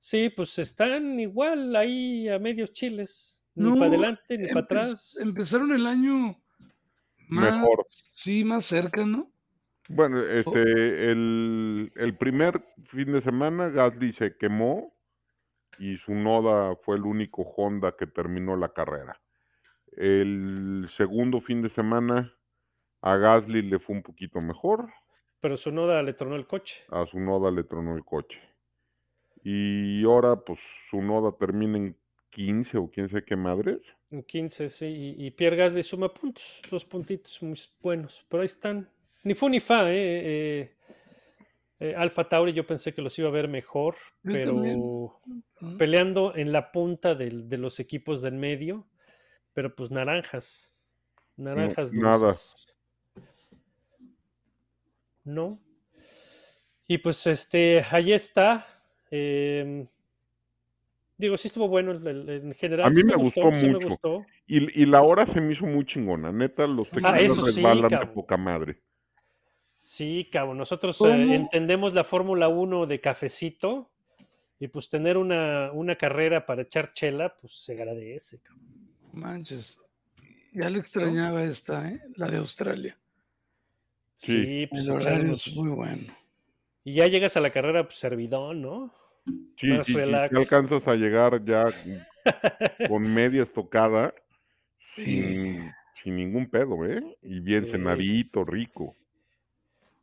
Sí, 0.00 0.30
pues 0.34 0.58
están 0.58 1.18
igual 1.20 1.74
ahí 1.76 2.28
a 2.28 2.38
medios 2.38 2.72
chiles, 2.72 3.44
ni 3.54 3.64
No, 3.64 3.74
para 3.74 3.86
adelante 3.86 4.38
ni 4.38 4.48
para 4.48 4.60
atrás. 4.60 5.18
Empezaron 5.20 5.72
el 5.72 5.86
año 5.86 6.40
más, 7.28 7.54
Mejor. 7.56 7.84
sí, 7.88 8.44
más 8.44 8.64
cerca, 8.66 9.04
¿no? 9.04 9.30
Bueno, 9.88 10.18
Oh. 10.20 10.22
este, 10.24 11.10
el, 11.10 11.90
el 11.96 12.16
primer 12.16 12.62
fin 12.86 13.12
de 13.12 13.22
semana 13.22 13.68
Gasly 13.70 14.12
se 14.12 14.36
quemó 14.36 14.94
y 15.78 15.96
su 15.98 16.12
Noda 16.14 16.76
fue 16.84 16.96
el 16.96 17.02
único 17.02 17.42
Honda 17.42 17.94
que 17.98 18.06
terminó 18.06 18.56
la 18.56 18.72
carrera. 18.72 19.20
El 19.96 20.86
segundo 20.96 21.40
fin 21.40 21.62
de 21.62 21.70
semana 21.70 22.32
a 23.02 23.16
Gasly 23.16 23.62
le 23.62 23.78
fue 23.78 23.96
un 23.96 24.02
poquito 24.02 24.40
mejor, 24.40 24.90
Pero 25.40 25.56
su 25.56 25.70
noda 25.70 26.02
le 26.02 26.12
tronó 26.14 26.36
el 26.36 26.46
coche. 26.46 26.82
a 26.90 27.06
su 27.06 27.18
Noda 27.20 27.50
le 27.50 27.64
tronó 27.64 27.96
el 27.96 28.04
coche. 28.04 28.38
Y 29.44 30.04
ahora 30.04 30.36
pues 30.36 30.58
su 30.90 31.00
Noda 31.00 31.32
termina 31.38 31.78
en 31.78 31.96
15 32.30 32.78
o 32.78 32.90
quién 32.90 33.08
sé 33.08 33.24
qué 33.24 33.36
madres. 33.36 33.94
En 34.10 34.22
15, 34.22 34.68
sí, 34.68 34.86
y, 34.86 35.26
y 35.26 35.30
Pierre 35.30 35.56
Gasly 35.56 35.82
suma 35.82 36.12
puntos, 36.12 36.60
dos 36.70 36.84
puntitos 36.84 37.42
muy 37.42 37.58
buenos, 37.80 38.24
pero 38.28 38.40
ahí 38.42 38.46
están. 38.46 38.88
Ni 39.24 39.34
fu 39.34 39.48
ni 39.48 39.60
fa, 39.60 39.90
¿eh? 39.92 39.96
eh, 39.96 40.74
eh, 41.80 41.94
Alfa 41.96 42.28
Tauri 42.28 42.52
yo 42.52 42.66
pensé 42.66 42.92
que 42.94 43.02
los 43.02 43.18
iba 43.18 43.28
a 43.28 43.32
ver 43.32 43.48
mejor, 43.48 43.94
Yo 44.22 44.32
pero 44.32 44.54
también. 44.54 44.78
¿no? 44.80 45.20
peleando 45.78 46.34
en 46.36 46.52
la 46.52 46.70
punta 46.72 47.14
de 47.14 47.56
los 47.58 47.78
equipos 47.80 48.22
del 48.22 48.34
medio, 48.34 48.86
pero 49.52 49.74
pues 49.74 49.90
naranjas, 49.90 50.74
naranjas 51.36 51.92
nada. 51.92 52.18
dulces. 52.28 52.66
No. 55.28 55.58
Y 56.86 56.98
pues 56.98 57.26
este, 57.26 57.84
ahí 57.90 58.12
está. 58.12 58.66
em, 59.10 59.86
digo, 61.16 61.36
sí 61.36 61.48
estuvo 61.48 61.68
bueno 61.68 61.92
el- 61.92 62.06
el- 62.06 62.28
en 62.28 62.54
general. 62.54 62.86
A 62.86 62.90
mí 62.90 62.96
sí 62.96 63.04
me 63.04 63.14
gustó 63.16 63.50
sí 63.54 63.66
me 63.66 63.72
mucho. 63.74 63.88
gustó. 63.88 64.26
Y, 64.46 64.82
y 64.82 64.86
la 64.86 65.02
hora 65.02 65.26
se 65.26 65.40
me 65.40 65.52
hizo 65.54 65.66
muy 65.66 65.84
chingona. 65.84 66.32
Neta, 66.32 66.66
los 66.66 66.88
Ah, 66.88 66.90
tequilas 66.94 67.34
sí, 67.34 67.40
resbalan 67.42 67.88
de 67.88 67.96
cabrón. 67.96 68.14
poca 68.14 68.36
madre. 68.36 68.80
Sí, 69.78 70.28
cabrón, 70.32 70.58
nosotros 70.58 71.00
eh, 71.02 71.34
entendemos 71.34 71.94
la 71.94 72.04
Fórmula 72.04 72.48
1 72.48 72.86
de 72.86 73.00
cafecito 73.00 73.90
y 74.60 74.68
pues 74.68 74.88
tener 74.90 75.16
una, 75.16 75.70
una 75.72 75.96
carrera 75.96 76.44
para 76.44 76.62
echar 76.62 76.92
chela, 76.92 77.34
pues 77.40 77.52
se 77.64 77.72
agradece, 77.72 78.40
cabrón. 78.40 78.66
Manches. 79.12 79.78
Ya 80.52 80.68
le 80.68 80.78
extrañaba 80.78 81.42
esta, 81.44 81.88
¿eh? 81.90 82.00
La 82.16 82.28
de 82.30 82.36
Australia. 82.38 82.98
Sí. 84.18 84.32
Sí, 84.44 84.66
pues 84.66 84.86
El 84.86 84.94
horario 84.94 85.34
es 85.34 85.54
muy 85.54 85.68
bueno. 85.70 86.12
Y 86.82 86.94
ya 86.94 87.06
llegas 87.06 87.36
a 87.36 87.40
la 87.40 87.50
carrera, 87.50 87.84
pues 87.84 87.98
servidón, 87.98 88.60
¿no? 88.62 88.92
Sí, 89.56 89.68
Más 89.68 89.86
sí, 89.86 89.94
alcanzas 89.96 90.88
a 90.88 90.96
llegar 90.96 91.44
ya 91.44 91.66
con 92.88 93.02
media 93.14 93.42
estocada 93.44 94.12
Sí. 94.96 95.04
sin, 95.04 95.70
sin 96.02 96.16
ningún 96.16 96.50
pedo, 96.50 96.84
¿eh? 96.84 97.00
Y 97.22 97.38
bien 97.38 97.66
Sí. 97.66 97.70
cenadito, 97.72 98.44
rico. 98.44 98.96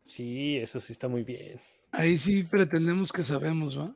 Sí, 0.04 0.56
eso 0.58 0.80
sí 0.80 0.94
está 0.94 1.10
muy 1.10 1.24
bien. 1.24 1.60
Ahí 1.92 2.18
sí 2.18 2.44
pretendemos 2.44 3.12
que 3.12 3.24
sabemos, 3.24 3.78
¿va? 3.78 3.94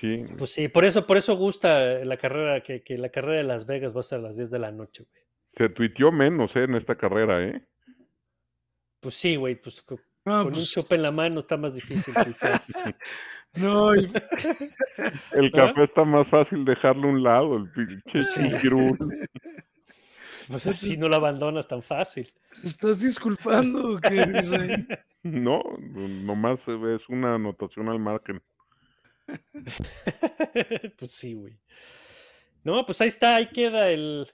Sí. 0.00 0.24
Pues 0.36 0.50
sí, 0.50 0.68
por 0.68 0.84
eso, 0.84 1.06
por 1.06 1.16
eso 1.16 1.36
gusta 1.36 2.04
la 2.04 2.18
carrera, 2.18 2.60
que, 2.62 2.82
que 2.82 2.98
la 2.98 3.08
carrera 3.08 3.38
de 3.38 3.44
Las 3.44 3.64
Vegas 3.64 3.96
va 3.96 4.00
a 4.00 4.02
ser 4.02 4.18
a 4.18 4.22
las 4.22 4.36
10 4.36 4.50
de 4.50 4.58
la 4.58 4.72
noche, 4.72 5.04
güey. 5.10 5.22
Se 5.56 5.68
tuiteó 5.70 6.12
menos, 6.12 6.54
¿eh? 6.56 6.64
En 6.64 6.74
esta 6.74 6.96
carrera, 6.96 7.42
¿eh? 7.42 7.62
Pues 9.06 9.14
sí, 9.14 9.36
güey, 9.36 9.54
pues 9.54 9.82
con 9.82 10.00
un 10.24 10.50
pues, 10.50 10.68
chupe 10.68 10.96
en 10.96 11.02
la 11.02 11.12
mano 11.12 11.38
está 11.38 11.56
más 11.56 11.72
difícil. 11.72 12.12
no, 13.54 13.94
y- 13.94 14.10
El 15.30 15.46
¿Ah? 15.46 15.50
café 15.52 15.84
está 15.84 16.04
más 16.04 16.26
fácil 16.26 16.64
dejarlo 16.64 17.06
a 17.06 17.12
un 17.12 17.22
lado, 17.22 17.56
el 17.56 17.70
pinche 17.70 18.24
Sí. 18.24 18.40
Pues 20.48 20.66
así 20.66 20.96
no 20.96 21.06
lo 21.06 21.14
abandonas 21.14 21.68
tan 21.68 21.82
fácil. 21.82 22.32
¿te 22.62 22.66
estás 22.66 22.98
disculpando 22.98 23.96
rey? 23.98 24.88
No, 25.22 25.62
nomás 25.78 26.58
es 26.66 27.08
una 27.08 27.36
anotación 27.36 27.88
al 27.88 28.00
margen. 28.00 28.42
pues 30.98 31.12
sí, 31.12 31.34
güey. 31.34 31.56
No, 32.64 32.84
pues 32.84 33.00
ahí 33.00 33.08
está, 33.08 33.36
ahí 33.36 33.46
queda 33.46 33.88
el, 33.88 34.26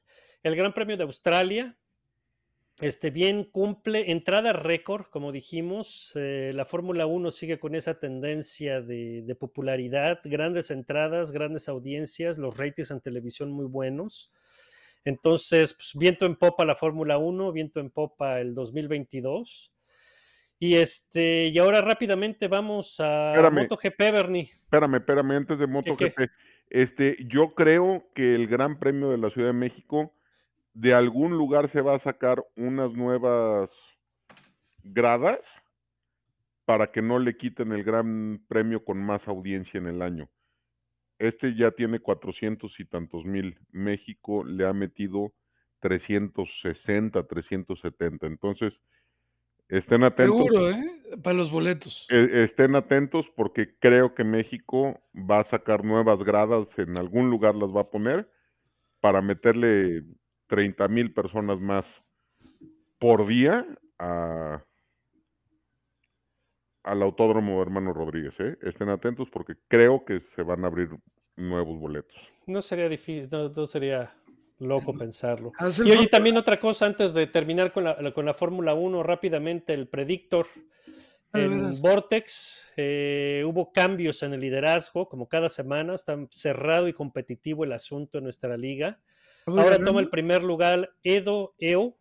el 0.43 0.57
Gran 0.57 0.73
Premio 0.73 0.97
de 0.97 1.05
Australia. 1.05 1.77
Este 2.83 3.11
bien 3.11 3.45
cumple 3.45 4.11
entrada 4.11 4.53
récord, 4.53 5.05
como 5.07 5.31
dijimos. 5.31 6.11
eh, 6.17 6.51
la 6.53 6.65
Fórmula 6.65 7.07
1 7.07 7.31
sigue 7.31 7.61
con 7.61 7.77
esa 7.77 8.01
tendencia 8.01 8.81
de, 8.81 9.23
de 9.23 9.35
popularidad, 9.37 10.19
grandes 10.25 10.73
entradas, 10.73 11.31
grandes 11.31 11.69
audiencias, 11.69 12.39
los 12.39 12.57
ratings 12.57 12.91
en 12.91 13.01
televisión 13.01 13.53
muy 13.53 13.67
buenos. 13.67 14.33
Entonces, 15.05 15.75
pues, 15.75 15.93
viento 15.95 16.27
en 16.27 16.35
popa 16.35 16.65
la 16.65 16.75
Fórmula 16.75 17.19
1, 17.19 17.53
viento 17.53 17.79
en 17.79 17.91
popa 17.91 18.41
el 18.41 18.53
2022. 18.53 19.73
Y 20.59 20.75
este, 20.75 21.49
y 21.49 21.59
ahora 21.59 21.83
rápidamente 21.83 22.49
vamos 22.49 22.99
a 22.99 23.31
Espérame. 23.31 23.63
MotoGP, 23.63 23.99
Bernie. 23.99 24.51
Espérame, 24.53 24.97
espérame, 24.97 25.31
antes 25.33 25.59
de 25.59 25.67
MotoGP. 25.69 26.31
Este, 26.69 27.17
yo 27.29 27.55
creo 27.55 28.09
que 28.13 28.35
el 28.35 28.49
Gran 28.49 28.81
Premio 28.81 29.11
de 29.11 29.19
la 29.19 29.31
Ciudad 29.31 29.49
de 29.49 29.55
México, 29.55 30.15
de 30.75 30.95
algún 30.95 31.33
lugar 31.37 31.71
se 31.71 31.83
va 31.83 31.95
a 31.95 31.99
sacar 31.99 32.45
unas 32.57 32.93
nuevas 32.93 33.71
gradas 34.83 35.63
para 36.65 36.91
que 36.91 37.03
no 37.03 37.19
le 37.19 37.37
quiten 37.37 37.73
el 37.73 37.85
Gran 37.85 38.45
Premio 38.49 38.85
con 38.85 38.99
más 38.99 39.29
audiencia 39.29 39.79
en 39.79 39.87
el 39.89 40.03
año. 40.03 40.31
Este 41.19 41.55
ya 41.55 41.71
tiene 41.71 42.01
400 42.01 42.79
y 42.81 42.85
tantos 42.85 43.25
mil. 43.25 43.59
México 43.71 44.45
le 44.45 44.67
ha 44.67 44.73
metido 44.73 45.33
360, 45.81 47.27
370. 47.27 48.27
Entonces, 48.27 48.73
estén 49.69 50.05
atentos. 50.05 50.37
Seguro, 50.37 50.71
¿eh? 50.71 51.01
Para 51.23 51.37
los 51.37 51.51
boletos. 51.51 52.07
E- 52.09 52.43
estén 52.45 52.75
atentos 52.75 53.27
porque 53.37 53.77
creo 53.79 54.15
que 54.15 54.25
México 54.25 55.01
va 55.15 55.41
a 55.41 55.45
sacar 55.45 55.85
nuevas 55.85 56.23
gradas, 56.25 56.69
en 56.79 56.97
algún 56.97 57.29
lugar 57.29 57.55
las 57.55 57.71
va 57.71 57.83
a 57.83 57.91
poner 57.91 58.29
para 59.01 59.21
meterle 59.21 60.05
30 60.53 60.87
mil 60.89 61.15
personas 61.15 61.59
más 61.59 61.87
por 62.99 63.27
día 63.27 63.67
a, 63.99 64.63
al 66.83 67.03
Autódromo 67.03 67.63
Hermano 67.63 67.95
Rodríguez. 67.95 68.35
¿eh? 68.39 68.59
Estén 68.61 68.91
atentos 68.91 69.31
porque 69.33 69.55
creo 69.67 70.05
que 70.05 70.21
se 70.37 70.43
van 70.43 70.65
a 70.65 70.67
abrir 70.67 70.91
nuevos 71.37 71.81
boletos. 71.81 72.15
No 72.45 72.61
sería 72.61 72.87
difícil, 72.87 73.31
no, 73.33 73.49
no 73.49 73.65
sería 73.65 74.13
loco 74.59 74.93
pensarlo. 74.93 75.53
Y 75.83 75.91
oye, 75.91 76.07
también 76.09 76.37
otra 76.37 76.61
cosa 76.61 76.85
antes 76.85 77.15
de 77.15 77.29
terminar 77.29 77.73
con 77.73 77.85
la, 77.85 78.13
con 78.13 78.27
la 78.27 78.35
Fórmula 78.35 78.75
1, 78.75 79.03
rápidamente, 79.03 79.73
el 79.73 79.89
Predictor 79.89 80.49
Ah, 81.33 81.41
en. 81.41 81.81
Vortex, 81.81 82.73
eh, 82.77 83.43
hubo 83.47 83.73
cambios 83.73 84.23
en 84.23 84.35
el 84.35 84.41
liderazgo, 84.41 85.09
como 85.09 85.29
cada 85.29 85.49
semana, 85.49 85.95
está 85.95 86.19
cerrado 86.31 86.89
y 86.89 86.93
competitivo 86.93 87.65
el 87.65 87.73
asunto 87.73 88.19
en 88.19 88.25
nuestra 88.25 88.57
liga. 88.57 89.01
¿Voy 89.47 89.59
Ahora 89.59 89.71
ganando? 89.73 89.91
toma 89.91 90.01
el 90.01 90.09
primer 90.11 90.43
lugar 90.43 90.91
Edo 91.03 91.55
Eo 91.59 91.97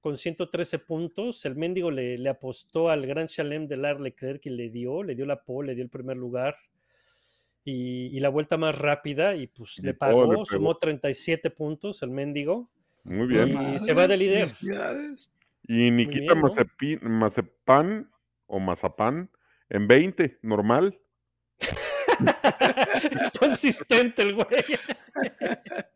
con 0.00 0.16
113 0.16 0.78
puntos. 0.80 1.44
El 1.44 1.56
mendigo 1.56 1.90
le, 1.90 2.18
le 2.18 2.28
apostó 2.28 2.90
al 2.90 3.06
Gran 3.06 3.26
Chalem 3.26 3.66
de 3.66 3.76
Lar 3.76 4.00
Leclerc 4.00 4.44
y 4.46 4.50
le 4.50 4.68
dio, 4.70 5.02
le 5.02 5.14
dio 5.14 5.26
la 5.26 5.42
pole, 5.42 5.68
le 5.68 5.74
dio 5.74 5.84
el 5.84 5.90
primer 5.90 6.16
lugar. 6.16 6.56
Y, 7.64 8.14
y 8.14 8.20
la 8.20 8.28
vuelta 8.28 8.58
más 8.58 8.76
rápida 8.78 9.34
y 9.36 9.46
pues 9.46 9.78
Y 9.78 9.82
le 9.82 9.94
pagó, 9.94 10.44
sumó 10.44 10.76
37 10.76 11.50
puntos 11.50 12.02
el 12.02 12.10
mendigo. 12.10 12.70
Muy 13.04 13.24
Y 13.24 13.28
bien. 13.28 13.78
se 13.78 13.94
va 13.94 14.06
de 14.06 14.16
líder. 14.18 14.48
Y 15.66 15.90
Nikita 15.90 16.34
bien, 16.78 17.00
Mazepan 17.10 18.10
o 18.46 18.60
Mazapán 18.60 19.30
en 19.70 19.88
20, 19.88 20.38
normal. 20.42 21.00
es 23.10 23.30
consistente 23.38 24.22
el 24.22 24.34
güey. 24.34 24.46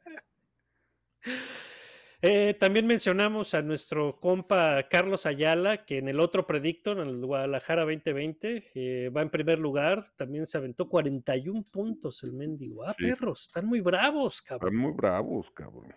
Eh, 2.20 2.54
también 2.58 2.84
mencionamos 2.84 3.54
a 3.54 3.62
nuestro 3.62 4.18
compa 4.18 4.88
Carlos 4.88 5.24
Ayala, 5.24 5.84
que 5.84 5.98
en 5.98 6.08
el 6.08 6.18
otro 6.18 6.48
Predictor, 6.48 6.98
en 6.98 7.08
el 7.08 7.24
Guadalajara 7.24 7.82
2020, 7.84 8.72
eh, 8.74 9.08
va 9.10 9.22
en 9.22 9.30
primer 9.30 9.60
lugar. 9.60 10.04
También 10.16 10.44
se 10.44 10.58
aventó 10.58 10.88
41 10.88 11.62
puntos 11.70 12.24
el 12.24 12.32
mendigo. 12.32 12.84
Ah, 12.84 12.94
Sí. 12.98 13.04
perros, 13.04 13.42
están 13.42 13.66
muy 13.66 13.80
bravos, 13.80 14.38
Están 14.38 14.58
cabrón. 14.58 14.76
muy 14.76 14.92
bravos, 14.92 15.48
cabrón. 15.52 15.94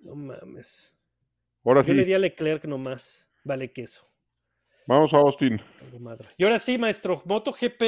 No 0.00 0.16
mames. 0.16 0.92
Ahora 1.64 1.82
Yo 1.84 1.92
le 1.94 2.02
sí, 2.02 2.06
di 2.08 2.14
a 2.14 2.18
Leclerc 2.18 2.64
nomás. 2.64 3.30
Vale 3.44 3.70
queso. 3.72 4.04
vamos 4.88 5.12
a 5.14 5.18
Austin. 5.18 5.60
madre. 6.00 6.30
Y 6.36 6.44
ahora 6.44 6.58
sí, 6.58 6.78
maestro, 6.78 7.22
MotoGP 7.26 7.80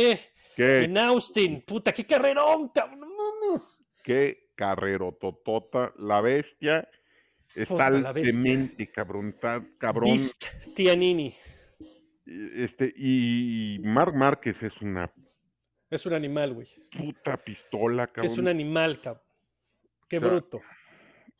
¿Qué, 0.54 0.84
en 0.84 0.96
Austin. 0.98 1.62
Puta, 1.66 1.90
qué 1.92 2.06
carrerón, 2.06 2.68
cabrón. 2.68 3.00
No 3.00 3.08
mames. 3.48 3.82
qué 4.04 4.49
carrero 4.60 5.16
totota. 5.18 5.94
La 5.96 6.20
bestia 6.20 6.86
está 7.54 7.74
Puta, 7.88 7.90
la 7.90 8.12
bestia. 8.12 8.36
altamente, 8.36 8.90
cabrón. 8.92 9.28
Está 9.30 9.64
cabrón. 9.78 10.18
Tianini. 10.76 11.34
Este, 12.26 12.92
y 12.94 13.80
Marc 13.82 14.14
Márquez 14.14 14.62
es 14.62 14.80
una 14.82 15.10
Es 15.88 16.04
un 16.04 16.12
animal, 16.12 16.52
güey. 16.52 16.68
puta 16.96 17.38
pistola, 17.38 18.06
cabrón. 18.06 18.26
Es 18.32 18.36
un 18.38 18.48
animal, 18.48 19.00
cabrón. 19.00 19.24
Qué 20.10 20.18
O 20.18 20.20
sea, 20.20 20.28
bruto. 20.28 20.60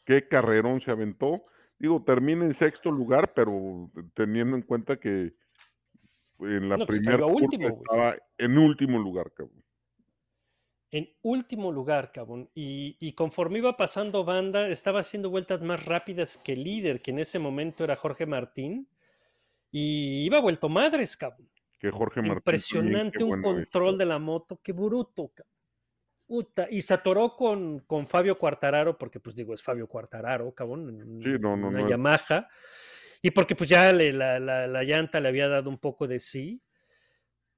Qué 0.07 0.27
carrerón 0.27 0.81
se 0.81 0.91
aventó. 0.91 1.45
Digo, 1.79 2.03
termina 2.03 2.47
en 2.47 2.55
sexto 2.55 2.91
lugar, 2.91 3.35
pero 3.35 3.91
teniendo 4.15 4.57
en 4.57 4.63
cuenta 4.63 4.99
que 4.99 5.35
en 6.41 6.69
la 6.71 6.79
No, 6.79 6.87
primera 6.87 7.27
estaba 7.27 8.17
en 8.39 8.57
último 8.59 8.99
lugar, 8.99 9.31
cabrón. 9.35 9.63
En 10.93 11.09
último 11.23 11.71
lugar, 11.71 12.11
cabrón. 12.13 12.51
Y, 12.55 12.97
y 13.01 13.13
conforme 13.13 13.59
iba 13.59 13.77
pasando 13.77 14.25
banda, 14.25 14.69
estaba 14.69 15.01
haciendo 15.01 15.31
vueltas 15.31 15.61
más 15.63 15.85
rápidas 15.87 16.37
que 16.39 16.55
el 16.55 16.65
líder, 16.65 17.01
que 17.01 17.13
en 17.13 17.21
ese 17.21 17.39
momento 17.39 17.85
era 17.85 17.95
Jorge 17.97 18.27
Martín. 18.27 18.89
Y 19.71 20.25
iba 20.25 20.41
vuelto 20.41 20.69
madres, 20.69 21.17
cabrón. 21.17 21.49
Que 21.79 21.91
Jorge 21.91 22.21
Martín. 22.21 22.23
también, 22.23 22.37
Impresionante 22.39 23.25
un 23.25 23.39
es. 23.39 23.45
control 23.45 23.99
de 23.99 24.05
la 24.05 24.19
moto, 24.19 24.61
qué 24.63 24.73
bruto, 24.73 25.29
cabrón. 25.35 25.51
Puta, 26.27 26.69
Y 26.71 26.83
se 26.83 26.95
atoró 26.95 27.35
con, 27.37 27.81
con 27.81 28.07
Fabio 28.07 28.39
Cuartararo, 28.39 28.97
porque 28.99 29.19
pues 29.19 29.35
digo, 29.35 29.53
es 29.55 29.63
Fabio 29.63 29.89
Cuartararo, 29.89 30.53
cabrón, 30.55 31.21
Sí, 31.25 31.31
no, 31.41 31.57
no, 31.57 31.69
una 31.69 31.81
no 31.81 31.87
es- 31.87 31.91
Yamaha. 31.91 32.49
Y 33.23 33.31
porque 33.33 33.55
pues 33.57 33.69
ya 33.71 33.93
le- 33.93 34.13
la, 34.13 34.39
la- 34.39 34.67
la 34.67 34.83
llanta 34.85 35.19
le 35.21 35.29
había 35.29 35.49
dado 35.49 35.69
un 35.71 35.79
poco 35.79 36.07
de 36.07 36.19
sí. 36.21 36.63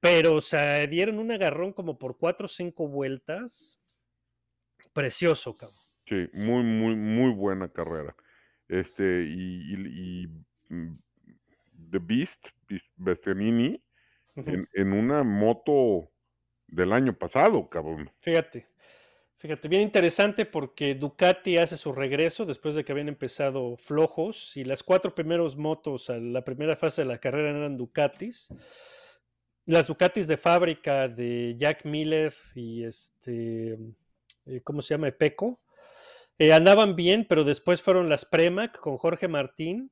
Pero, 0.03 0.35
o 0.35 0.41
sea, 0.41 0.85
dieron 0.89 1.21
un 1.21 1.31
agarrón 1.31 1.73
como 1.73 1.97
por 1.97 2.19
cuatro 2.19 2.47
o 2.47 2.49
cinco 2.49 2.89
vueltas. 2.89 3.79
Precioso, 4.93 5.57
cabrón. 5.57 5.79
Sí, 6.09 6.29
muy, 6.33 6.65
muy, 6.65 6.97
muy 6.97 7.33
buena 7.33 7.69
carrera. 7.73 8.17
Este, 8.69 9.05
y, 9.25 9.75
y- 9.75 10.25
y, 10.25 10.75
mm, 10.75 10.99
The 11.93 11.99
Beast, 12.01 12.45
Bastianini, 12.97 13.81
Ujú. 14.35 14.51
en, 14.51 14.69
en 14.73 14.93
una 14.93 15.23
moto 15.23 16.11
del 16.67 16.93
año 16.93 17.17
pasado, 17.17 17.69
cabrón. 17.69 18.11
Fíjate, 18.23 18.67
fíjate, 19.37 19.69
bien 19.69 19.83
interesante 19.83 20.47
porque 20.47 20.97
Ducati 20.97 21.59
hace 21.59 21.77
su 21.77 21.93
regreso 21.93 22.45
después 22.45 22.75
de 22.75 22.83
que 22.85 22.91
habían 22.91 23.09
empezado 23.09 23.77
flojos 23.77 24.57
y 24.57 24.65
las 24.65 24.83
cuatro 24.83 25.15
primeros 25.15 25.57
motos 25.57 26.11
a 26.11 26.17
la 26.19 26.43
primera 26.43 26.75
fase 26.75 27.03
de 27.03 27.09
la 27.09 27.19
carrera 27.19 27.51
eran 27.51 27.77
Ducatis. 27.77 28.49
Las 29.67 29.87
Ducatis 29.87 30.27
de 30.27 30.37
fábrica 30.37 31.09
de 31.09 31.55
Jack 31.59 31.85
Miller 31.85 32.35
y 32.55 32.85
este, 32.85 33.79
eh, 34.47 34.61
¿cómo 34.65 34.83
se 34.83 34.95
llama? 34.95 35.11
Peco. 35.13 35.61
andaban 36.53 36.97
bien, 36.97 37.27
pero 37.29 37.45
después 37.45 37.81
fueron 37.81 38.09
las 38.09 38.25
Premac 38.25 38.79
con 38.81 38.97
Jorge 38.97 39.29
Martín. 39.29 39.91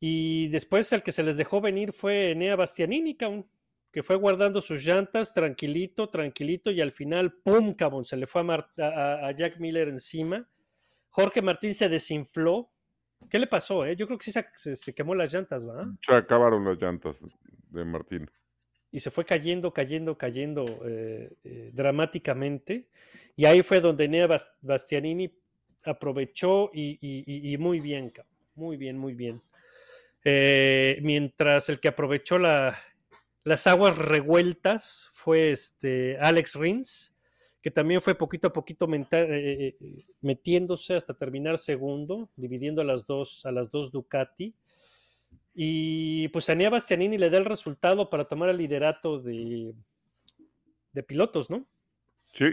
Y 0.00 0.48
después 0.48 0.92
el 0.92 1.02
que 1.02 1.12
se 1.12 1.22
les 1.22 1.36
dejó 1.36 1.60
venir 1.60 1.92
fue 1.92 2.30
Enea 2.32 2.56
Bastianini, 2.56 3.16
cabrón, 3.16 3.46
que 3.92 4.02
fue 4.02 4.16
guardando 4.16 4.60
sus 4.60 4.84
llantas 4.84 5.34
tranquilito, 5.34 6.08
tranquilito, 6.08 6.70
y 6.70 6.80
al 6.80 6.90
final, 6.90 7.34
¡pum! 7.44 7.74
cabrón, 7.74 8.04
se 8.04 8.16
le 8.16 8.26
fue 8.26 8.40
a, 8.42 9.26
a- 9.26 9.32
Jack 9.32 9.58
Miller 9.60 9.88
encima. 9.88 10.48
Jorge 11.10 11.42
Martín 11.42 11.74
se 11.74 11.88
desinfló. 11.88 12.70
¿Qué 13.28 13.38
le 13.38 13.46
pasó? 13.46 13.84
Eh? 13.84 13.94
Yo 13.94 14.06
creo 14.06 14.16
que 14.18 14.24
sí 14.24 14.32
se, 14.32 14.44
se- 14.54 14.74
se 14.74 14.94
quemó 14.94 15.14
las 15.14 15.32
llantas, 15.34 15.68
¿va? 15.68 15.86
Se 16.06 16.14
acabaron 16.14 16.64
las 16.64 16.80
llantas 16.80 17.16
de 17.68 17.84
Martín. 17.84 18.30
Y 18.92 19.00
se 19.00 19.10
fue 19.10 19.24
cayendo, 19.24 19.72
cayendo, 19.72 20.16
cayendo 20.18 20.64
eh, 20.84 21.32
eh, 21.44 21.70
dramáticamente. 21.72 22.88
Y 23.36 23.44
ahí 23.44 23.62
fue 23.62 23.80
donde 23.80 24.08
Nea 24.08 24.26
Bas- 24.26 24.50
Bastianini 24.60 25.30
aprovechó 25.84 26.70
y, 26.74 26.98
y- 27.00 27.56
muy 27.58 27.80
bien, 27.80 28.12
muy 28.54 28.76
bien, 28.76 28.98
muy 28.98 29.14
bien. 29.14 29.40
Eh, 30.24 30.98
mientras 31.02 31.68
el 31.68 31.80
que 31.80 31.88
aprovechó 31.88 32.38
la- 32.38 32.78
las 33.44 33.66
aguas 33.66 33.96
revueltas 33.96 35.08
fue 35.12 35.52
este 35.52 36.18
Alex 36.18 36.56
Rins, 36.56 37.16
que 37.62 37.70
también 37.70 38.00
fue 38.02 38.14
poquito 38.14 38.48
a 38.48 38.52
poquito 38.52 38.86
metiéndose 40.20 40.94
hasta 40.94 41.14
terminar 41.14 41.58
segundo, 41.58 42.30
dividiendo 42.36 42.82
a 42.82 42.84
las 42.84 43.06
dos, 43.06 43.44
a 43.46 43.52
las 43.52 43.70
dos 43.70 43.90
Ducati. 43.92 44.54
Y 45.62 46.28
pues 46.28 46.48
a 46.48 46.54
Nea 46.54 46.70
Bastianini 46.70 47.18
le 47.18 47.28
da 47.28 47.36
el 47.36 47.44
resultado 47.44 48.08
para 48.08 48.24
tomar 48.24 48.48
el 48.48 48.56
liderato 48.56 49.18
de, 49.20 49.74
de 50.92 51.02
pilotos, 51.02 51.50
¿no? 51.50 51.66
Sí, 52.32 52.46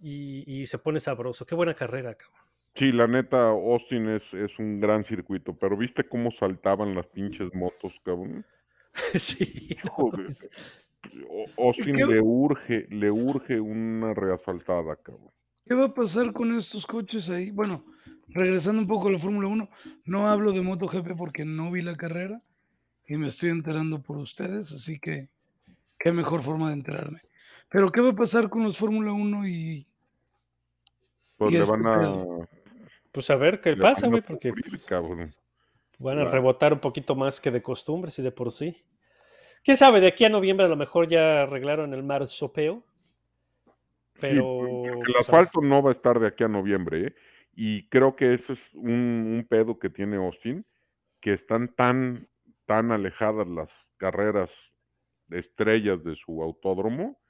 y, 0.00 0.44
y 0.62 0.64
se 0.66 0.78
pone 0.78 1.00
sabroso. 1.00 1.44
Qué 1.44 1.54
buena 1.54 1.74
carrera, 1.74 2.14
cabrón. 2.14 2.40
Sí, 2.76 2.92
la 2.92 3.06
neta, 3.06 3.50
Austin 3.50 4.08
es, 4.08 4.22
es 4.32 4.58
un 4.58 4.80
gran 4.80 5.04
circuito, 5.04 5.54
pero 5.54 5.76
¿viste 5.76 6.08
cómo 6.08 6.30
saltaban 6.40 6.94
las 6.94 7.06
pinches 7.08 7.52
motos, 7.54 7.92
cabrón? 8.02 8.46
sí. 9.14 9.76
O- 9.94 11.66
Austin 11.68 11.94
qué- 11.96 12.06
le 12.06 12.20
urge, 12.22 12.86
le 12.88 13.10
urge 13.10 13.60
una 13.60 14.14
reasfaltada, 14.14 14.96
cabrón. 14.96 15.30
¿Qué 15.66 15.74
va 15.74 15.84
a 15.84 15.94
pasar 15.94 16.32
con 16.32 16.56
estos 16.56 16.86
coches 16.86 17.28
ahí? 17.28 17.50
Bueno, 17.50 17.84
regresando 18.34 18.80
un 18.80 18.88
poco 18.88 19.08
a 19.08 19.12
la 19.12 19.18
Fórmula 19.18 19.48
1, 19.48 19.68
no 20.04 20.28
hablo 20.28 20.52
de 20.52 20.62
MotoGP 20.62 21.16
porque 21.16 21.44
no 21.44 21.70
vi 21.70 21.82
la 21.82 21.96
carrera 21.96 22.40
y 23.06 23.16
me 23.16 23.28
estoy 23.28 23.50
enterando 23.50 24.00
por 24.02 24.16
ustedes, 24.16 24.72
así 24.72 24.98
que 24.98 25.28
qué 25.98 26.12
mejor 26.12 26.42
forma 26.42 26.68
de 26.68 26.74
enterarme. 26.74 27.22
Pero 27.68 27.90
¿qué 27.90 28.00
va 28.00 28.10
a 28.10 28.14
pasar 28.14 28.48
con 28.48 28.64
los 28.64 28.76
Fórmula 28.76 29.12
1 29.12 29.48
y 29.48 29.86
Pues 31.36 31.52
Y 31.52 31.54
le 31.54 31.60
este 31.62 31.72
van 31.72 31.86
a, 31.86 32.24
Pues 33.10 33.30
a 33.30 33.36
ver 33.36 33.60
qué 33.60 33.70
le 33.70 33.76
pasa, 33.76 34.08
güey, 34.08 34.22
porque 34.22 34.50
cubrir, 34.50 34.80
van 35.98 36.18
a 36.18 36.24
rebotar 36.24 36.72
un 36.72 36.80
poquito 36.80 37.14
más 37.14 37.40
que 37.40 37.50
de 37.50 37.62
costumbre, 37.62 38.10
si 38.10 38.22
de 38.22 38.32
por 38.32 38.52
sí. 38.52 38.84
¿Quién 39.64 39.76
sabe? 39.76 40.00
De 40.00 40.08
aquí 40.08 40.24
a 40.24 40.28
noviembre 40.28 40.66
a 40.66 40.68
lo 40.68 40.76
mejor 40.76 41.08
ya 41.08 41.42
arreglaron 41.42 41.94
el 41.94 42.02
marsopeo. 42.02 42.82
Pero. 44.20 44.58
porque 44.58 44.88
el 44.88 45.04
pues, 45.04 45.16
asfalto 45.20 45.60
no 45.60 45.82
va 45.82 45.90
a 45.90 45.94
estar 45.94 46.18
de 46.18 46.28
aquí 46.28 46.44
a 46.44 46.48
noviembre, 46.48 47.06
¿eh? 47.06 47.14
Y 47.54 47.88
creo 47.88 48.16
que 48.16 48.34
eso 48.34 48.54
es 48.54 48.60
un, 48.72 48.92
un 48.92 49.46
pedo 49.48 49.78
que 49.78 49.90
tiene 49.90 50.16
Austin, 50.16 50.64
que 51.20 51.32
están 51.32 51.68
tan, 51.74 52.28
tan 52.66 52.92
alejadas 52.92 53.46
las 53.46 53.70
carreras 53.96 54.50
de 55.26 55.38
estrellas 55.38 56.02
de 56.02 56.16
su 56.16 56.42
autódromo, 56.42 57.20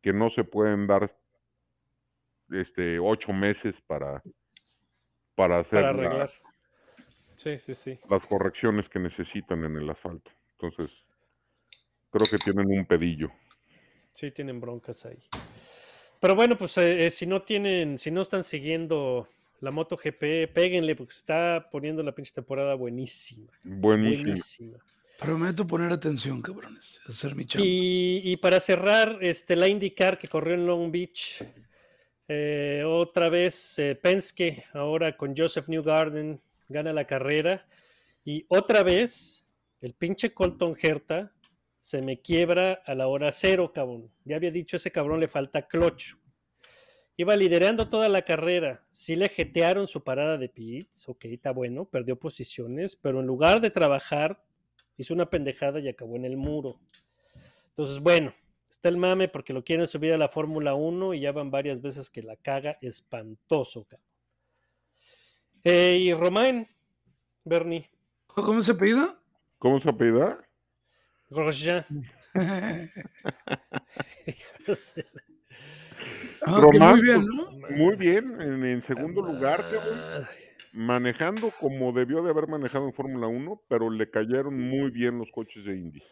que 0.00 0.12
no 0.12 0.30
se 0.30 0.44
pueden 0.44 0.86
dar 0.86 1.16
este 2.50 2.98
ocho 2.98 3.32
meses 3.32 3.80
para, 3.82 4.22
para 5.34 5.60
hacer 5.60 5.82
para 5.82 5.88
arreglar. 5.90 6.30
Sí, 7.36 7.58
sí, 7.58 7.74
sí. 7.74 7.98
las 8.08 8.24
correcciones 8.26 8.88
que 8.88 8.98
necesitan 8.98 9.64
en 9.64 9.76
el 9.76 9.90
asfalto. 9.90 10.30
Entonces, 10.52 10.90
creo 12.10 12.26
que 12.28 12.38
tienen 12.38 12.66
un 12.66 12.86
pedillo. 12.86 13.30
Sí, 14.12 14.30
tienen 14.30 14.60
broncas 14.60 15.04
ahí. 15.06 15.18
Pero 16.20 16.36
bueno, 16.36 16.56
pues 16.56 16.78
eh, 16.78 17.06
eh, 17.06 17.10
si 17.10 17.26
no 17.26 17.42
tienen, 17.42 17.98
si 17.98 18.10
no 18.10 18.20
están 18.20 18.44
siguiendo 18.44 19.28
la 19.62 19.70
MotoGP, 19.70 20.52
péguenle 20.52 20.96
porque 20.96 21.12
se 21.12 21.20
está 21.20 21.68
poniendo 21.70 22.02
la 22.02 22.12
pinche 22.12 22.32
temporada 22.32 22.74
buenísima. 22.74 23.50
Buenísimo. 23.62 24.24
Buenísima. 24.24 24.78
prometo 25.20 25.64
poner 25.64 25.92
atención, 25.92 26.42
cabrones, 26.42 27.00
hacer 27.06 27.36
mi 27.36 27.46
chamba? 27.46 27.64
Y, 27.64 28.22
y 28.24 28.36
para 28.38 28.58
cerrar, 28.58 29.18
este, 29.20 29.54
la 29.54 29.68
IndyCar 29.68 30.18
que 30.18 30.26
corrió 30.26 30.54
en 30.54 30.66
Long 30.66 30.90
Beach, 30.90 31.44
eh, 32.26 32.82
otra 32.84 33.28
vez 33.28 33.78
eh, 33.78 33.94
Penske, 33.94 34.64
ahora 34.72 35.16
con 35.16 35.32
Joseph 35.36 35.68
Newgarden, 35.68 36.40
gana 36.68 36.92
la 36.92 37.06
carrera. 37.06 37.64
Y 38.24 38.44
otra 38.48 38.82
vez, 38.82 39.44
el 39.80 39.94
pinche 39.94 40.34
Colton 40.34 40.76
Herta 40.80 41.30
se 41.78 42.02
me 42.02 42.20
quiebra 42.20 42.82
a 42.84 42.96
la 42.96 43.06
hora 43.06 43.30
cero, 43.30 43.70
cabrón. 43.72 44.10
Ya 44.24 44.36
había 44.36 44.50
dicho, 44.50 44.74
ese 44.74 44.90
cabrón 44.90 45.20
le 45.20 45.28
falta 45.28 45.68
clutch. 45.68 46.14
Iba 47.22 47.36
liderando 47.36 47.88
toda 47.88 48.08
la 48.08 48.22
carrera. 48.22 48.84
Sí 48.90 49.14
le 49.14 49.28
jetearon 49.28 49.86
su 49.86 50.02
parada 50.02 50.36
de 50.36 50.48
pits, 50.48 51.08
ok, 51.08 51.26
está 51.26 51.52
bueno, 51.52 51.84
perdió 51.84 52.18
posiciones, 52.18 52.96
pero 52.96 53.20
en 53.20 53.26
lugar 53.26 53.60
de 53.60 53.70
trabajar, 53.70 54.42
hizo 54.96 55.14
una 55.14 55.30
pendejada 55.30 55.78
y 55.78 55.88
acabó 55.88 56.16
en 56.16 56.24
el 56.24 56.36
muro. 56.36 56.80
Entonces, 57.68 58.00
bueno, 58.00 58.34
está 58.68 58.88
el 58.88 58.96
mame 58.96 59.28
porque 59.28 59.52
lo 59.52 59.62
quieren 59.62 59.86
subir 59.86 60.12
a 60.12 60.18
la 60.18 60.30
Fórmula 60.30 60.74
1 60.74 61.14
y 61.14 61.20
ya 61.20 61.30
van 61.30 61.52
varias 61.52 61.80
veces 61.80 62.10
que 62.10 62.24
la 62.24 62.34
caga 62.34 62.76
espantoso, 62.80 63.84
cabrón. 63.84 64.08
Eh, 65.62 65.98
y 66.00 66.12
Romain, 66.14 66.66
Bernie, 67.44 67.88
¿Cómo 68.26 68.60
se 68.62 68.72
apellida? 68.72 69.16
¿Cómo 69.60 69.80
se 69.80 69.88
apellida? 69.88 70.44
Grosjean. 71.30 71.86
Ah, 76.44 76.60
Román, 76.60 76.96
muy 76.96 77.02
bien, 77.02 77.26
pues, 77.26 77.70
¿no? 77.70 77.76
Muy 77.76 77.96
bien, 77.96 78.40
en, 78.40 78.64
en 78.64 78.82
segundo 78.82 79.22
lugar, 79.22 79.70
cabrón, 79.70 80.26
manejando 80.72 81.50
como 81.60 81.92
debió 81.92 82.22
de 82.22 82.30
haber 82.30 82.48
manejado 82.48 82.86
en 82.86 82.92
Fórmula 82.92 83.26
1, 83.26 83.62
pero 83.68 83.90
le 83.90 84.10
cayeron 84.10 84.58
muy 84.58 84.90
bien 84.90 85.18
los 85.18 85.30
coches 85.30 85.64
de 85.64 85.76
Indy. 85.76 86.02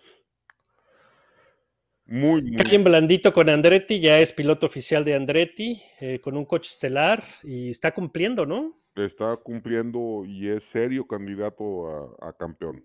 Muy, 2.07 2.43
muy 2.43 2.57
Cae 2.57 2.75
en 2.75 2.85
blandito 2.85 3.33
con 3.33 3.49
Andretti, 3.49 4.01
ya 4.01 4.19
es 4.19 4.33
piloto 4.33 4.67
oficial 4.67 5.05
de 5.05 5.15
Andretti, 5.15 5.81
eh, 6.01 6.21
con 6.21 6.37
un 6.37 6.45
coche 6.45 6.71
estelar 6.71 7.23
y 7.45 7.71
está 7.71 7.93
cumpliendo, 7.93 8.47
¿no? 8.47 8.81
está 8.97 9.37
cumpliendo 9.37 10.25
y 10.27 10.49
es 10.49 10.65
serio 10.65 11.07
candidato 11.07 12.17
a, 12.21 12.29
a 12.29 12.33
campeón. 12.33 12.85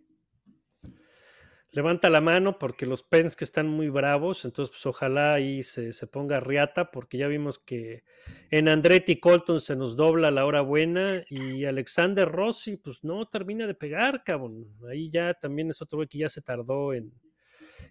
Levanta 1.75 2.09
la 2.09 2.21
mano 2.21 2.57
porque 2.57 2.85
los 2.85 3.03
Penske 3.03 3.43
están 3.43 3.67
muy 3.67 3.89
bravos, 3.89 4.45
entonces 4.45 4.71
pues 4.71 4.85
ojalá 4.85 5.33
ahí 5.33 5.61
se, 5.61 5.91
se 5.91 6.07
ponga 6.07 6.39
riata 6.39 6.89
porque 6.89 7.17
ya 7.17 7.27
vimos 7.27 7.59
que 7.59 8.05
en 8.49 8.69
Andretti 8.69 9.19
Colton 9.19 9.59
se 9.59 9.75
nos 9.75 9.97
dobla 9.97 10.31
la 10.31 10.45
hora 10.45 10.61
buena 10.61 11.25
y 11.29 11.65
Alexander 11.65 12.29
Rossi 12.31 12.77
pues 12.77 13.03
no 13.03 13.25
termina 13.27 13.67
de 13.67 13.73
pegar, 13.73 14.23
cabrón. 14.23 14.67
Ahí 14.89 15.09
ya 15.09 15.33
también 15.33 15.69
es 15.69 15.81
otro 15.81 15.97
güey 15.97 16.07
que 16.07 16.19
ya 16.19 16.29
se 16.29 16.41
tardó 16.41 16.93
en, 16.93 17.11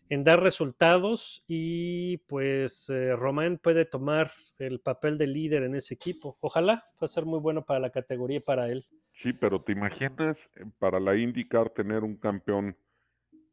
en 0.08 0.24
dar 0.24 0.42
resultados 0.42 1.44
y 1.46 2.16
pues 2.26 2.88
eh, 2.88 3.14
Román 3.14 3.58
puede 3.58 3.84
tomar 3.84 4.32
el 4.58 4.80
papel 4.80 5.18
de 5.18 5.26
líder 5.26 5.62
en 5.62 5.74
ese 5.74 5.92
equipo. 5.92 6.38
Ojalá, 6.40 6.86
va 6.94 7.04
a 7.04 7.08
ser 7.08 7.26
muy 7.26 7.38
bueno 7.38 7.66
para 7.66 7.80
la 7.80 7.90
categoría 7.90 8.38
y 8.38 8.40
para 8.40 8.70
él. 8.70 8.86
Sí, 9.12 9.34
pero 9.34 9.60
¿te 9.60 9.72
imaginas 9.72 10.38
eh, 10.56 10.64
para 10.78 10.98
la 11.00 11.14
IndyCar 11.16 11.68
tener 11.68 12.02
un 12.02 12.16
campeón 12.16 12.74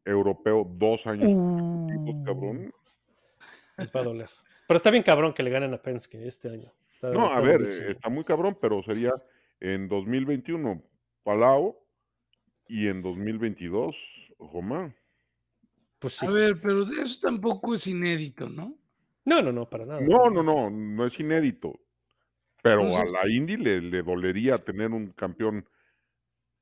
europeo 0.06 0.66
dos 0.78 1.06
años 1.08 1.30
consecutivos, 1.30 2.26
cabrón? 2.26 2.74
Les 3.78 3.92
va 3.92 4.00
a 4.02 4.04
doler. 4.04 4.30
Pero 4.68 4.78
está 4.78 4.92
bien 4.92 5.04
cabrón 5.04 5.34
que 5.34 5.44
le 5.44 5.50
ganen 5.50 5.74
a 5.74 5.82
Penske 5.82 6.28
este 6.28 6.50
año. 6.50 6.72
Está- 6.90 7.10
No, 7.12 7.32
a 7.32 7.42
ver, 7.42 7.62
eh, 7.62 7.92
está 7.92 8.10
muy 8.10 8.24
cabrón, 8.24 8.58
pero 8.62 8.82
sería 8.84 9.12
en 9.60 9.88
2021 9.88 10.82
Palau 11.24 11.78
y 12.68 12.88
en 12.88 13.02
2022 13.02 13.96
Román. 14.40 14.96
Pues 16.00 16.14
sí. 16.14 16.26
A 16.26 16.32
ver, 16.32 16.60
pero 16.62 16.84
eso 16.84 17.20
tampoco 17.22 17.76
es 17.76 17.86
inédito, 17.86 18.50
¿no? 18.50 18.76
No, 19.26 19.42
no, 19.42 19.52
no, 19.52 19.70
para 19.70 19.86
nada. 19.86 20.02
No, 20.02 20.30
no, 20.32 20.42
no, 20.42 20.70
no 20.70 21.06
es 21.06 21.20
inédito. 21.20 21.80
Pero 22.64 22.82
a 22.96 23.06
la 23.06 23.28
Indy 23.30 23.58
le, 23.58 23.82
le 23.82 24.02
dolería 24.04 24.58
tener 24.64 24.92
un 24.92 25.12
campeón 25.12 25.68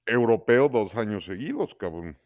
europeo 0.06 0.68
dos 0.70 0.94
años 0.96 1.26
seguidos, 1.26 1.74
cabrón. 1.76 2.18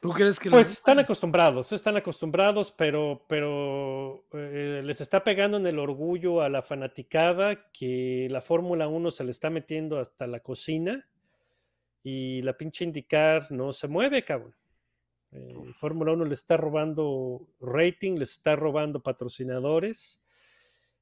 ¿Tú 0.00 0.10
crees 0.12 0.40
que 0.40 0.48
Pues 0.50 0.72
están 0.72 0.98
acostumbrados, 0.98 1.72
están 1.72 1.96
acostumbrados, 1.96 2.72
pero, 2.72 3.26
pero 3.28 4.24
eh, 4.32 4.80
les 4.82 5.00
está 5.02 5.22
pegando 5.22 5.58
en 5.58 5.66
el 5.66 5.78
orgullo 5.78 6.40
a 6.40 6.48
la 6.48 6.62
fanaticada 6.62 7.70
que 7.70 8.26
la 8.30 8.40
Fórmula 8.40 8.88
1 8.88 9.10
se 9.10 9.24
le 9.24 9.30
está 9.30 9.50
metiendo 9.50 9.98
hasta 9.98 10.26
la 10.26 10.40
cocina 10.40 11.06
y 12.02 12.40
la 12.40 12.56
pinche 12.56 12.84
indicar 12.84 13.52
no 13.52 13.74
se 13.74 13.88
mueve, 13.88 14.24
cabrón. 14.24 14.54
Eh, 15.32 15.54
Fórmula 15.74 16.12
1 16.12 16.24
le 16.24 16.34
está 16.34 16.56
robando 16.56 17.46
rating, 17.60 18.16
les 18.16 18.30
está 18.32 18.56
robando 18.56 19.02
patrocinadores 19.02 20.22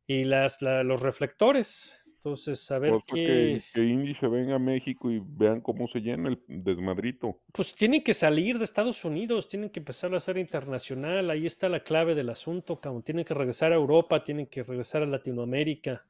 y 0.08 0.24
las, 0.24 0.60
la- 0.60 0.82
los 0.82 1.00
reflectores. 1.02 1.97
Entonces, 2.18 2.68
a 2.72 2.80
ver 2.80 2.90
Pues, 2.90 3.04
qué... 3.06 3.14
que, 3.14 3.62
que 3.74 3.86
Indy 3.86 4.14
se 4.16 4.26
venga 4.26 4.56
a 4.56 4.58
México 4.58 5.08
y 5.10 5.22
vean 5.24 5.60
cómo 5.60 5.86
se 5.86 6.00
llena 6.00 6.30
el 6.30 6.38
desmadrito. 6.48 7.38
Pues 7.52 7.76
tienen 7.76 8.02
que 8.02 8.12
salir 8.12 8.58
de 8.58 8.64
Estados 8.64 9.04
Unidos, 9.04 9.46
tienen 9.46 9.70
que 9.70 9.78
empezar 9.78 10.12
a 10.14 10.20
ser 10.20 10.36
internacional, 10.36 11.30
ahí 11.30 11.46
está 11.46 11.68
la 11.68 11.84
clave 11.84 12.16
del 12.16 12.30
asunto, 12.30 12.80
cabrón. 12.80 13.04
Tienen 13.04 13.24
que 13.24 13.34
regresar 13.34 13.72
a 13.72 13.76
Europa, 13.76 14.24
tienen 14.24 14.46
que 14.46 14.64
regresar 14.64 15.02
a 15.02 15.06
Latinoamérica. 15.06 16.04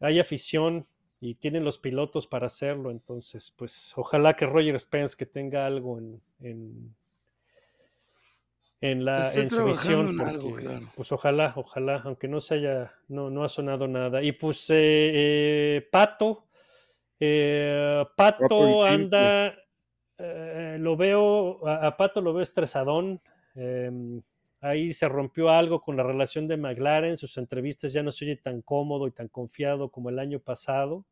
Hay 0.00 0.18
afición 0.20 0.84
y 1.18 1.36
tienen 1.36 1.64
los 1.64 1.78
pilotos 1.78 2.26
para 2.26 2.46
hacerlo, 2.46 2.90
entonces, 2.90 3.50
pues 3.56 3.94
ojalá 3.96 4.36
que 4.36 4.44
Roger 4.44 4.78
Spence 4.78 5.16
que 5.16 5.24
tenga 5.24 5.64
algo 5.64 5.98
en, 5.98 6.20
en, 6.40 6.94
en 8.80 9.04
la, 9.04 9.32
en 9.32 9.48
su 9.48 9.64
visión, 9.64 10.08
en 10.08 10.16
porque, 10.18 10.30
algo, 10.30 10.52
claro. 10.56 10.92
pues 10.94 11.10
ojalá, 11.12 11.52
ojalá, 11.56 12.02
aunque 12.04 12.28
no 12.28 12.40
se 12.40 12.56
haya, 12.56 12.92
no, 13.08 13.30
no 13.30 13.42
ha 13.44 13.48
sonado 13.48 13.88
nada. 13.88 14.22
Y 14.22 14.32
pues 14.32 14.68
eh, 14.70 14.74
eh, 14.76 15.88
Pato, 15.90 16.48
eh, 17.18 18.04
Pato 18.16 18.38
Pato 18.42 18.84
anda, 18.84 19.54
eh, 20.18 20.76
lo 20.78 20.96
veo, 20.96 21.66
a, 21.66 21.86
a 21.86 21.96
Pato 21.96 22.20
lo 22.20 22.32
veo 22.32 22.42
estresadón. 22.42 23.18
em, 23.54 24.20
ahí 24.60 24.92
se 24.92 25.08
rompió 25.08 25.50
algo 25.50 25.80
con 25.80 25.96
la 25.96 26.02
relación 26.02 26.46
de 26.48 26.56
McLaren. 26.56 27.16
Sus 27.16 27.36
entrevistas 27.38 27.92
ya 27.92 28.02
no 28.02 28.10
se 28.10 28.24
oye 28.24 28.36
tan 28.36 28.62
cómodo 28.62 29.06
y 29.06 29.12
tan 29.12 29.28
confiado 29.28 29.90
como 29.90 30.10
el 30.10 30.18
año 30.18 30.40
pasado. 30.40 31.04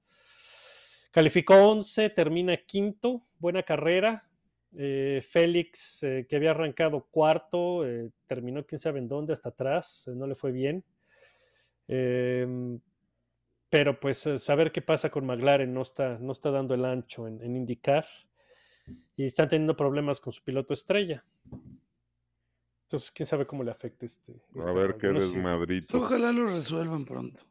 Calificó 1.10 1.54
11, 1.54 2.10
termina 2.10 2.56
quinto, 2.56 3.22
buena 3.38 3.62
carrera. 3.62 4.28
Eh, 4.76 5.20
Félix, 5.22 6.02
eh, 6.02 6.26
que 6.28 6.36
había 6.36 6.50
arrancado 6.50 7.06
cuarto, 7.10 7.86
eh, 7.86 8.10
terminó 8.26 8.64
quién 8.66 8.78
sabe 8.78 8.98
en 8.98 9.08
dónde, 9.08 9.32
hasta 9.32 9.50
atrás, 9.50 10.08
eh, 10.08 10.12
no 10.14 10.26
le 10.26 10.34
fue 10.34 10.50
bien. 10.52 10.84
Em, 11.86 12.80
pero 13.70 14.00
pues 14.00 14.28
saber 14.38 14.72
qué 14.72 14.80
pasa 14.82 15.10
con 15.10 15.26
McLaren 15.26 15.72
no 15.72 15.82
está, 15.82 16.18
no 16.18 16.32
está 16.32 16.50
dando 16.50 16.74
el 16.74 16.84
ancho 16.84 17.26
en, 17.28 17.42
en 17.42 17.56
indicar 17.56 18.06
y 19.16 19.26
están 19.26 19.48
teniendo 19.48 19.76
problemas 19.76 20.20
con 20.20 20.32
su 20.32 20.42
piloto 20.42 20.72
estrella. 20.74 21.24
Entonces, 22.86 23.10
quién 23.10 23.26
sabe 23.26 23.46
cómo 23.46 23.64
le 23.64 23.70
afecta 23.70 24.06
este. 24.06 24.32
A 24.32 24.58
este 24.58 24.72
ver 24.72 24.86
rollo, 24.92 24.98
qué 24.98 25.06
no 25.08 25.20
sé. 25.20 25.36
desmadrito. 25.36 25.98
Ojalá 25.98 26.32
lo 26.32 26.46
resuelvan 26.46 27.04
pronto. 27.04 27.42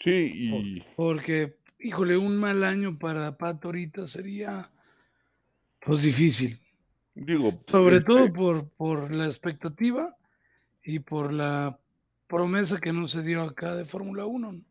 Sí, 0.00 0.10
y 0.34 0.80
Porque, 0.96 1.56
híjole, 1.78 2.16
un 2.16 2.36
mal 2.36 2.62
año 2.64 2.98
para 2.98 3.36
Pato 3.38 3.68
ahorita 3.68 4.06
sería 4.08 4.70
pues 5.84 6.02
difícil. 6.02 6.58
digo, 7.14 7.62
Sobre 7.68 7.96
este, 7.96 8.06
todo 8.06 8.32
por, 8.32 8.68
por 8.70 9.10
la 9.12 9.26
expectativa 9.26 10.16
y 10.82 10.98
por 11.00 11.32
la 11.32 11.78
promesa 12.26 12.78
que 12.80 12.92
no 12.92 13.08
se 13.08 13.22
dio 13.22 13.42
acá 13.42 13.74
de 13.74 13.84
Fórmula 13.84 14.26
1. 14.26 14.52
¿no? 14.52 14.64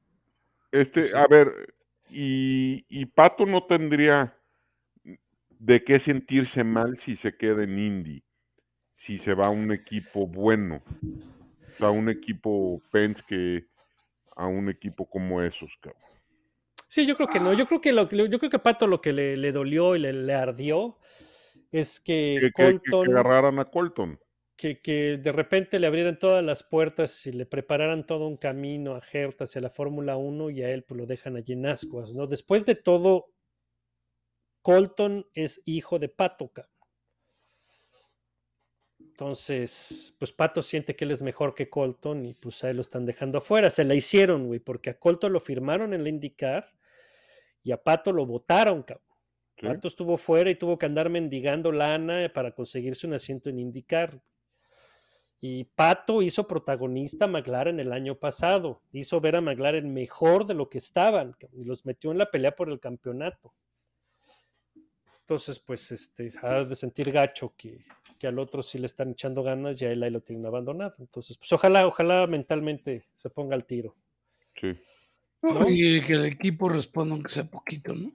Este, 0.72 1.04
Sí. 1.04 1.16
a 1.16 1.26
ver, 1.28 1.52
y, 2.10 2.86
y 2.90 3.06
Pato 3.06 3.46
no 3.46 3.64
tendría 3.66 4.36
de 5.50 5.84
qué 5.84 6.00
sentirse 6.00 6.64
mal 6.64 6.98
si 7.00 7.16
se 7.16 7.38
queda 7.38 7.64
en 7.64 7.80
Indy, 7.80 8.24
si 8.98 9.18
se 9.20 9.34
va 9.34 9.46
a 9.46 9.50
un 9.50 9.72
equipo 9.72 10.28
bueno, 10.28 10.82
o 10.86 11.72
sea, 11.78 11.88
a 11.88 11.92
un 11.92 12.10
equipo 12.10 12.82
Penske, 12.92 13.68
a 14.36 14.48
un 14.48 14.70
equipo 14.70 15.10
como 15.10 15.42
esos, 15.42 15.72
cabrón. 15.82 16.02
Sí, 16.94 17.08
yo 17.08 17.16
creo 17.16 17.28
que 17.28 17.40
no. 17.40 17.56
Yo 17.56 17.66
creo 17.66 17.82
que 17.82 17.92
lo 17.92 18.08
yo 18.08 18.38
creo 18.38 18.52
que 18.52 18.58
a 18.58 18.62
Pato 18.62 18.86
lo 18.86 19.02
que 19.02 19.14
le, 19.14 19.36
le 19.36 19.52
dolió 19.52 19.96
y 19.96 20.00
le, 20.00 20.14
le 20.14 20.34
ardió 20.36 21.00
es 21.72 22.00
que, 22.00 22.38
Que, 22.40 22.52
que- 22.52 22.54
que- 22.54 22.80
que 22.84 22.92
Colton, 22.92 23.18
agarraran 23.18 23.58
a 23.58 23.66
Colton. 23.66 24.20
que, 24.56 24.80
que 24.80 25.18
de 25.18 25.32
repente 25.32 25.80
le 25.80 25.88
abrieran 25.88 26.20
todas 26.20 26.44
las 26.46 26.62
puertas 26.62 27.26
y 27.26 27.32
le 27.32 27.48
prepararan 27.48 28.06
todo 28.06 28.28
un 28.28 28.38
camino 28.38 28.94
a 28.94 29.02
Hertha 29.12 29.46
hacia 29.46 29.60
la 29.60 29.72
Fórmula 29.72 30.18
1 30.18 30.52
y 30.52 30.62
a 30.62 30.70
él 30.70 30.84
pues 30.84 30.96
lo 31.00 31.08
dejan 31.08 31.36
allí 31.36 31.54
en 31.54 31.66
ascuas, 31.66 32.14
¿no? 32.14 32.28
Después 32.28 32.68
de 32.68 32.76
todo, 32.76 33.26
Colton 34.62 35.26
es 35.34 35.64
hijo 35.66 35.98
de 35.98 36.10
Pato, 36.10 36.50
cabrón. 36.50 36.72
Entonces, 39.00 40.16
pues 40.20 40.32
Pato 40.32 40.62
siente 40.62 40.96
que 40.96 41.06
él 41.06 41.12
es 41.12 41.24
mejor 41.24 41.56
que 41.56 41.72
Colton 41.72 42.24
y 42.28 42.34
pues 42.36 42.64
a 42.64 42.70
él 42.70 42.76
lo 42.76 42.82
están 42.82 43.08
dejando 43.08 43.40
afuera. 43.40 43.72
Se 43.72 43.84
la 43.84 43.96
hicieron, 43.96 44.46
güey, 44.46 44.60
porque 44.60 44.92
a 44.92 45.00
Colton 45.00 45.34
lo 45.34 45.40
firmaron 45.40 45.96
en 45.96 46.04
la 46.04 46.10
IndyCar 46.10 46.72
y 47.64 47.72
a 47.72 47.78
Pato 47.78 48.12
lo 48.12 48.26
votaron, 48.26 48.84
cabrón. 48.84 49.08
Pato 49.62 49.88
estuvo 49.88 50.18
fuera 50.18 50.50
y 50.50 50.56
tuvo 50.56 50.78
que 50.78 50.86
andar 50.86 51.10
mendigando 51.10 51.72
lana 51.72 52.30
para 52.34 52.54
conseguirse 52.54 53.08
un 53.08 53.14
asiento 53.14 53.50
en 53.50 53.60
IndyCar. 53.60 54.22
Y 55.40 55.66
Pato 55.66 56.22
hizo 56.22 56.48
protagonista 56.48 57.26
a 57.26 57.28
McLaren 57.28 57.80
el 57.80 57.94
año 57.94 58.16
pasado. 58.16 58.82
Hizo 58.92 59.22
ver 59.22 59.38
a 59.38 59.42
McLaren 59.42 59.94
mejor 59.94 60.46
de 60.46 60.54
lo 60.54 60.70
que 60.70 60.78
estaban 60.78 61.36
y 61.54 61.64
los 61.64 61.86
metió 61.86 62.12
en 62.12 62.18
la 62.18 62.32
pelea 62.32 62.56
por 62.56 62.70
el 62.70 62.80
campeonato. 62.80 63.54
Entonces, 65.20 65.60
pues, 65.60 65.92
este, 65.92 66.30
ha 66.42 66.66
de 66.66 66.76
sentir 66.76 67.12
gacho 67.12 67.54
que, 67.58 67.86
que 68.20 68.28
al 68.28 68.40
otro 68.40 68.64
sí 68.64 68.78
le 68.78 68.86
están 68.86 69.12
echando 69.12 69.44
ganas 69.44 69.82
y 69.82 69.86
a 69.86 69.92
él 69.92 70.04
ahí 70.04 70.12
lo 70.12 70.22
tienen 70.22 70.46
abandonado. 70.46 70.96
Entonces, 71.00 71.38
pues 71.38 71.52
ojalá, 71.54 71.88
ojalá 71.88 72.28
mentalmente 72.28 73.06
se 73.16 73.30
ponga 73.30 73.56
al 73.56 73.66
tiro. 73.66 73.96
Sí. 74.60 74.78
¿No? 75.44 75.70
Y 75.70 76.02
que 76.06 76.14
el 76.14 76.26
equipo 76.26 76.70
responda 76.70 77.16
aunque 77.16 77.32
sea 77.32 77.44
poquito, 77.44 77.94
¿no? 77.94 78.12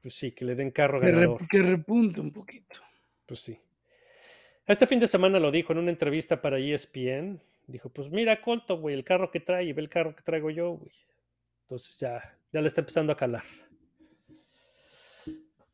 Pues 0.00 0.14
sí, 0.14 0.30
que 0.30 0.44
le 0.44 0.54
den 0.54 0.70
carro 0.70 1.00
ganador. 1.00 1.46
que 1.48 1.60
repunte 1.60 2.20
un 2.20 2.32
poquito. 2.32 2.76
Pues 3.26 3.40
sí. 3.40 3.58
Este 4.66 4.86
fin 4.86 5.00
de 5.00 5.08
semana 5.08 5.40
lo 5.40 5.50
dijo 5.50 5.72
en 5.72 5.80
una 5.80 5.90
entrevista 5.90 6.40
para 6.40 6.58
ESPN. 6.58 7.40
Dijo, 7.66 7.88
pues 7.88 8.08
mira, 8.10 8.40
Colton, 8.40 8.80
güey, 8.80 8.94
el 8.94 9.04
carro 9.04 9.30
que 9.30 9.40
trae 9.40 9.64
y 9.64 9.72
ve 9.72 9.82
el 9.82 9.88
carro 9.88 10.14
que 10.14 10.22
traigo 10.22 10.48
yo, 10.50 10.70
güey. 10.70 10.92
Entonces 11.62 11.98
ya, 11.98 12.36
ya 12.52 12.60
le 12.60 12.68
está 12.68 12.80
empezando 12.80 13.12
a 13.12 13.16
calar. 13.16 13.44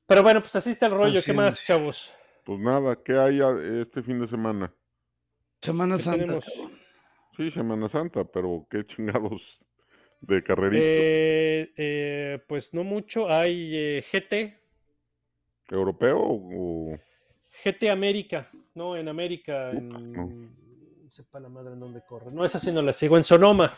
Pero 0.07 0.23
bueno, 0.23 0.41
pues 0.41 0.57
así 0.57 0.71
está 0.71 0.87
el 0.87 0.93
rollo. 0.93 1.21
¿Qué 1.23 1.33
más, 1.33 1.63
chavos? 1.65 2.15
Pues 2.45 2.59
nada, 2.59 2.99
¿qué 3.05 3.19
hay 3.19 3.41
este 3.83 4.03
fin 4.03 4.21
de 4.21 4.29
semana? 4.29 4.73
Semana 5.61 5.97
¿Qué 5.97 6.03
Santa. 6.03 6.19
tenemos? 6.19 6.45
Sí, 7.37 7.51
Semana 7.51 7.89
Santa, 7.91 8.25
pero 8.25 8.67
qué 8.71 8.85
chingados 8.87 9.43
de 10.21 10.43
carrerita. 10.43 10.83
Eh, 10.85 11.73
eh, 11.77 12.39
pues 12.47 12.75
no 12.75 12.85
mucho. 12.85 13.31
Hay 13.31 13.77
eh, 13.77 14.05
GT, 14.13 14.67
¿Europeo 15.71 16.19
o...? 16.21 16.99
GT 17.65 17.91
América, 17.91 18.49
¿no? 18.75 18.97
En 18.97 19.09
América, 19.09 19.71
Puta, 19.73 19.99
en... 19.99 20.13
no. 20.13 20.49
Sepa 21.09 21.41
la 21.41 21.49
madre 21.49 21.73
en 21.73 21.81
dónde 21.81 22.03
corre. 22.07 22.31
No, 22.31 22.45
esa 22.45 22.59
sí 22.59 22.71
no 22.71 22.83
la 22.83 22.93
sigo. 22.93 23.17
En 23.17 23.23
Sonoma. 23.23 23.73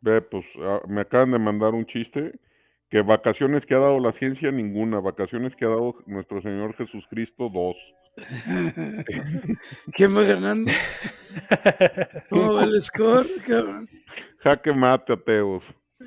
Ve, 0.00 0.20
pues 0.20 0.44
ah, 0.60 0.82
me 0.86 1.00
acaban 1.00 1.30
de 1.30 1.38
mandar 1.38 1.72
un 1.72 1.86
chiste 1.86 2.32
que 2.90 3.00
vacaciones 3.00 3.64
que 3.64 3.74
ha 3.74 3.78
dado 3.78 3.98
la 3.98 4.12
ciencia, 4.12 4.52
ninguna. 4.52 5.00
Vacaciones 5.00 5.56
que 5.56 5.64
ha 5.64 5.68
dado 5.68 5.96
nuestro 6.06 6.42
Señor 6.42 6.74
Jesucristo, 6.76 7.48
dos. 7.48 7.76
¿Quién 9.94 10.16
va 10.16 10.22
ganando? 10.22 10.70
¿Cómo 12.30 12.54
va 12.54 12.64
el 12.64 12.80
score? 12.82 13.26
cabrón? 13.46 13.88
Jaque 14.38 14.72
mate, 14.72 15.12
ateos. 15.14 15.62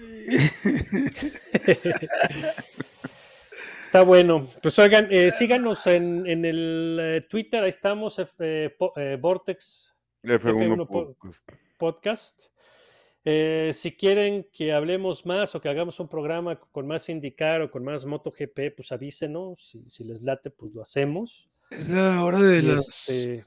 Está 3.81 4.03
bueno. 4.03 4.47
Pues 4.61 4.77
oigan, 4.79 5.07
eh, 5.11 5.31
síganos 5.31 5.87
en, 5.87 6.27
en 6.27 6.43
el 6.45 6.97
eh, 7.01 7.21
Twitter, 7.29 7.63
ahí 7.63 7.69
estamos, 7.69 8.19
F- 8.19 8.33
eh, 8.39 8.69
po- 8.77 8.93
eh, 8.97 9.17
Vortex 9.19 9.95
F1, 10.23 10.39
F1 10.41 10.87
po- 10.87 11.13
podcast. 11.15 11.49
Podcast. 11.77 12.43
Eh, 13.23 13.71
si 13.73 13.95
quieren 13.95 14.47
que 14.53 14.71
hablemos 14.73 15.25
más 15.25 15.53
o 15.55 15.61
que 15.61 15.69
hagamos 15.69 15.99
un 15.99 16.07
programa 16.07 16.59
con 16.59 16.87
más 16.87 17.09
indicar 17.09 17.61
o 17.61 17.69
con 17.71 17.83
más 17.83 18.05
MotoGP, 18.05 18.75
pues 18.75 18.91
avísenos. 18.91 19.61
Si, 19.65 19.89
si 19.89 20.03
les 20.03 20.21
late, 20.21 20.49
pues 20.49 20.73
lo 20.73 20.81
hacemos. 20.81 21.49
Es 21.69 21.89
la 21.89 22.23
hora 22.23 22.39
de 22.41 22.57
Y 22.59 22.61
las 22.61 22.87
este, 23.09 23.43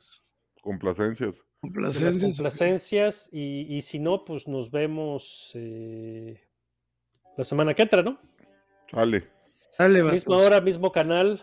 Complacencias. 0.63 1.35
de 1.35 1.37
las 1.37 1.97
complacencias. 1.97 2.23
complacencias. 2.23 3.29
Y, 3.33 3.77
y 3.77 3.83
si 3.83 3.99
no, 3.99 4.25
pues 4.25 4.47
nos 4.47 4.71
vemos 4.71 5.53
eh, 5.55 6.41
la 7.37 7.45
semana 7.45 7.75
que 7.75 7.83
entra, 7.83 8.03
¿no? 8.03 8.19
Sale. 8.91 9.29
Dale, 9.79 10.03
Misma 10.03 10.37
hora, 10.37 10.61
mismo 10.61 10.93
canal. 10.93 11.41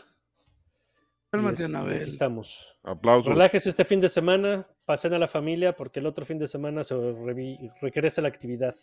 Cálmate, 1.31 1.63
este, 1.63 1.65
aquí 1.65 1.73
Anabel. 1.75 2.01
estamos. 2.03 2.77
Aplausos. 2.83 3.33
Relájese 3.33 3.69
este 3.69 3.83
fin 3.83 3.99
de 3.99 4.07
semana, 4.09 4.67
pasen 4.85 5.13
a 5.13 5.19
la 5.19 5.27
familia 5.27 5.75
porque 5.75 5.99
el 5.99 6.05
otro 6.05 6.23
fin 6.25 6.37
de 6.37 6.47
semana 6.47 6.83
se 6.83 6.95
regresa 7.81 8.21
la 8.21 8.27
actividad. 8.27 8.75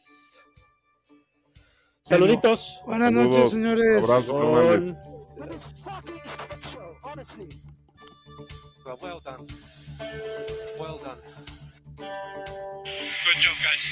Saluditos. 2.02 2.82
Buenas 2.84 3.12
Saludos. 3.14 3.30
noches, 3.36 3.50
señores. 3.52 4.04
Abrazo. 4.04 4.44
Con- 4.44 4.98
Well, 8.84 8.98
well 9.00 9.20
done. 9.20 9.46
Well 10.78 10.98
done. 10.98 11.18
Good 11.98 13.36
job, 13.38 13.56
guys. 13.62 13.84